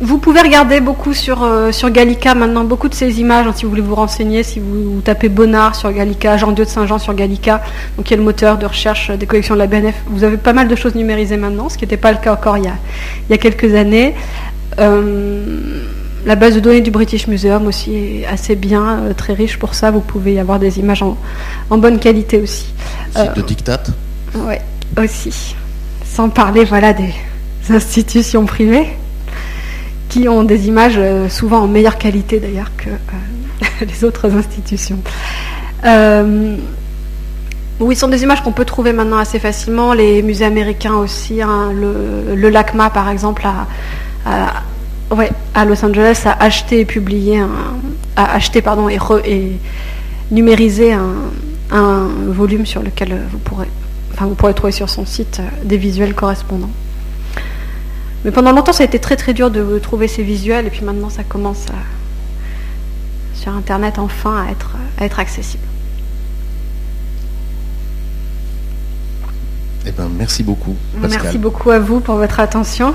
Vous 0.00 0.18
pouvez 0.18 0.40
regarder 0.40 0.80
beaucoup 0.80 1.12
sur, 1.12 1.42
euh, 1.42 1.72
sur 1.72 1.90
Gallica 1.90 2.36
maintenant, 2.36 2.62
beaucoup 2.62 2.88
de 2.88 2.94
ces 2.94 3.20
images, 3.20 3.48
hein, 3.48 3.52
si 3.54 3.64
vous 3.64 3.70
voulez 3.70 3.82
vous 3.82 3.96
renseigner, 3.96 4.44
si 4.44 4.60
vous, 4.60 5.00
tapez 5.00 5.28
Bonnard 5.28 5.74
sur 5.74 5.92
Gallica, 5.92 6.36
Jean-Dieu 6.36 6.64
de 6.64 6.70
Saint-Jean 6.70 7.00
sur 7.00 7.14
Gallica, 7.14 7.62
donc 7.96 8.06
qui 8.06 8.14
est 8.14 8.16
le 8.16 8.22
moteur 8.22 8.58
de 8.58 8.66
recherche 8.66 9.10
des 9.10 9.26
collections 9.26 9.54
de 9.54 9.58
la 9.58 9.66
BNF, 9.66 9.96
vous 10.06 10.22
avez 10.22 10.36
pas 10.36 10.52
mal 10.52 10.68
de 10.68 10.76
choses 10.76 10.94
numérisées 10.94 11.36
maintenant, 11.36 11.68
ce 11.68 11.76
qui 11.76 11.84
n'était 11.84 11.96
pas 11.96 12.12
le 12.12 12.18
cas 12.18 12.32
encore 12.32 12.58
il 12.58 12.64
y 12.64 12.68
a, 12.68 12.76
il 13.28 13.32
y 13.32 13.34
a 13.34 13.38
quelques 13.38 13.74
années. 13.74 14.14
Euh, 14.78 15.82
la 16.24 16.36
base 16.36 16.54
de 16.54 16.60
données 16.60 16.80
du 16.80 16.92
British 16.92 17.26
Museum 17.26 17.66
aussi 17.66 17.94
est 17.94 18.26
assez 18.26 18.54
bien, 18.54 19.00
euh, 19.00 19.14
très 19.14 19.32
riche 19.32 19.58
pour 19.58 19.74
ça, 19.74 19.90
vous 19.90 20.00
pouvez 20.00 20.34
y 20.34 20.38
avoir 20.38 20.60
des 20.60 20.78
images 20.78 21.02
en, 21.02 21.16
bonne 21.76 21.98
qualité 21.98 22.40
aussi. 22.40 22.72
Site 23.16 23.34
de 23.34 23.42
dictat 23.42 23.82
Oui, 24.36 24.54
aussi. 25.02 25.56
Sans 26.04 26.28
parler 26.28 26.64
voilà, 26.64 26.92
des 26.92 27.12
institutions 27.68 28.46
privées 28.46 28.86
qui 30.08 30.28
ont 30.28 30.44
des 30.44 30.68
images 30.68 30.96
euh, 30.96 31.28
souvent 31.28 31.60
en 31.60 31.68
meilleure 31.68 31.98
qualité 31.98 32.40
d'ailleurs 32.40 32.70
que 32.76 32.88
euh, 32.88 33.66
les 33.86 34.04
autres 34.04 34.34
institutions. 34.34 34.98
Euh, 35.84 36.56
Oui, 37.80 37.94
ce 37.94 38.00
sont 38.00 38.08
des 38.08 38.22
images 38.24 38.42
qu'on 38.42 38.52
peut 38.52 38.64
trouver 38.64 38.92
maintenant 38.92 39.18
assez 39.18 39.38
facilement. 39.38 39.92
Les 39.92 40.22
musées 40.22 40.44
américains 40.44 40.94
aussi, 40.94 41.40
hein, 41.42 41.70
le, 41.72 42.48
LACMA 42.48 42.90
par 42.90 43.08
exemple, 43.08 43.46
à 44.24 45.64
Los 45.64 45.84
Angeles, 45.84 46.22
a 46.24 46.42
acheté 46.42 46.80
et 46.80 46.84
publié, 46.84 47.40
a 48.16 48.34
acheté 48.34 48.62
pardon 48.62 48.88
et, 48.88 48.98
numérisé 50.32 50.92
un, 50.92 51.30
un, 51.70 52.08
volume 52.26 52.66
sur 52.66 52.82
lequel 52.82 53.16
vous 53.30 53.38
pourrez, 53.38 53.68
enfin 54.12 54.26
vous 54.26 54.34
pourrez 54.34 54.54
trouver 54.54 54.72
sur 54.72 54.88
son 54.90 55.06
site 55.06 55.40
des 55.62 55.76
visuels 55.76 56.14
correspondants. 56.14 56.70
Mais 58.28 58.32
pendant 58.32 58.52
longtemps, 58.52 58.74
ça 58.74 58.82
a 58.82 58.86
été 58.86 58.98
très 58.98 59.16
très 59.16 59.32
dur 59.32 59.50
de 59.50 59.78
trouver 59.78 60.06
ces 60.06 60.22
visuels, 60.22 60.66
et 60.66 60.70
puis 60.70 60.82
maintenant, 60.82 61.08
ça 61.08 61.24
commence 61.24 61.64
sur 63.32 63.54
Internet 63.54 63.98
enfin 63.98 64.44
à 64.46 64.50
être, 64.50 64.76
à 64.98 65.06
être 65.06 65.18
accessible. 65.18 65.62
Eh 69.86 69.92
ben, 69.92 70.10
merci 70.14 70.42
beaucoup. 70.42 70.76
Pascal. 71.00 71.22
Merci 71.22 71.38
beaucoup 71.38 71.70
à 71.70 71.78
vous 71.78 72.00
pour 72.00 72.16
votre 72.16 72.38
attention. 72.38 72.92